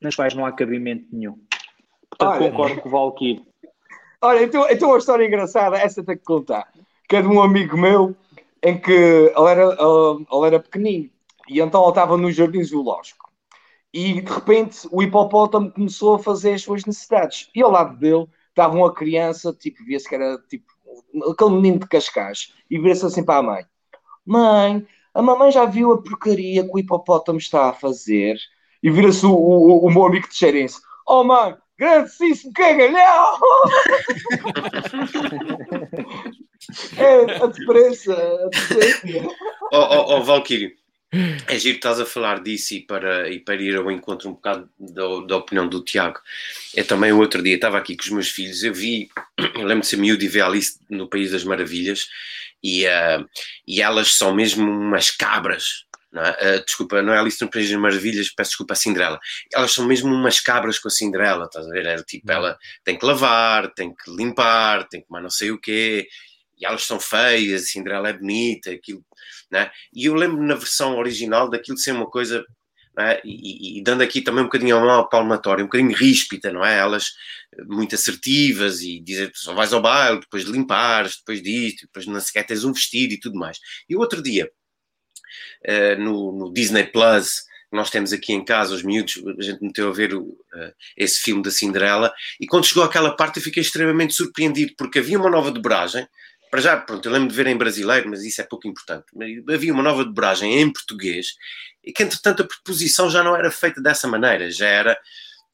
nas 0.01 0.15
quais 0.15 0.33
não 0.33 0.45
há 0.45 0.51
cabimento 0.51 1.05
nenhum. 1.11 1.37
Portanto, 2.09 2.41
Olha, 2.41 2.49
concordo 2.51 2.81
com 2.81 2.89
o 2.89 2.91
Valkyrie. 2.91 3.43
Olha, 4.21 4.43
então, 4.43 4.67
então 4.69 4.89
uma 4.89 4.97
história 4.97 5.25
engraçada, 5.25 5.77
essa 5.77 6.03
tem 6.03 6.17
que 6.17 6.23
contar. 6.23 6.71
Que 7.07 7.17
é 7.17 7.21
de 7.21 7.27
um 7.27 7.41
amigo 7.41 7.77
meu 7.77 8.15
em 8.63 8.77
que 8.77 9.31
ela 9.35 9.51
era, 9.51 9.63
ela 9.63 10.47
era 10.47 10.59
pequenino. 10.59 11.09
E 11.47 11.59
então 11.59 11.81
ela 11.81 11.89
estava 11.89 12.17
no 12.17 12.31
jardim 12.31 12.63
zoológico 12.63 13.25
e 13.95 14.21
de 14.21 14.29
repente 14.29 14.89
o 14.91 15.01
hipopótamo 15.01 15.71
começou 15.71 16.15
a 16.15 16.19
fazer 16.19 16.55
as 16.55 16.63
suas 16.63 16.83
necessidades. 16.83 17.49
E 17.55 17.63
ao 17.63 17.71
lado 17.71 17.97
dele 17.97 18.27
estava 18.49 18.75
uma 18.75 18.93
criança, 18.93 19.53
tipo, 19.53 19.85
via-se 19.85 20.09
que 20.09 20.15
era 20.15 20.37
tipo 20.49 20.65
aquele 21.31 21.51
menino 21.51 21.79
de 21.79 21.87
Cascais. 21.87 22.53
E 22.69 22.77
vira-se 22.77 23.05
assim 23.05 23.23
para 23.23 23.39
a 23.39 23.43
mãe: 23.43 23.65
Mãe, 24.25 24.85
a 25.13 25.21
mamãe 25.21 25.49
já 25.49 25.63
viu 25.63 25.93
a 25.93 26.03
porcaria 26.03 26.65
que 26.65 26.71
o 26.73 26.77
hipopótamo 26.77 27.37
está 27.37 27.69
a 27.69 27.73
fazer? 27.73 28.37
E 28.83 28.91
vira-se 28.91 29.25
o, 29.25 29.31
o, 29.31 29.85
o 29.85 29.89
meu 29.89 30.05
amigo 30.05 30.27
de 30.27 30.35
Xeirense: 30.35 30.81
Oh, 31.07 31.23
mãe, 31.23 31.55
grandíssimo 31.77 32.53
cagalhão! 32.53 32.95
é 36.97 37.43
a 37.43 37.47
depressa, 37.47 38.13
a 38.13 38.49
depressa. 38.49 39.27
Ó 39.71 39.79
oh, 39.79 40.17
oh, 40.17 40.23
Valkyrie, 40.23 40.75
é 41.47 41.57
giro 41.57 41.75
que 41.75 41.79
estás 41.79 41.99
a 41.99 42.05
falar 42.05 42.41
disso 42.41 42.73
e 42.73 42.81
para, 42.81 43.29
e 43.29 43.39
para 43.39 43.55
ir 43.55 43.75
ao 43.75 43.89
encontro 43.89 44.29
um 44.29 44.33
bocado 44.33 44.69
da, 44.77 45.03
da 45.27 45.37
opinião 45.37 45.67
do 45.67 45.83
Tiago. 45.83 46.19
É 46.75 46.83
também 46.83 47.11
o 47.11 47.19
outro 47.19 47.41
dia, 47.41 47.55
estava 47.55 47.77
aqui 47.77 47.95
com 47.95 48.03
os 48.03 48.09
meus 48.09 48.29
filhos, 48.29 48.63
eu 48.63 48.73
vi, 48.73 49.09
eu 49.37 49.63
lembro 49.63 49.81
de 49.81 49.87
ser 49.87 49.97
miúdo 49.97 50.23
e 50.23 50.27
ver 50.27 50.41
Alice 50.41 50.77
no 50.89 51.07
País 51.07 51.31
das 51.31 51.43
Maravilhas 51.43 52.09
e, 52.61 52.85
uh, 52.85 53.25
e 53.67 53.81
elas 53.81 54.17
são 54.17 54.33
mesmo 54.33 54.69
umas 54.69 55.11
cabras. 55.11 55.85
Não 56.15 56.23
é? 56.23 56.31
uh, 56.31 56.65
desculpa, 56.65 57.01
não 57.01 57.13
é 57.13 57.19
Alice 57.19 57.43
no 57.43 57.51
País 57.51 57.69
das 57.69 57.79
Maravilhas, 57.79 58.29
peço 58.29 58.51
desculpa, 58.51 58.73
a 58.73 58.77
Cinderela. 58.77 59.19
Elas 59.53 59.73
são 59.73 59.85
mesmo 59.85 60.13
umas 60.13 60.39
cabras 60.39 60.79
com 60.79 60.87
a 60.87 60.91
Cinderela, 60.91 61.45
estás 61.45 61.67
a 61.67 61.69
ver? 61.69 61.85
É, 61.85 62.01
tipo, 62.03 62.31
ela 62.31 62.57
tem 62.85 62.97
que 62.97 63.05
lavar, 63.05 63.73
tem 63.73 63.93
que 63.93 64.09
limpar, 64.09 64.87
tem 64.87 65.01
que 65.01 65.07
mais 65.11 65.23
não 65.23 65.29
sei 65.29 65.51
o 65.51 65.59
quê 65.59 66.07
e 66.57 66.65
elas 66.65 66.83
são 66.83 66.99
feias, 66.99 67.63
a 67.63 67.65
Cinderela 67.65 68.09
é 68.09 68.13
bonita, 68.13 68.71
aquilo, 68.71 69.03
né? 69.51 69.69
E 69.93 70.05
eu 70.05 70.15
lembro 70.15 70.41
na 70.41 70.55
versão 70.55 70.97
original 70.97 71.49
daquilo 71.49 71.77
ser 71.77 71.91
uma 71.91 72.09
coisa, 72.09 72.45
e, 73.25 73.75
e, 73.75 73.79
e, 73.79 73.83
dando 73.83 74.01
aqui 74.01 74.21
também 74.21 74.41
um 74.41 74.45
bocadinho 74.45 74.77
ao 74.77 75.09
palmatório, 75.09 75.63
um 75.63 75.67
bocadinho 75.67 75.93
ríspida, 75.93 76.51
não 76.51 76.63
é? 76.65 76.77
Elas 76.77 77.11
eh, 77.53 77.63
muito 77.65 77.93
assertivas 77.93 78.81
e 78.81 79.01
dizer 79.01 79.31
só 79.35 79.53
vais 79.53 79.73
ao 79.73 79.81
baile, 79.81 80.21
depois 80.21 80.45
de 80.45 80.51
limpares, 80.51 81.17
depois 81.17 81.41
disto, 81.43 81.81
depois 81.87 82.05
não 82.07 82.19
sequer 82.21 82.45
tens 82.45 82.63
um 82.63 82.71
vestido 82.71 83.13
e 83.13 83.19
tudo 83.19 83.37
mais. 83.37 83.59
E 83.89 83.95
o 83.97 83.99
outro 83.99 84.23
dia, 84.23 84.49
uh, 85.67 86.01
no, 86.01 86.31
no, 86.31 86.53
Disney 86.53 86.85
Plus, 86.85 87.43
nós 87.71 87.89
temos 87.89 88.13
aqui 88.13 88.33
em 88.33 88.43
casa, 88.43 88.73
os 88.73 88.83
miúdos, 88.83 89.21
a 89.37 89.41
gente 89.41 89.61
meteu 89.61 89.89
a 89.89 89.93
ver 89.93 90.13
o, 90.13 90.21
uh, 90.21 90.73
esse 90.95 91.21
filme 91.21 91.43
da 91.43 91.51
Cinderela, 91.51 92.13
e 92.39 92.47
quando 92.47 92.65
chegou 92.65 92.83
àquela 92.83 93.15
parte 93.15 93.37
eu 93.37 93.43
fiquei 93.43 93.61
extremamente 93.61 94.13
surpreendido, 94.13 94.73
porque 94.77 94.99
havia 94.99 95.19
uma 95.19 95.29
nova 95.29 95.51
dobragem, 95.51 96.07
para 96.49 96.61
já, 96.61 96.77
pronto, 96.77 97.05
eu 97.05 97.11
lembro 97.11 97.27
de 97.27 97.35
ver 97.35 97.47
em 97.47 97.57
brasileiro, 97.57 98.09
mas 98.09 98.23
isso 98.23 98.39
é 98.39 98.43
pouco 98.45 98.65
importante. 98.65 99.05
Havia 99.53 99.73
uma 99.73 99.83
nova 99.83 100.05
dobragem 100.05 100.61
em 100.61 100.71
português 100.71 101.33
e 101.83 101.91
que, 101.91 102.01
entretanto, 102.01 102.43
a 102.43 102.47
preposição 102.47 103.09
já 103.09 103.21
não 103.21 103.35
era 103.35 103.51
feita 103.51 103.81
dessa 103.81 104.07
maneira, 104.07 104.49
já 104.49 104.67
era 104.67 104.97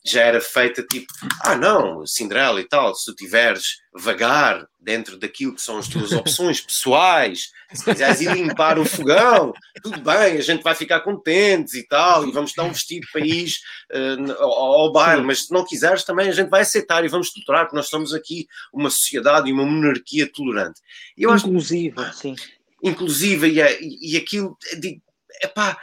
já 0.04 0.22
era 0.22 0.42
feita 0.42 0.84
tipo, 0.84 1.12
ah 1.42 1.56
não, 1.56 2.06
Cinderela 2.08 2.60
e 2.60 2.68
tal, 2.68 2.96
se 2.96 3.06
tu 3.06 3.16
tiveres 3.16 3.82
vagar 3.94 4.68
dentro 4.80 5.18
daquilo 5.18 5.54
que 5.54 5.62
são 5.62 5.78
as 5.78 5.88
tuas 5.88 6.12
opções 6.14 6.60
pessoais, 6.60 7.52
se 7.72 7.86
quiseres 7.86 8.22
ir 8.22 8.34
limpar 8.34 8.80
o 8.80 8.86
fogão, 8.86 9.54
tudo 9.84 10.02
bem, 10.02 10.38
a 10.38 10.42
gente 10.42 10.64
vai 10.64 10.74
ficar 10.74 11.02
contentes 11.02 11.76
e 11.76 11.88
tal, 11.88 12.28
e 12.28 12.32
vamos 12.32 12.54
dar 12.54 12.64
um 12.64 12.74
vestido 12.74 13.06
país 13.14 13.60
uh, 13.94 14.32
ao, 14.40 14.52
ao 14.52 14.92
baile, 14.92 15.24
mas 15.24 15.46
se 15.46 15.54
não 15.54 15.66
quiseres 15.66 16.04
também 16.04 16.30
a 16.30 16.34
gente 16.34 16.50
vai 16.50 16.62
aceitar 16.62 17.06
e 17.06 17.10
vamos 17.10 17.32
tolerar, 17.32 17.66
porque 17.66 17.78
nós 17.78 17.88
somos 17.88 18.14
aqui 18.14 18.48
uma 18.74 18.90
sociedade 18.90 19.50
e 19.50 19.54
uma 19.54 19.66
monarquia 19.66 20.30
tolerante. 20.32 20.82
Eu 21.16 21.36
inclusiva, 21.36 22.02
acho, 22.02 22.18
sim. 22.18 22.36
Inclusiva, 22.84 23.48
e, 23.48 23.62
é, 23.62 23.80
e, 23.80 24.14
e 24.14 24.18
aquilo, 24.18 24.58
é 25.44 25.48
pá, 25.48 25.78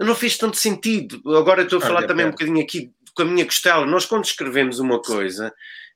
não 0.00 0.14
fez 0.14 0.36
tanto 0.36 0.56
sentido. 0.56 1.20
Agora 1.36 1.62
estou 1.62 1.78
a 1.78 1.82
falar 1.82 2.06
também 2.06 2.26
um 2.26 2.30
bocadinho 2.30 2.60
aqui 2.60 2.90
com 3.14 3.22
a 3.22 3.24
minha 3.24 3.44
costela, 3.44 3.86
nós 3.86 4.06
quando 4.06 4.24
escrevemos 4.24 4.78
uma 4.78 5.00
coisa, 5.00 5.52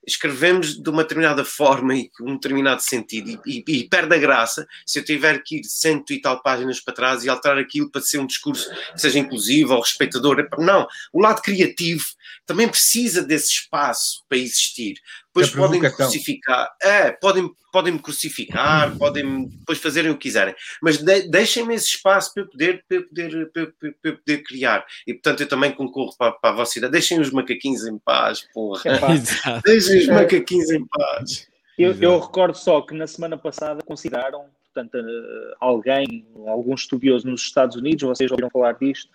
escrevemos 0.07 0.81
de 0.81 0.91
uma 0.91 1.03
determinada 1.03 1.45
forma 1.45 1.95
e 1.97 2.11
com 2.11 2.31
um 2.31 2.35
determinado 2.35 2.83
sentido 2.83 3.41
e, 3.47 3.65
e, 3.67 3.79
e, 3.79 3.89
perde 3.89 4.15
a 4.15 4.19
graça 4.19 4.67
se 4.87 4.99
eu 4.99 5.05
tiver 5.05 5.43
que 5.43 5.57
ir 5.57 5.65
cento 5.65 6.13
e 6.13 6.21
tal 6.21 6.43
páginas 6.43 6.81
para 6.81 6.95
trás 6.95 7.25
e 7.25 7.29
alterar 7.29 7.59
aquilo 7.59 7.91
para 7.91 8.01
ser 8.01 8.19
um 8.19 8.27
discurso 8.27 8.71
que 8.93 9.01
seja 9.01 9.19
inclusivo 9.19 9.75
ou 9.75 9.81
respeitador. 9.81 10.47
Não, 10.59 10.87
o 11.13 11.21
lado 11.21 11.41
criativo 11.41 12.05
também 12.47 12.69
precisa 12.69 13.23
desse 13.23 13.51
espaço 13.51 14.25
para 14.29 14.39
existir. 14.39 14.97
Depois 15.35 15.51
podem 15.51 15.81
me 15.81 15.91
crucificar, 15.91 16.73
é, 16.81 17.11
podem, 17.11 17.51
podem 17.73 17.93
me 17.95 17.99
crucificar, 17.99 18.97
podem 18.97 19.49
depois 19.49 19.79
fazerem 19.79 20.13
o 20.13 20.15
que 20.15 20.29
quiserem, 20.29 20.55
mas 20.81 20.99
de, 20.99 21.29
deixem-me 21.29 21.75
esse 21.75 21.89
espaço 21.89 22.33
para 22.33 22.45
eu 22.45 22.49
poder, 22.49 22.85
para 22.87 22.99
eu 22.99 23.09
poder, 23.09 23.51
para 23.51 23.63
eu, 23.63 23.73
para 23.73 23.95
eu 24.05 24.19
poder 24.19 24.43
criar. 24.45 24.87
E 25.05 25.13
portanto 25.13 25.41
eu 25.41 25.49
também 25.49 25.73
concorro 25.73 26.17
para, 26.17 26.31
para 26.31 26.51
a 26.51 26.53
vossa 26.53 26.79
ideia. 26.79 26.91
Deixem 26.91 27.21
os 27.21 27.33
macaquinhos 27.33 27.85
em 27.85 27.99
paz, 27.99 28.47
porra. 28.55 28.81
É, 28.85 29.59
deixem 29.67 29.99
os 29.99 30.07
macaquinhos 30.07 30.71
em 30.71 30.87
paz. 30.87 31.49
Eu, 31.77 31.93
eu, 32.01 32.21
recordo 32.21 32.57
só 32.57 32.81
que 32.81 32.95
na 32.95 33.09
semana 33.09 33.37
passada 33.37 33.83
consideraram, 33.85 34.45
portanto, 34.73 34.97
eh, 34.97 35.55
alguém, 35.59 36.25
algum 36.47 36.73
estudioso 36.73 37.27
nos 37.29 37.43
Estados 37.43 37.75
Unidos, 37.75 38.03
vocês 38.05 38.31
ouviram 38.31 38.49
falar 38.49 38.75
disto, 38.75 39.11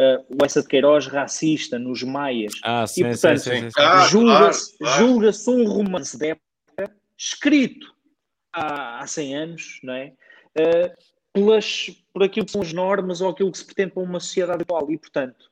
uh, 0.00 0.24
o 0.30 0.44
Essa 0.44 0.62
de 0.62 0.68
Queiroz 0.68 1.06
racista 1.06 1.78
nos 1.78 2.02
Maias. 2.02 2.54
Ah, 2.62 2.86
sim, 2.86 3.02
e, 3.02 3.08
portanto, 3.08 3.38
sim, 3.38 3.50
sim, 3.50 3.70
sim. 3.70 4.08
julga-se 4.08 4.76
julga 4.98 5.30
um 5.48 5.64
romance 5.68 6.18
de 6.18 6.28
época 6.28 6.90
escrito 7.16 7.86
há, 8.52 9.00
há 9.00 9.06
100 9.06 9.36
anos, 9.36 9.80
não 9.82 9.92
é? 9.92 10.12
Uh, 10.58 10.90
pelas, 11.32 11.90
por 12.12 12.22
aquilo 12.22 12.46
que 12.46 12.52
são 12.52 12.62
as 12.62 12.72
normas 12.72 13.20
ou 13.20 13.30
aquilo 13.30 13.52
que 13.52 13.58
se 13.58 13.64
pretende 13.64 13.92
para 13.92 14.02
uma 14.02 14.18
sociedade 14.18 14.62
atual. 14.62 14.90
E, 14.90 14.98
portanto, 14.98 15.50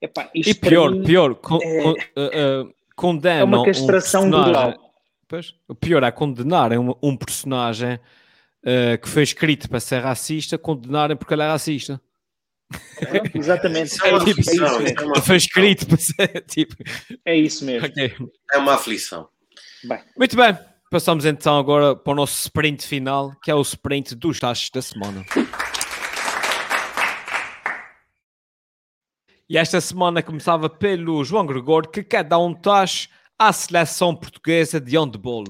epá, 0.00 0.30
e 0.34 0.54
pior, 0.54 0.92
mim, 0.92 1.04
pior, 1.04 1.34
con, 1.34 1.58
é, 1.60 1.82
con, 1.82 1.92
uh, 1.92 2.74
condenam 2.94 3.40
é 3.40 3.44
uma 3.44 3.64
castração 3.64 4.26
um 4.26 4.30
personagem, 4.30 4.80
pois, 5.26 5.54
o 5.66 5.74
pior 5.74 6.02
é 6.02 6.10
condenarem 6.10 6.78
um, 6.78 6.94
um 7.02 7.16
personagem 7.16 7.94
uh, 7.94 8.98
que 9.02 9.08
foi 9.08 9.22
escrito 9.22 9.68
para 9.68 9.80
ser 9.80 9.98
racista, 9.98 10.56
condenarem 10.56 11.16
porque 11.16 11.34
ele 11.34 11.42
é 11.42 11.48
racista. 11.48 12.00
É, 13.00 13.38
exatamente. 13.38 13.96
É, 14.04 14.10
uma 14.10 14.24
tipo, 14.24 14.40
aflição, 14.40 14.80
é 14.80 15.04
uma 15.04 15.22
foi 15.22 15.36
escrito 15.36 15.96
ser 15.96 16.44
tipo. 16.46 16.76
É 17.24 17.36
isso 17.36 17.64
mesmo. 17.64 17.86
Okay. 17.86 18.14
É 18.52 18.58
uma 18.58 18.74
aflição. 18.74 19.28
Bem. 19.84 20.00
Muito 20.16 20.36
bem. 20.36 20.58
Passamos 20.90 21.24
então 21.24 21.58
agora 21.58 21.94
para 21.94 22.12
o 22.12 22.16
nosso 22.16 22.40
sprint 22.40 22.86
final, 22.86 23.34
que 23.42 23.50
é 23.50 23.54
o 23.54 23.60
sprint 23.60 24.14
dos 24.14 24.40
taxas 24.40 24.70
da 24.70 24.82
semana. 24.82 25.24
E 29.48 29.56
esta 29.56 29.80
semana 29.80 30.22
começava 30.22 30.68
pelo 30.68 31.24
João 31.24 31.46
Gregor, 31.46 31.88
que 31.88 32.02
quer 32.02 32.24
dar 32.24 32.38
um 32.38 32.54
tacho 32.54 33.08
à 33.38 33.52
seleção 33.52 34.14
portuguesa 34.14 34.78
de 34.78 34.98
handball. 34.98 35.44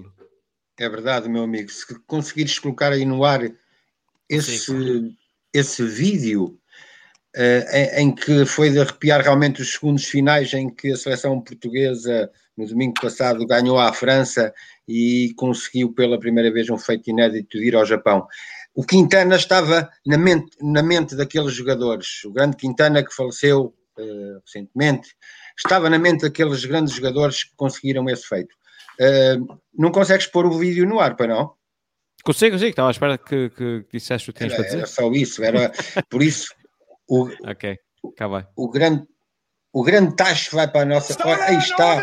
É 0.79 0.89
verdade, 0.89 1.29
meu 1.29 1.43
amigo. 1.43 1.69
Se 1.69 1.99
conseguires 2.07 2.59
colocar 2.59 2.93
aí 2.93 3.05
no 3.05 3.25
ar 3.25 3.41
esse, 4.29 5.17
esse 5.53 5.85
vídeo 5.85 6.59
uh, 7.37 7.77
em, 7.77 8.03
em, 8.03 8.15
que 8.15 8.45
foi 8.45 8.71
de 8.71 8.81
arrepiar 8.81 9.21
realmente 9.21 9.63
os 9.63 9.73
segundos 9.73 10.05
finais, 10.05 10.53
em 10.55 10.69
que 10.69 10.93
a 10.93 10.97
seleção 10.97 11.41
portuguesa, 11.41 12.31
no 12.57 12.67
domingo 12.67 12.95
passado, 13.01 13.47
ganhou 13.47 13.79
à 13.79 13.93
França 13.93 14.53
e 14.87 15.33
conseguiu 15.37 15.93
pela 15.93 16.19
primeira 16.19 16.53
vez 16.53 16.71
um 16.71 16.79
feito 16.79 17.11
inédito 17.11 17.59
de 17.59 17.67
ir 17.67 17.77
ao 17.77 17.85
Japão. 17.85 18.27
O 18.75 18.85
Quintana 18.85 19.37
estava 19.37 19.89
na 20.07 20.17
mente, 20.17 20.57
na 20.63 20.83
mente 20.83 21.17
daqueles 21.17 21.53
jogadores, 21.53 22.25
o 22.25 22.33
grande 22.33 22.57
Quintana 22.57 23.05
que 23.05 23.15
faleceu 23.15 23.75
uh, 23.99 24.41
recentemente, 24.45 25.09
estava 25.57 25.91
na 25.91 25.99
mente 25.99 26.23
daqueles 26.23 26.65
grandes 26.65 26.95
jogadores 26.95 27.45
que 27.45 27.57
conseguiram 27.57 28.09
esse 28.09 28.27
feito. 28.27 28.55
Uh, 29.01 29.59
não 29.77 29.91
consegues 29.91 30.27
pôr 30.27 30.47
o 30.47 30.59
vídeo 30.59 30.87
no 30.87 31.01
ar, 31.01 31.17
para 31.17 31.35
não? 31.35 31.53
Consigo, 32.25 32.53
consigo, 32.53 32.71
estava 32.71 32.89
à 32.89 32.91
espera 32.91 33.17
que, 33.17 33.51
que 33.51 33.85
disseste 33.93 34.31
o 34.31 34.33
que 34.33 34.39
tinhas 34.39 34.55
para 34.55 34.65
dizer. 34.65 34.79
Era 34.79 34.87
só 34.87 35.11
isso, 35.13 35.43
era 35.43 35.73
por 36.11 36.23
isso 36.23 36.53
o, 37.09 37.29
ok, 37.51 37.79
cá 38.17 38.27
vai. 38.29 38.47
O 38.57 38.69
grande, 38.69 39.07
o 39.73 39.83
grande 39.83 40.15
tacho 40.17 40.55
vai 40.55 40.69
para 40.69 40.83
a 40.83 40.85
nossa. 40.85 41.17
Olha, 41.25 41.45
aí 41.45 41.57
está. 41.57 42.03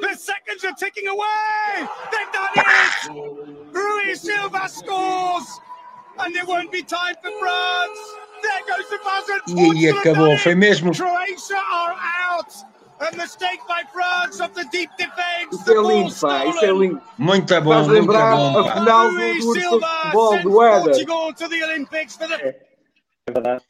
The 0.00 0.14
seconds 0.14 0.64
are 0.64 0.74
ticking 0.76 1.08
away. 1.08 1.88
They've 2.12 2.32
done 2.32 2.54
it. 2.54 3.76
Rui 3.76 4.14
Silva 4.14 4.68
scores, 4.68 5.60
and 6.20 6.36
it 6.36 6.46
won't 6.46 6.70
be 6.70 6.84
time 6.84 7.16
for 7.20 7.32
France. 7.40 7.98
There 8.40 8.62
goes 8.68 8.88
the 8.90 8.98
buzzer. 9.02 9.40
E 9.76 9.88
acabou, 9.88 10.38
foi 10.38 10.54
mesmo. 10.54 10.92
Croatia 10.94 11.56
are 11.56 11.96
out. 12.30 12.54
A 13.00 13.10
mistake 13.16 13.60
by 13.68 13.82
France 13.92 14.40
of 14.40 14.54
the 14.54 14.64
deep 14.70 14.90
defense. 14.96 15.52
Isso 15.52 15.70
é 15.70 15.82
lindo, 15.82 16.14
pá, 16.20 16.46
isso 16.46 16.64
é 16.64 16.70
lindo. 16.70 17.02
Muito 17.18 17.60
bom, 17.60 17.72
Faz 17.72 17.86
muito 17.88 18.00
lembrar 18.00 18.36
bom. 18.36 18.58
a 18.58 18.72
final 18.72 19.10
do 19.10 19.42
futebol 19.42 20.42
do 20.42 20.62
Éder. 20.62 21.06
Verdade. 23.30 23.64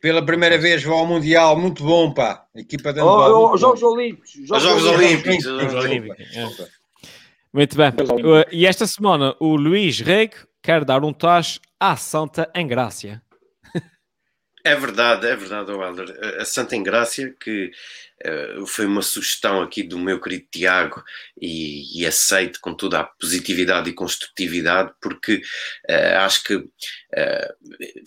Pela 0.00 0.24
primeira 0.24 0.56
vez 0.58 0.82
vão 0.82 0.98
ao 0.98 1.06
Mundial, 1.06 1.58
muito 1.58 1.82
bom, 1.82 2.12
pá. 2.12 2.46
Equipa 2.54 2.92
de 2.92 3.00
oh, 3.00 3.52
oh, 3.52 3.56
Jogos 3.56 3.82
Olímpicos. 3.82 4.32
Jogos, 4.46 4.62
Jogos 4.62 4.84
Olímpicos. 4.84 5.44
Jogos 5.44 5.74
Olímpicos. 5.74 6.36
É. 6.36 6.68
Muito 7.52 7.76
bem. 7.76 7.92
E 8.52 8.66
esta 8.66 8.86
semana 8.86 9.34
o 9.40 9.56
Luís 9.56 9.98
Rego 10.00 10.36
quer 10.62 10.84
dar 10.84 11.02
um 11.02 11.12
tacho 11.12 11.60
à 11.80 11.96
Santa 11.96 12.50
Engrácia. 12.54 13.22
É 14.64 14.74
verdade, 14.76 15.26
é 15.26 15.34
verdade, 15.34 15.70
Helder. 15.70 16.40
A 16.40 16.44
Santa 16.44 16.76
Engrácia, 16.76 17.34
que 17.40 17.70
uh, 18.26 18.66
foi 18.66 18.86
uma 18.86 19.02
sugestão 19.02 19.62
aqui 19.62 19.82
do 19.82 19.98
meu 19.98 20.20
querido 20.20 20.46
Tiago 20.50 21.02
e, 21.40 22.00
e 22.00 22.06
aceito 22.06 22.60
com 22.60 22.74
toda 22.74 23.00
a 23.00 23.04
positividade 23.04 23.88
e 23.88 23.94
construtividade, 23.94 24.92
porque 25.00 25.36
uh, 25.88 26.18
acho 26.18 26.44
que 26.44 26.54
uh, 26.56 26.68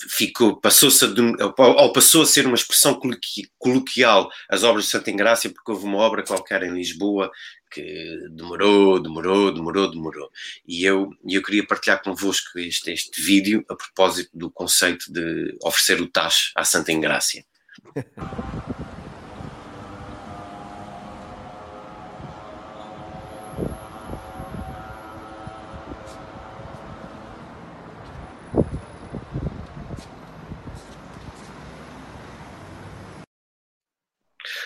ficou, 0.10 0.60
passou-se 0.60 1.06
ou 1.58 1.94
passou 1.94 2.24
a 2.24 2.26
ser 2.26 2.46
uma 2.46 2.56
expressão 2.56 3.00
coloquial 3.58 4.30
as 4.50 4.64
obras 4.64 4.86
de 4.86 4.92
Santa 4.92 5.12
Engrácia, 5.12 5.50
porque 5.50 5.72
houve 5.72 5.86
uma 5.86 5.98
obra 5.98 6.24
qualquer 6.24 6.64
em 6.64 6.74
Lisboa 6.74 7.32
que 7.72 8.28
demorou, 8.32 9.02
demorou, 9.02 9.54
demorou, 9.54 9.90
demorou. 9.90 10.30
E 10.68 10.84
eu, 10.84 11.10
eu 11.26 11.42
queria 11.42 11.66
partilhar 11.66 12.04
convosco 12.04 12.60
este, 12.60 12.92
este 12.92 13.22
vídeo 13.22 13.64
a 13.70 13.76
propósito 13.76 14.30
do 14.34 14.52
conceito 14.52 15.12
de 15.12 15.58
oferecer 15.64 16.02
o 16.02 16.08
tacho 16.08 16.52
à 16.56 16.66
Santa 16.66 16.92
Engrácia. 16.92 17.46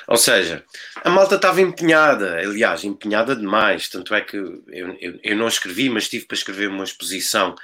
Ou 0.07 0.17
seja, 0.17 0.63
a 1.03 1.09
malta 1.09 1.35
estava 1.35 1.61
empenhada, 1.61 2.37
aliás, 2.37 2.83
empenhada 2.83 3.35
demais. 3.35 3.89
Tanto 3.89 4.13
é 4.13 4.21
que 4.21 4.37
eu, 4.37 4.63
eu, 4.67 5.19
eu 5.23 5.35
não 5.35 5.47
escrevi, 5.47 5.89
mas 5.89 6.07
tive 6.07 6.25
para 6.25 6.35
escrever 6.35 6.69
uma 6.69 6.83
exposição 6.83 7.55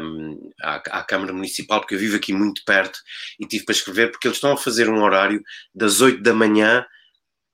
um, 0.00 0.50
à, 0.62 0.76
à, 0.98 1.02
Câmara 1.02 1.32
Municipal, 1.32 1.80
porque 1.80 1.94
eu 1.94 1.98
vivo 1.98 2.16
aqui 2.16 2.32
muito 2.32 2.62
perto, 2.64 2.98
e 3.40 3.46
tive 3.46 3.64
para 3.64 3.74
escrever 3.74 4.10
porque 4.10 4.26
eles 4.26 4.36
estão 4.36 4.52
a 4.52 4.56
fazer 4.56 4.88
um 4.88 5.02
horário 5.02 5.42
das 5.74 6.00
8 6.00 6.22
da 6.22 6.34
manhã 6.34 6.84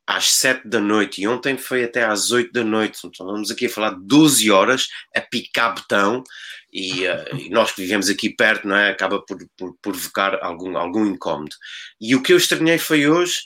às 0.06 0.32
7 0.32 0.66
da 0.66 0.80
noite, 0.80 1.20
e 1.20 1.28
ontem 1.28 1.56
foi 1.58 1.84
até 1.84 2.04
às 2.04 2.30
8 2.30 2.50
da 2.52 2.64
noite. 2.64 2.98
Então, 3.04 3.26
vamos 3.26 3.50
aqui 3.50 3.66
a 3.66 3.70
falar 3.70 3.90
de 3.90 4.06
12 4.06 4.50
horas 4.50 4.88
a 5.14 5.20
picar 5.20 5.74
botão. 5.74 6.24
E, 6.72 7.06
uh, 7.06 7.36
e, 7.36 7.50
nós 7.50 7.72
que 7.72 7.82
vivemos 7.82 8.08
aqui 8.08 8.30
perto, 8.30 8.66
não 8.66 8.76
é? 8.76 8.90
Acaba 8.90 9.20
por, 9.20 9.38
por, 9.56 9.74
por 9.82 9.92
provocar 9.92 10.38
algum, 10.42 10.76
algum 10.76 11.06
incómodo. 11.06 11.54
E 12.00 12.14
o 12.14 12.22
que 12.22 12.32
eu 12.32 12.36
estranhei 12.36 12.78
foi 12.78 13.06
hoje 13.06 13.40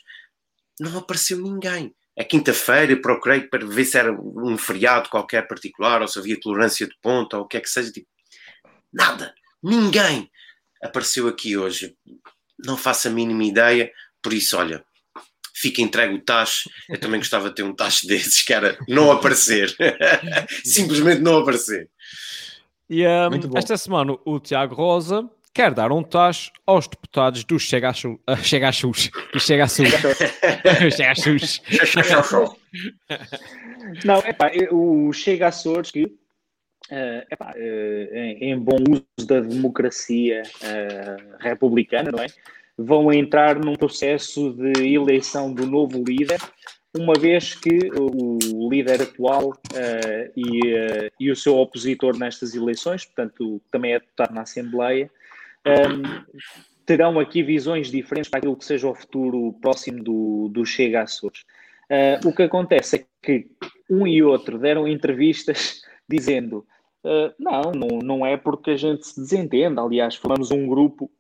não 0.81 0.99
apareceu 0.99 1.39
ninguém. 1.39 1.95
É 2.15 2.25
quinta-feira, 2.25 2.95
procurei 3.01 3.43
para 3.43 3.67
ver 3.67 3.85
se 3.85 3.97
era 3.97 4.13
um 4.13 4.57
feriado 4.59 5.09
qualquer 5.09 5.49
particular, 5.49 6.03
ou 6.03 6.09
se 6.09 6.19
havia 6.19 6.39
tolerância 6.39 6.87
de 6.87 6.95
ponta, 7.01 7.39
ou 7.39 7.45
o 7.45 7.49
que 7.49 7.57
é 7.57 7.61
que 7.61 7.71
seja. 7.71 7.91
Tipo, 7.91 8.09
nada, 8.93 9.35
ninguém 9.63 10.31
apareceu 10.83 11.27
aqui 11.27 11.57
hoje. 11.57 11.97
Não 12.65 12.77
faço 12.77 13.09
a 13.09 13.11
mínima 13.11 13.45
ideia, 13.45 13.91
por 14.23 14.33
isso, 14.33 14.59
olha, 14.59 14.85
fica 15.55 15.81
entregue 15.81 16.15
o 16.15 16.23
tacho. 16.23 16.69
Eu 16.89 17.01
também 17.01 17.19
gostava 17.19 17.49
de 17.49 17.55
ter 17.55 17.63
um 17.63 17.75
tacho 17.75 18.07
desses, 18.07 18.43
que 18.43 18.53
era 18.53 18.77
não 18.89 19.11
aparecer. 19.11 19.75
Simplesmente 20.65 21.23
não 21.23 21.39
aparecer. 21.39 21.89
E 22.91 23.07
um, 23.07 23.57
esta 23.57 23.77
semana 23.79 24.19
o 24.25 24.39
Tiago 24.39 24.75
Rosa 24.75 25.31
quer 25.53 25.73
dar 25.75 25.93
um 25.93 26.03
tacho 26.03 26.51
aos 26.67 26.89
deputados 26.89 27.45
do 27.45 27.59
Chega 27.59 27.91
a 27.91 27.93
Chus. 27.93 28.19
Uh, 28.29 28.37
chega 28.43 28.69
a 28.69 28.73
Chus. 28.73 29.11
Do 29.33 29.39
Chega 29.41 29.65
a 29.65 29.69
Chus. 29.69 31.61
chega 31.67 32.19
a 32.19 32.23
Chus. 32.23 32.51
Não, 34.05 34.19
é 34.19 34.33
pá, 34.33 34.51
o 34.71 35.13
Chega 35.13 35.47
a 35.47 35.49
Açores 35.49 35.91
que, 35.91 36.05
uh, 36.05 37.27
epá, 37.31 37.53
uh, 37.57 38.15
em, 38.15 38.51
em, 38.51 38.59
bom 38.59 38.79
uso 38.89 39.27
da 39.27 39.41
democracia 39.41 40.43
uh, 40.63 41.37
republicana, 41.41 42.11
não 42.11 42.23
é? 42.23 42.27
Vão 42.79 43.13
entrar 43.13 43.59
num 43.59 43.75
processo 43.75 44.53
de 44.55 44.95
eleição 44.95 45.53
do 45.53 45.67
novo 45.67 46.03
líder, 46.03 46.41
uma 46.97 47.15
vez 47.15 47.55
que 47.55 47.91
o 47.95 48.69
líder 48.71 49.03
atual 49.03 49.51
uh, 49.51 50.33
e, 50.37 50.75
uh, 50.75 51.11
e 51.21 51.31
o 51.31 51.37
seu 51.37 51.57
opositor 51.57 52.17
nestas 52.17 52.55
eleições, 52.55 53.05
portanto, 53.05 53.61
também 53.71 53.95
é 53.95 54.01
deputado 54.01 54.35
na 54.35 54.43
Assembleia, 54.43 55.11
um, 55.67 56.03
terão 56.85 57.19
aqui 57.19 57.43
visões 57.43 57.91
diferentes 57.91 58.31
para 58.31 58.39
aquilo 58.39 58.57
que 58.57 58.65
seja 58.65 58.89
o 58.89 58.95
futuro 58.95 59.53
próximo 59.61 60.03
do, 60.03 60.49
do 60.49 60.67
Chega 60.67 61.03
Açores. 61.03 61.45
Uh, 61.91 62.29
o 62.29 62.35
que 62.35 62.43
acontece 62.43 62.97
é 62.97 63.05
que 63.23 63.47
um 63.89 64.07
e 64.07 64.23
outro 64.23 64.59
deram 64.59 64.89
entrevistas 64.89 65.83
dizendo 66.09 66.67
uh, 67.05 67.33
não, 67.39 67.73
não, 67.73 67.99
não 68.03 68.27
é 68.27 68.37
porque 68.37 68.73
a 68.73 68.77
gente 68.77 69.07
se 69.07 69.21
desentende, 69.21 69.79
aliás, 69.79 70.17
formamos 70.17 70.51
um 70.51 70.67
grupo, 70.67 71.11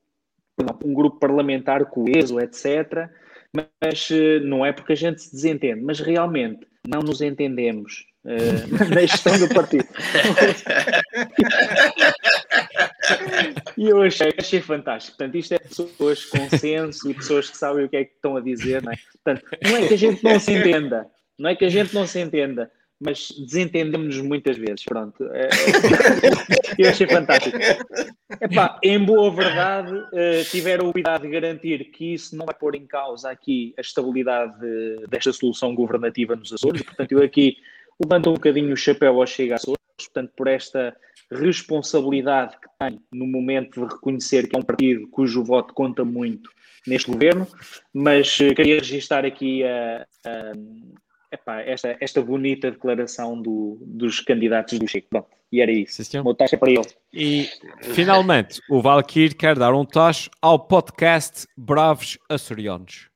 um 0.85 0.95
grupo 0.95 1.19
parlamentar 1.19 1.85
coeso, 1.87 2.41
etc., 2.41 3.09
mas 3.55 4.09
uh, 4.11 4.41
não 4.45 4.65
é 4.65 4.73
porque 4.73 4.95
a 4.95 4.97
gente 4.97 5.23
se 5.23 5.33
desentende, 5.33 5.83
mas 5.83 6.01
realmente 6.01 6.67
não 6.89 7.01
nos 7.01 7.21
entendemos 7.21 8.07
uh, 8.25 8.67
na 8.95 9.03
gestão 9.03 9.39
do 9.39 9.53
partido. 9.53 9.87
e 13.77 13.89
eu 13.89 14.03
achei, 14.03 14.33
achei 14.39 14.61
fantástico. 14.61 15.17
Portanto, 15.17 15.37
isto 15.37 15.55
é 15.55 15.59
pessoas 15.59 16.25
com 16.25 16.49
senso 16.59 17.11
e 17.11 17.15
pessoas 17.15 17.51
que 17.51 17.57
sabem 17.57 17.85
o 17.85 17.89
que 17.89 17.97
é 17.97 18.05
que 18.05 18.15
estão 18.15 18.37
a 18.37 18.41
dizer, 18.41 18.83
não 18.83 18.93
é? 18.93 18.97
Portanto, 19.25 19.59
não 19.63 19.77
é 19.77 19.89
que 19.89 19.95
a 19.95 19.99
gente 19.99 20.25
não 20.25 20.39
se 20.39 20.53
entenda, 20.53 21.07
não 21.39 21.51
é 21.51 21.57
que 21.57 21.65
a 21.65 21.69
gente 21.69 21.95
não 21.95 22.07
se 22.07 22.21
entenda, 22.21 22.71
mas 23.05 23.31
desentendemos-nos 23.31 24.21
muitas 24.21 24.57
vezes. 24.57 24.85
Pronto. 24.85 25.25
É, 25.33 25.49
eu 26.79 26.89
achei 26.89 27.07
fantástico. 27.07 27.59
Epá, 28.41 28.79
em 28.83 29.05
boa 29.05 29.31
verdade, 29.31 29.93
uh, 29.93 30.45
tiveram 30.51 30.89
o 30.89 30.93
cuidado 30.93 31.23
de 31.23 31.29
garantir 31.29 31.91
que 31.91 32.15
isso 32.15 32.37
não 32.37 32.47
vai 32.47 32.55
pôr 32.55 32.77
em 32.77 32.87
causa 32.87 33.31
aqui 33.31 33.75
a 33.77 33.81
estabilidade 33.81 34.59
de, 34.61 35.07
desta 35.09 35.33
solução 35.33 35.75
governativa 35.75 36.37
nos 36.37 36.53
Açores. 36.53 36.83
Portanto, 36.83 37.13
eu 37.13 37.23
aqui 37.23 37.57
levanto 38.03 38.31
um 38.31 38.35
bocadinho 38.35 38.73
o 38.73 38.77
chapéu 38.77 39.21
ao 39.21 39.27
Chega 39.27 39.57
Açores, 39.57 39.79
portanto, 39.97 40.33
por 40.37 40.49
esta 40.49 40.95
responsabilidade 41.31 42.57
que 42.57 42.69
tem 42.79 43.01
no 43.13 43.27
momento 43.27 43.81
de 43.81 43.95
reconhecer 43.95 44.49
que 44.49 44.57
é 44.57 44.59
um 44.59 44.63
partido 44.63 45.09
cujo 45.09 45.43
voto 45.43 45.73
conta 45.73 46.05
muito 46.05 46.51
neste 46.87 47.11
governo, 47.11 47.47
mas 47.93 48.39
uh, 48.41 48.55
queria 48.55 48.79
registrar 48.79 49.25
aqui 49.25 49.63
a, 49.65 50.07
a, 50.27 50.53
epá, 51.33 51.61
esta, 51.63 51.97
esta 52.01 52.21
bonita 52.21 52.71
declaração 52.71 53.41
do, 53.41 53.79
dos 53.81 54.21
candidatos 54.21 54.79
do 54.79 54.87
Chico. 54.87 55.09
Bom, 55.11 55.27
e 55.51 55.61
era 55.61 55.71
isso. 55.71 56.03
Sim, 56.05 56.19
Uma 56.19 56.35
taxa 56.35 56.59
para 56.59 56.71
ele. 56.71 56.87
E 57.13 57.49
finalmente, 57.95 58.61
o 58.69 58.83
Valkyrie 58.83 59.35
quer 59.35 59.59
dar 59.59 59.75
um 59.75 59.85
tacho 59.85 60.29
ao 60.41 60.59
podcast 60.59 61.47
Bravos 61.57 62.19
Açorianos. 62.29 63.12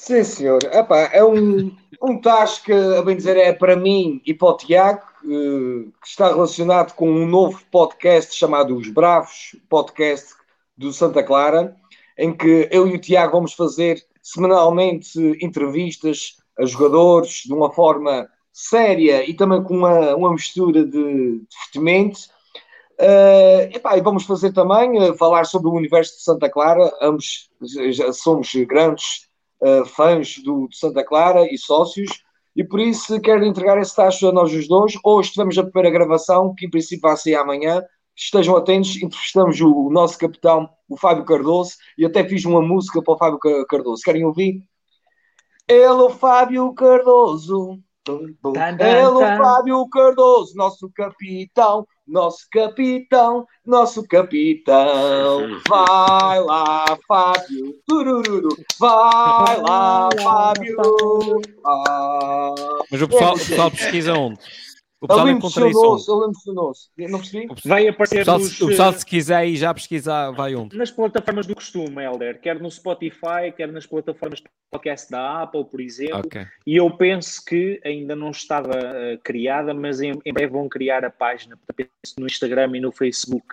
Sim, 0.00 0.24
senhor. 0.24 0.64
Epá, 0.64 1.10
é 1.12 1.22
um, 1.22 1.76
um 2.02 2.18
tacho 2.18 2.62
que, 2.64 2.72
a 2.72 3.02
bem 3.02 3.14
dizer, 3.14 3.36
é 3.36 3.52
para 3.52 3.76
mim 3.76 4.22
e 4.24 4.32
para 4.32 4.48
o 4.48 4.56
Tiago, 4.56 5.02
eh, 5.24 5.90
que 6.00 6.08
está 6.08 6.28
relacionado 6.28 6.94
com 6.94 7.06
um 7.06 7.26
novo 7.26 7.60
podcast 7.70 8.34
chamado 8.34 8.74
Os 8.74 8.88
Bravos, 8.88 9.54
podcast 9.68 10.32
do 10.74 10.90
Santa 10.90 11.22
Clara, 11.22 11.76
em 12.16 12.34
que 12.34 12.66
eu 12.72 12.88
e 12.88 12.94
o 12.94 12.98
Tiago 12.98 13.32
vamos 13.32 13.52
fazer 13.52 14.02
semanalmente 14.22 15.18
entrevistas 15.44 16.38
a 16.58 16.64
jogadores 16.64 17.42
de 17.44 17.52
uma 17.52 17.70
forma 17.70 18.26
séria 18.54 19.28
e 19.28 19.34
também 19.34 19.62
com 19.62 19.76
uma, 19.76 20.16
uma 20.16 20.32
mistura 20.32 20.82
de 20.82 21.42
divertimento. 21.46 22.20
Uh, 22.98 23.76
epá, 23.76 23.98
e 23.98 24.00
vamos 24.00 24.24
fazer 24.24 24.54
também 24.54 24.98
uh, 24.98 25.14
falar 25.14 25.44
sobre 25.44 25.68
o 25.68 25.74
universo 25.74 26.16
de 26.16 26.22
Santa 26.22 26.48
Clara. 26.48 26.90
Ambos 27.02 27.50
já 27.92 28.10
somos 28.14 28.50
grandes 28.66 29.29
uh, 29.62 29.84
fãs 29.86 30.38
do, 30.42 30.68
de 30.68 30.76
Santa 30.76 31.04
Clara 31.04 31.46
e 31.52 31.58
sócios, 31.58 32.10
e 32.54 32.64
por 32.64 32.80
isso 32.80 33.20
quero 33.20 33.44
entregar 33.44 33.78
esse 33.78 33.94
tacho 33.94 34.28
a 34.28 34.32
nós 34.32 34.52
os 34.52 34.66
dois. 34.66 34.94
Hoje 35.04 35.30
tivemos 35.30 35.56
a 35.56 35.62
primeira 35.62 35.90
gravação, 35.90 36.54
que 36.54 36.66
em 36.66 36.70
princípio 36.70 37.02
vai 37.02 37.16
sair 37.16 37.36
amanhã. 37.36 37.82
Estejam 38.16 38.56
atentos, 38.56 38.96
entrevistamos 38.96 39.60
o, 39.60 39.86
o 39.86 39.90
nosso 39.90 40.18
capitão, 40.18 40.68
o 40.88 40.96
Fábio 40.96 41.24
Cardoso, 41.24 41.76
e 41.96 42.04
até 42.04 42.22
fiz 42.28 42.44
uma 42.44 42.60
música 42.60 43.00
para 43.02 43.14
o 43.14 43.18
Fábio 43.18 43.38
Cardoso. 43.66 44.02
Querem 44.04 44.24
ouvir? 44.24 44.62
Ele, 45.66 45.86
o 45.86 46.10
Fábio 46.10 46.74
Cardoso. 46.74 47.78
Ele, 48.08 49.06
o 49.06 49.20
Fábio 49.20 49.88
Cardoso, 49.88 50.56
nosso 50.56 50.90
capitão, 50.94 51.86
nosso 52.06 52.46
capitão, 52.50 53.46
nosso 53.64 54.02
capitão. 54.08 55.60
Vai 55.68 56.40
lá, 56.40 56.84
Fábio. 57.06 57.74
Turururu. 57.86 58.56
Vai 58.78 59.60
lá, 59.60 60.08
Fábio. 60.22 60.76
Ah. 61.66 62.54
Mas 62.90 63.02
o 63.02 63.08
pessoal, 63.08 63.34
o 63.34 63.38
pessoal 63.38 63.70
pesquisa 63.70 64.14
onde? 64.14 64.40
O 65.00 65.08
pessoal 65.08 65.26
Ele 65.26 65.36
encontra 65.38 65.66
isso. 65.66 65.78
emocionou-se, 65.78 66.10
ele 66.10 66.24
emocionou-se. 66.24 66.90
Não 66.98 67.18
percebi? 67.18 67.48
Vai 67.64 67.86
O 67.86 67.90
aparecer 67.90 68.18
pessoal, 68.18 68.38
nos, 68.38 68.60
o 68.60 68.66
pessoal, 68.66 68.90
eh, 68.90 68.98
se 68.98 69.06
quiser 69.06 69.48
e 69.48 69.56
já 69.56 69.72
pesquisar, 69.72 70.30
vai 70.32 70.54
onde? 70.54 70.76
nas 70.76 70.90
plataformas 70.90 71.46
do 71.46 71.54
costume, 71.54 72.02
Helder, 72.04 72.38
quer 72.38 72.60
no 72.60 72.70
Spotify, 72.70 73.50
quer 73.56 73.72
nas 73.72 73.86
plataformas 73.86 74.40
de 74.40 74.44
podcast 74.70 75.10
da 75.10 75.42
Apple, 75.42 75.64
por 75.64 75.80
exemplo. 75.80 76.18
Ok. 76.18 76.46
E 76.66 76.76
eu 76.76 76.90
penso 76.90 77.42
que 77.44 77.80
ainda 77.82 78.14
não 78.14 78.30
estava 78.30 78.72
eh, 78.74 79.18
criada, 79.24 79.72
mas 79.72 80.02
em, 80.02 80.20
em 80.22 80.32
breve 80.34 80.52
vão 80.52 80.68
criar 80.68 81.02
a 81.02 81.10
página 81.10 81.58
penso 81.74 82.14
no 82.18 82.26
Instagram 82.26 82.76
e 82.76 82.80
no 82.80 82.92
Facebook 82.92 83.46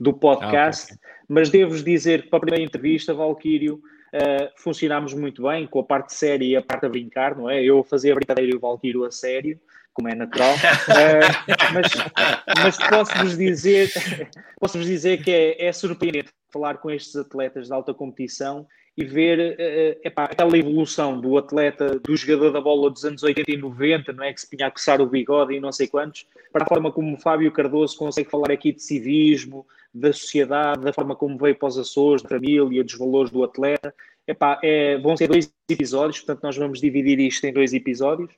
do 0.00 0.12
podcast. 0.12 0.98
Mas 1.28 1.50
devo-vos 1.50 1.84
dizer 1.84 2.22
que 2.22 2.28
para 2.28 2.38
a 2.38 2.40
primeira 2.40 2.64
entrevista, 2.64 3.12
Valquírio, 3.12 3.80
eh, 4.12 4.50
funcionámos 4.56 5.12
muito 5.12 5.42
bem 5.42 5.66
com 5.66 5.80
a 5.80 5.84
parte 5.84 6.14
séria 6.14 6.46
e 6.46 6.56
a 6.56 6.62
parte 6.62 6.86
a 6.86 6.88
brincar, 6.88 7.36
não 7.36 7.50
é? 7.50 7.62
Eu 7.62 7.82
fazia 7.82 8.12
a 8.12 8.14
brincadeira 8.14 8.52
e 8.52 8.56
o 8.56 8.60
Valquírio 8.60 9.04
a 9.04 9.10
sério, 9.10 9.60
como 9.94 10.08
é 10.08 10.14
natural. 10.14 10.54
Eh, 10.94 11.20
mas 11.72 11.92
mas 12.62 12.76
posso-vos 12.88 13.36
dizer, 13.36 13.90
posso-vos 14.60 14.86
dizer 14.86 15.22
que 15.22 15.30
é, 15.30 15.66
é 15.66 15.72
surpreendente 15.72 16.30
falar 16.52 16.78
com 16.78 16.90
estes 16.90 17.16
atletas 17.16 17.66
de 17.68 17.72
alta 17.72 17.94
competição 17.94 18.66
e 18.96 19.04
ver 19.04 19.56
eh, 19.58 19.98
epá, 20.04 20.24
aquela 20.24 20.56
evolução 20.56 21.20
do 21.20 21.36
atleta, 21.36 21.98
do 21.98 22.16
jogador 22.16 22.52
da 22.52 22.60
bola 22.60 22.90
dos 22.90 23.04
anos 23.04 23.22
80 23.22 23.50
e 23.50 23.56
90, 23.56 24.12
não 24.12 24.24
é? 24.24 24.32
Que 24.32 24.40
se 24.40 24.48
punha 24.48 24.68
a 24.68 24.70
coçar 24.70 25.00
o 25.00 25.06
bigode 25.06 25.54
e 25.54 25.60
não 25.60 25.72
sei 25.72 25.88
quantos, 25.88 26.26
para 26.52 26.64
a 26.64 26.68
forma 26.68 26.92
como 26.92 27.14
o 27.14 27.18
Fábio 27.18 27.50
Cardoso 27.50 27.96
consegue 27.96 28.30
falar 28.30 28.52
aqui 28.52 28.72
de 28.72 28.82
civismo, 28.82 29.66
da 29.92 30.12
sociedade, 30.12 30.82
da 30.82 30.92
forma 30.92 31.16
como 31.16 31.38
veio 31.38 31.56
para 31.56 31.68
os 31.68 31.78
Açores, 31.78 32.22
da 32.22 32.28
família, 32.28 32.84
dos 32.84 32.94
valores 32.94 33.30
do 33.30 33.42
atleta. 33.42 33.94
Epá, 34.26 34.58
é, 34.62 34.96
vão 34.98 35.16
ser 35.16 35.28
dois 35.28 35.52
episódios, 35.68 36.20
portanto 36.20 36.42
nós 36.42 36.56
vamos 36.56 36.80
dividir 36.80 37.18
isto 37.20 37.44
em 37.44 37.52
dois 37.52 37.72
episódios. 37.72 38.30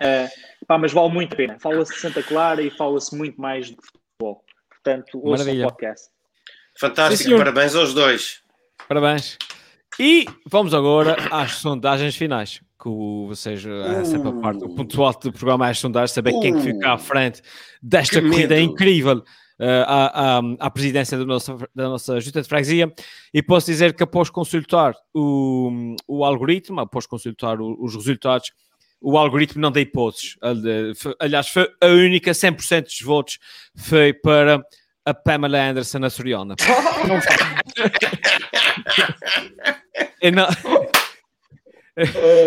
Eh, 0.00 0.28
pá, 0.66 0.78
mas 0.78 0.92
vale 0.92 1.12
muito 1.12 1.32
a 1.34 1.36
pena. 1.36 1.58
Fala-se 1.60 1.92
de 1.94 2.00
Santa 2.00 2.22
Clara 2.22 2.62
e 2.62 2.70
fala-se 2.70 3.14
muito 3.16 3.40
mais 3.40 3.66
de 3.66 3.76
futebol. 3.76 4.44
Portanto, 4.70 5.20
ouçam 5.22 5.52
o 5.52 5.62
podcast. 5.62 6.08
Fantástico, 6.78 7.30
Sim, 7.30 7.36
parabéns 7.38 7.74
aos 7.74 7.94
dois. 7.94 8.40
Parabéns. 8.88 9.38
E 9.98 10.26
vamos 10.46 10.74
agora 10.74 11.16
às 11.30 11.52
sondagens 11.52 12.16
finais. 12.16 12.60
Que 12.80 12.88
o- 12.88 13.26
vocês, 13.28 13.64
é 13.64 14.04
sempre 14.04 14.28
a 14.28 14.32
parte, 14.32 14.62
o 14.64 14.74
ponto 14.74 15.02
alto 15.02 15.30
do 15.30 15.32
programa 15.38 15.68
é 15.68 15.70
as 15.70 15.78
sondagens, 15.78 16.10
saber 16.10 16.32
quem 16.40 16.52
que 16.52 16.60
fica 16.60 16.92
à 16.92 16.98
frente 16.98 17.40
desta 17.82 18.20
corrida 18.20 18.56
medo. 18.56 18.72
incrível 18.72 19.22
eh, 19.58 19.84
à, 19.86 20.38
à, 20.38 20.40
à 20.58 20.70
presidência 20.70 21.16
da 21.16 21.24
nossa, 21.24 21.56
da 21.74 21.88
nossa 21.88 22.20
Junta 22.20 22.42
de 22.42 22.48
Freguesia. 22.48 22.92
E 23.32 23.40
posso 23.42 23.66
dizer 23.66 23.94
que 23.94 24.02
após 24.02 24.28
consultar 24.28 24.94
o, 25.14 25.94
o 26.08 26.24
algoritmo, 26.24 26.80
após 26.80 27.06
consultar 27.06 27.60
o- 27.60 27.76
os 27.82 27.94
resultados, 27.94 28.50
o 29.04 29.18
algoritmo 29.18 29.60
não 29.60 29.70
deu 29.70 29.82
hipóteses. 29.82 30.36
Foi- 30.96 31.14
Aliás, 31.20 31.48
foi 31.48 31.68
a 31.80 31.86
única 31.86 32.30
100% 32.32 32.84
dos 32.84 33.00
votos 33.02 33.38
foi 33.76 34.12
para 34.14 34.60
a 35.04 35.12
Pamela 35.12 35.58
Anderson 35.60 35.98
na 35.98 36.08
Soriana. 36.10 36.54
Eu 40.20 40.32
não- 40.32 40.48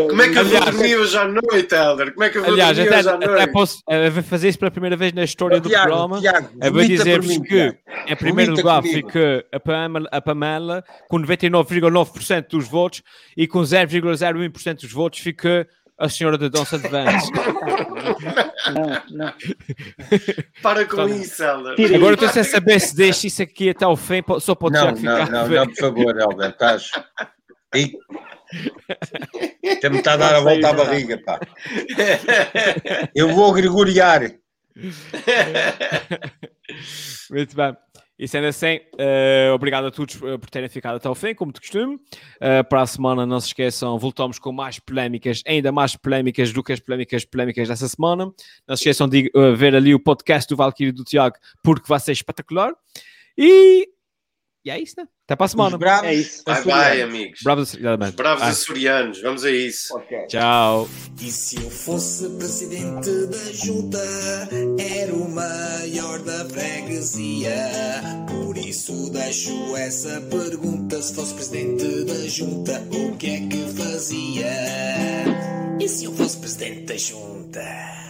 Como 0.09 0.21
é 0.21 0.29
que 0.29 0.37
eu 0.39 0.43
vou 0.45 0.59
dormir 0.59 0.95
hoje 0.97 1.17
à 1.17 1.25
noite, 1.25 1.73
Helder? 1.73 2.11
Como 2.13 2.23
é 2.25 2.29
que 2.29 2.37
eu 2.37 2.43
vou 2.43 2.51
Aliás, 2.51 2.75
dormir 2.75 2.89
até, 2.89 2.99
hoje 2.99 3.09
à 3.09 3.13
até 3.15 3.25
noite? 3.27 3.51
posso 3.53 3.81
eh, 3.89 4.09
vou 4.09 4.23
fazer 4.23 4.49
isso 4.49 4.59
pela 4.59 4.71
primeira 4.71 4.97
vez 4.97 5.13
na 5.13 5.23
história 5.23 5.61
do 5.61 5.69
Tiago, 5.69 5.87
programa. 5.87 6.19
Tiago, 6.19 6.49
Eu 6.61 6.73
vou 6.73 6.83
dizer-vos 6.83 7.37
que, 7.37 7.47
Tiago. 7.47 7.77
em 8.07 8.15
primeiro 8.17 8.51
Vomita 8.51 8.67
lugar, 8.67 8.81
comigo. 8.81 9.07
fica 9.07 9.45
a 9.53 9.59
Pamela, 9.59 10.09
a 10.11 10.19
Pamela 10.21 10.83
com 11.07 11.17
99,9% 11.21 12.47
dos 12.49 12.67
votos 12.67 13.01
e 13.37 13.47
com 13.47 13.59
0,01% 13.61 14.81
dos 14.81 14.91
votos 14.91 15.19
fica 15.19 15.65
a 15.97 16.09
senhora 16.09 16.37
de 16.37 16.49
Vance. 16.49 17.31
Não, 18.67 19.01
não. 19.09 19.33
Para 20.61 20.85
com 20.85 21.07
isso, 21.07 21.41
Helder. 21.41 21.95
Agora 21.95 22.15
estou 22.15 22.29
sem 22.29 22.43
saber 22.43 22.81
se 22.81 22.95
deixa 22.95 23.27
isso 23.27 23.41
aqui 23.41 23.69
até 23.69 23.85
ao 23.85 23.95
fim, 23.95 24.21
só 24.41 24.55
para 24.55 24.67
o 24.67 24.71
Não, 24.71 24.91
não, 24.91 25.25
não, 25.25 25.47
não, 25.47 25.67
por 25.67 25.75
favor, 25.75 26.19
Helder, 26.19 26.49
estás. 26.49 26.91
Ih. 27.73 27.93
Até-me 29.77 29.99
está 29.99 30.13
a 30.13 30.17
dar 30.17 30.35
a 30.35 30.39
volta 30.41 30.69
à 30.69 30.73
barriga, 30.73 31.17
pá. 31.23 31.39
Eu 33.15 33.33
vou 33.33 33.53
gregoriar. 33.53 34.33
Muito 37.29 37.55
bem. 37.55 37.77
E 38.19 38.27
sendo 38.27 38.47
assim, 38.47 38.79
eh, 38.97 39.51
obrigado 39.53 39.85
a 39.85 39.91
todos 39.91 40.15
eh, 40.15 40.37
por 40.39 40.49
terem 40.49 40.67
ficado 40.67 40.95
até 40.95 41.07
ao 41.07 41.13
fim, 41.13 41.35
como 41.35 41.53
de 41.53 41.59
costume. 41.59 41.99
Eh, 42.39 42.63
para 42.63 42.81
a 42.81 42.87
semana, 42.87 43.27
não 43.27 43.39
se 43.39 43.47
esqueçam, 43.47 43.97
voltamos 43.99 44.39
com 44.39 44.51
mais 44.51 44.79
polémicas, 44.79 45.43
ainda 45.45 45.71
mais 45.71 45.95
polémicas 45.95 46.51
do 46.51 46.63
que 46.63 46.73
as 46.73 46.79
polémicas 46.79 47.25
polémicas 47.25 47.67
dessa 47.67 47.87
semana. 47.87 48.25
Não 48.67 48.75
se 48.75 48.81
esqueçam 48.81 49.07
de 49.07 49.31
eh, 49.33 49.51
ver 49.51 49.75
ali 49.75 49.93
o 49.93 49.99
podcast 49.99 50.49
do 50.49 50.55
Valkyrie 50.55 50.91
do 50.91 51.03
Tiago, 51.03 51.35
porque 51.61 51.87
vai 51.87 51.99
ser 51.99 52.13
espetacular. 52.13 52.73
E, 53.37 53.87
e 54.67 54.69
é 54.69 54.79
isso, 54.81 54.95
né? 54.97 55.05
Até 55.25 55.35
para 55.35 55.45
a 55.45 55.47
Os 55.47 55.51
semana. 55.51 55.77
bravos. 55.77 56.07
É 56.09 56.13
isso. 56.13 56.43
Bye 56.45 56.63
bye, 56.63 57.01
amigos. 57.01 57.39
Bravos, 57.41 57.73
Os 57.73 57.79
bravos 58.15 58.43
Ah, 58.43 58.47
açorianos, 58.47 59.21
vamos 59.21 59.43
a 59.45 59.51
isso. 59.51 59.95
Ok. 59.95 60.17
Tchau. 60.27 60.89
E 61.21 61.31
se 61.31 61.55
eu 61.55 61.69
fosse 61.69 62.29
presidente 62.31 63.09
da 63.27 63.51
junta, 63.53 63.99
era 64.79 65.13
o 65.13 65.29
maior 65.29 66.19
da 66.19 66.45
freguesia. 66.45 67.55
Por 68.29 68.57
isso 68.57 69.09
deixo 69.09 69.75
essa 69.77 70.19
pergunta: 70.21 71.01
se 71.01 71.13
fosse 71.15 71.33
presidente 71.33 72.03
da 72.05 72.27
junta, 72.27 72.81
o 72.91 73.15
que 73.17 73.27
é 73.27 73.39
que 73.47 73.73
fazia? 73.81 74.51
E 75.79 75.87
se 75.87 76.05
eu 76.05 76.13
fosse 76.13 76.37
presidente 76.37 76.81
da 76.81 76.97
junta? 76.97 78.06